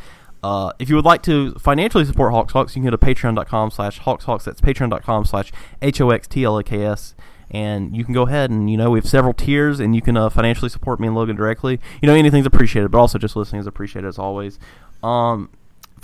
Uh, 0.42 0.72
if 0.78 0.90
you 0.90 0.96
would 0.96 1.04
like 1.06 1.22
to 1.22 1.54
financially 1.54 2.04
support 2.04 2.32
Hox 2.32 2.52
Talks, 2.52 2.76
you 2.76 2.82
can 2.82 2.90
go 2.90 2.96
to 2.96 2.98
patreon.com 2.98 3.70
slash 3.70 3.98
Hawks. 3.98 4.44
That's 4.44 4.60
patreon.com 4.60 5.24
slash 5.24 5.52
H-O-X-T-L-A-K-S. 5.80 7.14
And 7.50 7.96
you 7.96 8.04
can 8.04 8.12
go 8.12 8.22
ahead 8.22 8.50
and, 8.50 8.70
you 8.70 8.76
know, 8.76 8.90
we 8.90 8.98
have 8.98 9.08
several 9.08 9.32
tiers 9.32 9.80
and 9.80 9.94
you 9.94 10.02
can 10.02 10.16
uh, 10.16 10.28
financially 10.28 10.68
support 10.68 11.00
me 11.00 11.06
and 11.06 11.16
Logan 11.16 11.36
directly. 11.36 11.80
You 12.02 12.06
know, 12.08 12.14
anything's 12.14 12.46
appreciated, 12.46 12.90
but 12.90 12.98
also 12.98 13.18
just 13.18 13.36
listening 13.36 13.60
is 13.60 13.66
appreciated 13.66 14.08
as 14.08 14.18
always. 14.18 14.58
Um, 15.02 15.50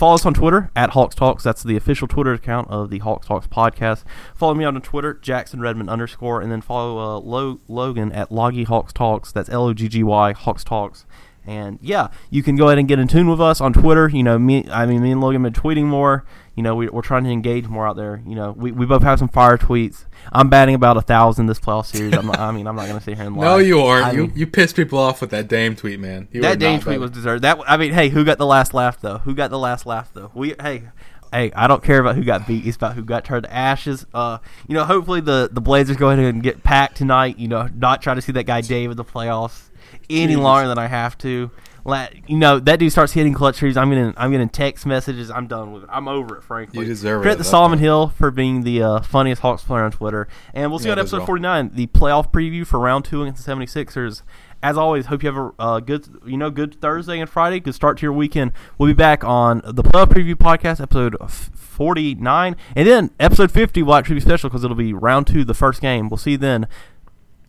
follow 0.01 0.15
us 0.15 0.25
on 0.25 0.33
Twitter 0.33 0.71
at 0.75 0.89
Hox 0.89 1.13
Talks. 1.13 1.43
That's 1.43 1.61
the 1.61 1.77
official 1.77 2.07
Twitter 2.07 2.33
account 2.33 2.71
of 2.71 2.89
the 2.89 2.97
Hox 2.97 3.27
Talks 3.27 3.45
podcast. 3.45 4.03
Follow 4.33 4.55
me 4.55 4.65
on 4.65 4.81
Twitter, 4.81 5.13
Jackson 5.13 5.59
Redmond 5.61 5.91
underscore, 5.91 6.41
and 6.41 6.51
then 6.51 6.59
follow 6.59 6.97
uh, 6.97 7.19
Lo- 7.19 7.59
Logan 7.67 8.11
at 8.11 8.31
Loggy 8.31 8.63
Hox 8.63 8.91
Talks. 8.91 9.31
That's 9.31 9.47
L 9.47 9.65
O 9.65 9.75
G 9.75 9.87
G 9.87 10.01
Y 10.01 10.33
Hox 10.33 10.63
Talks. 10.63 11.05
And 11.45 11.77
yeah, 11.83 12.07
you 12.31 12.41
can 12.41 12.55
go 12.55 12.69
ahead 12.69 12.79
and 12.79 12.87
get 12.87 12.97
in 12.97 13.07
tune 13.07 13.29
with 13.29 13.39
us 13.39 13.61
on 13.61 13.73
Twitter. 13.73 14.09
You 14.09 14.23
know, 14.23 14.39
me, 14.39 14.67
I 14.71 14.87
mean, 14.87 15.03
me 15.03 15.11
and 15.11 15.21
Logan 15.21 15.43
have 15.43 15.53
been 15.53 15.61
tweeting 15.61 15.85
more. 15.85 16.25
You 16.55 16.63
know, 16.63 16.75
we, 16.75 16.89
are 16.89 17.01
trying 17.01 17.23
to 17.23 17.29
engage 17.29 17.67
more 17.67 17.87
out 17.87 17.95
there. 17.95 18.21
You 18.25 18.35
know, 18.35 18.51
we, 18.51 18.71
we 18.71 18.85
both 18.85 19.03
have 19.03 19.19
some 19.19 19.29
fire 19.29 19.57
tweets. 19.57 20.05
I'm 20.33 20.49
batting 20.49 20.75
about 20.75 20.97
a 20.97 21.01
thousand 21.01 21.45
this 21.45 21.59
playoff 21.59 21.85
series. 21.85 22.13
I'm 22.13 22.27
not, 22.27 22.39
I 22.39 22.51
mean, 22.51 22.67
I'm 22.67 22.75
not 22.75 22.87
going 22.87 22.97
to 22.97 23.03
sit 23.03 23.15
here 23.15 23.25
and 23.25 23.35
lie. 23.37 23.45
No, 23.45 23.57
you 23.57 23.79
are. 23.79 24.01
I 24.01 24.11
you 24.11 24.27
mean, 24.27 24.33
you 24.35 24.47
pissed 24.47 24.75
people 24.75 24.99
off 24.99 25.21
with 25.21 25.29
that 25.29 25.47
Dame 25.47 25.75
tweet, 25.75 25.99
man. 25.99 26.27
You 26.31 26.41
that 26.41 26.59
Dame 26.59 26.81
tweet 26.81 26.99
was 26.99 27.11
deserved. 27.11 27.43
That 27.43 27.59
I 27.67 27.77
mean, 27.77 27.93
hey, 27.93 28.09
who 28.09 28.25
got 28.25 28.37
the 28.37 28.45
last 28.45 28.73
laugh 28.73 28.99
though? 28.99 29.19
Who 29.19 29.33
got 29.33 29.49
the 29.49 29.59
last 29.59 29.85
laugh 29.85 30.11
though? 30.13 30.31
We 30.33 30.55
hey. 30.59 30.89
Hey, 31.33 31.49
I 31.55 31.67
don't 31.67 31.81
care 31.81 31.97
about 31.97 32.17
who 32.17 32.25
got 32.25 32.45
beat. 32.45 32.67
It's 32.67 32.75
about 32.75 32.93
who 32.93 33.05
got 33.05 33.23
turned 33.23 33.45
to 33.45 33.53
ashes. 33.53 34.05
Uh, 34.13 34.39
you 34.67 34.75
know, 34.75 34.83
hopefully 34.83 35.21
the, 35.21 35.47
the 35.49 35.61
Blazers 35.61 35.95
go 35.95 36.09
ahead 36.09 36.25
and 36.25 36.43
get 36.43 36.61
packed 36.61 36.97
tonight. 36.97 37.39
You 37.39 37.47
know, 37.47 37.69
not 37.73 38.01
try 38.01 38.13
to 38.13 38.21
see 38.21 38.33
that 38.33 38.43
guy 38.43 38.59
Dave 38.59 38.91
in 38.91 38.97
the 38.97 39.05
playoffs 39.05 39.69
any 40.09 40.33
Jesus. 40.33 40.43
longer 40.43 40.67
than 40.67 40.77
I 40.77 40.87
have 40.87 41.17
to. 41.19 41.49
Let 41.83 42.29
you 42.29 42.37
know 42.37 42.59
that 42.59 42.77
dude 42.79 42.91
starts 42.91 43.13
hitting 43.13 43.33
clutch 43.33 43.57
trees. 43.57 43.75
I'm 43.75 43.89
getting 43.89 44.13
I'm 44.17 44.31
getting 44.31 44.49
text 44.49 44.85
messages. 44.85 45.31
I'm 45.31 45.47
done 45.47 45.71
with 45.71 45.83
it. 45.83 45.89
I'm 45.91 46.07
over 46.07 46.37
it. 46.37 46.43
Frankly, 46.43 46.79
You 46.79 46.85
deserve 46.85 47.21
it 47.21 47.23
Credit 47.23 47.39
at 47.39 47.43
to 47.43 47.49
Solomon. 47.49 47.79
Hill 47.79 48.09
for 48.09 48.29
being 48.31 48.61
the 48.63 48.83
uh, 48.83 49.01
funniest 49.01 49.41
Hawks 49.41 49.63
player 49.63 49.83
on 49.83 49.91
Twitter. 49.91 50.27
And 50.53 50.69
we'll 50.71 50.79
see 50.79 50.85
Yeah, 50.85 50.89
you 50.89 50.93
on 50.93 50.99
episode 50.99 51.25
49, 51.25 51.71
the 51.73 51.87
playoff 51.87 52.31
preview 52.31 52.65
for 52.67 52.79
round 52.79 53.05
two 53.05 53.23
against 53.23 53.45
the 53.45 53.51
76ers. 53.51 54.21
As 54.63 54.77
always, 54.77 55.07
hope 55.07 55.23
you 55.23 55.31
have 55.31 55.37
a 55.37 55.51
uh, 55.59 55.79
good, 55.79 56.07
you 56.23 56.37
know, 56.37 56.51
good 56.51 56.79
Thursday 56.79 57.19
and 57.19 57.27
Friday. 57.27 57.59
Good 57.59 57.73
start 57.73 57.97
to 57.97 58.03
your 58.03 58.13
weekend. 58.13 58.51
We'll 58.77 58.87
be 58.87 58.93
back 58.93 59.23
on 59.23 59.63
the 59.65 59.81
playoff 59.81 60.09
preview 60.09 60.35
podcast, 60.35 60.79
episode 60.79 61.17
49, 61.27 62.55
and 62.75 62.87
then 62.87 63.09
episode 63.19 63.51
50 63.51 63.81
will 63.81 63.95
actually 63.95 64.15
be 64.15 64.21
special 64.21 64.51
because 64.51 64.63
it'll 64.63 64.77
be 64.77 64.93
round 64.93 65.25
two, 65.25 65.43
the 65.43 65.55
first 65.55 65.81
game. 65.81 66.09
We'll 66.09 66.17
see 66.17 66.31
you 66.31 66.37
then 66.37 66.67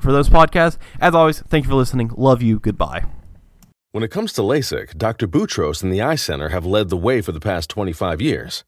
for 0.01 0.11
those 0.11 0.31
podcasts. 0.31 0.79
As 1.01 1.15
always, 1.15 1.41
thank 1.41 1.65
you 1.65 1.69
for 1.71 1.77
listening. 1.77 2.11
Love 2.17 2.41
you. 2.41 2.59
Goodbye. 2.59 3.05
When 3.93 4.03
it 4.03 4.11
comes 4.11 4.33
to 4.33 4.41
LASIK, 4.41 4.97
Dr. 4.97 5.29
Boutros 5.29 5.83
and 5.83 5.93
the 5.93 6.01
Eye 6.01 6.15
Center 6.15 6.49
have 6.49 6.65
led 6.65 6.89
the 6.89 6.97
way 6.97 7.21
for 7.21 7.33
the 7.33 7.41
past 7.41 7.69
25 7.69 8.23
years. 8.23 8.65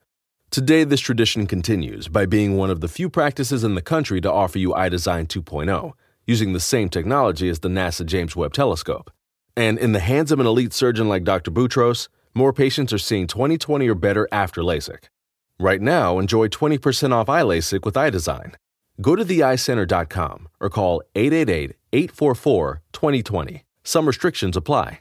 Today, 0.51 0.85
this 0.85 1.01
tradition 1.01 1.47
continues 1.47 2.09
by 2.09 2.27
being 2.27 2.59
one 2.59 2.69
of 2.69 2.83
the 2.83 2.89
few 2.89 3.09
practices 3.09 3.65
in 3.65 3.75
the 3.75 3.81
country 3.81 4.21
to 4.21 4.31
offer 4.31 4.59
you 4.59 4.73
iDesign 4.73 5.29
2.0, 5.29 5.93
using 6.27 6.53
the 6.53 6.61
same 6.61 6.91
technology 6.91 7.49
as 7.49 7.61
the 7.61 7.71
NASA 7.71 8.05
James 8.05 8.37
Webb 8.37 8.53
Telescope. 8.53 9.11
And 9.57 9.79
in 9.79 9.93
the 9.93 10.01
hands 10.01 10.31
of 10.31 10.41
an 10.41 10.47
elite 10.47 10.75
surgeon 10.75 11.09
like 11.09 11.25
Dr. 11.25 11.51
Boutros, 11.51 12.09
more 12.35 12.53
patients 12.53 12.93
are 12.93 12.99
seeing 12.99 13.27
20/20 13.27 13.89
or 13.89 13.95
better 13.95 14.29
after 14.31 14.61
LASIK. 14.61 15.09
Right 15.59 15.81
now, 15.81 16.19
enjoy 16.19 16.49
20% 16.49 17.15
off 17.15 17.29
iLASIK 17.29 17.87
with 17.87 17.95
iDesign. 17.95 18.57
Go 19.01 19.17
to 19.17 19.25
theeyecenter.com 19.25 20.49
or 20.61 20.69
call 20.69 21.03
888-844-2020. 21.15 23.63
Some 23.85 24.07
restrictions 24.07 24.55
apply. 24.55 25.01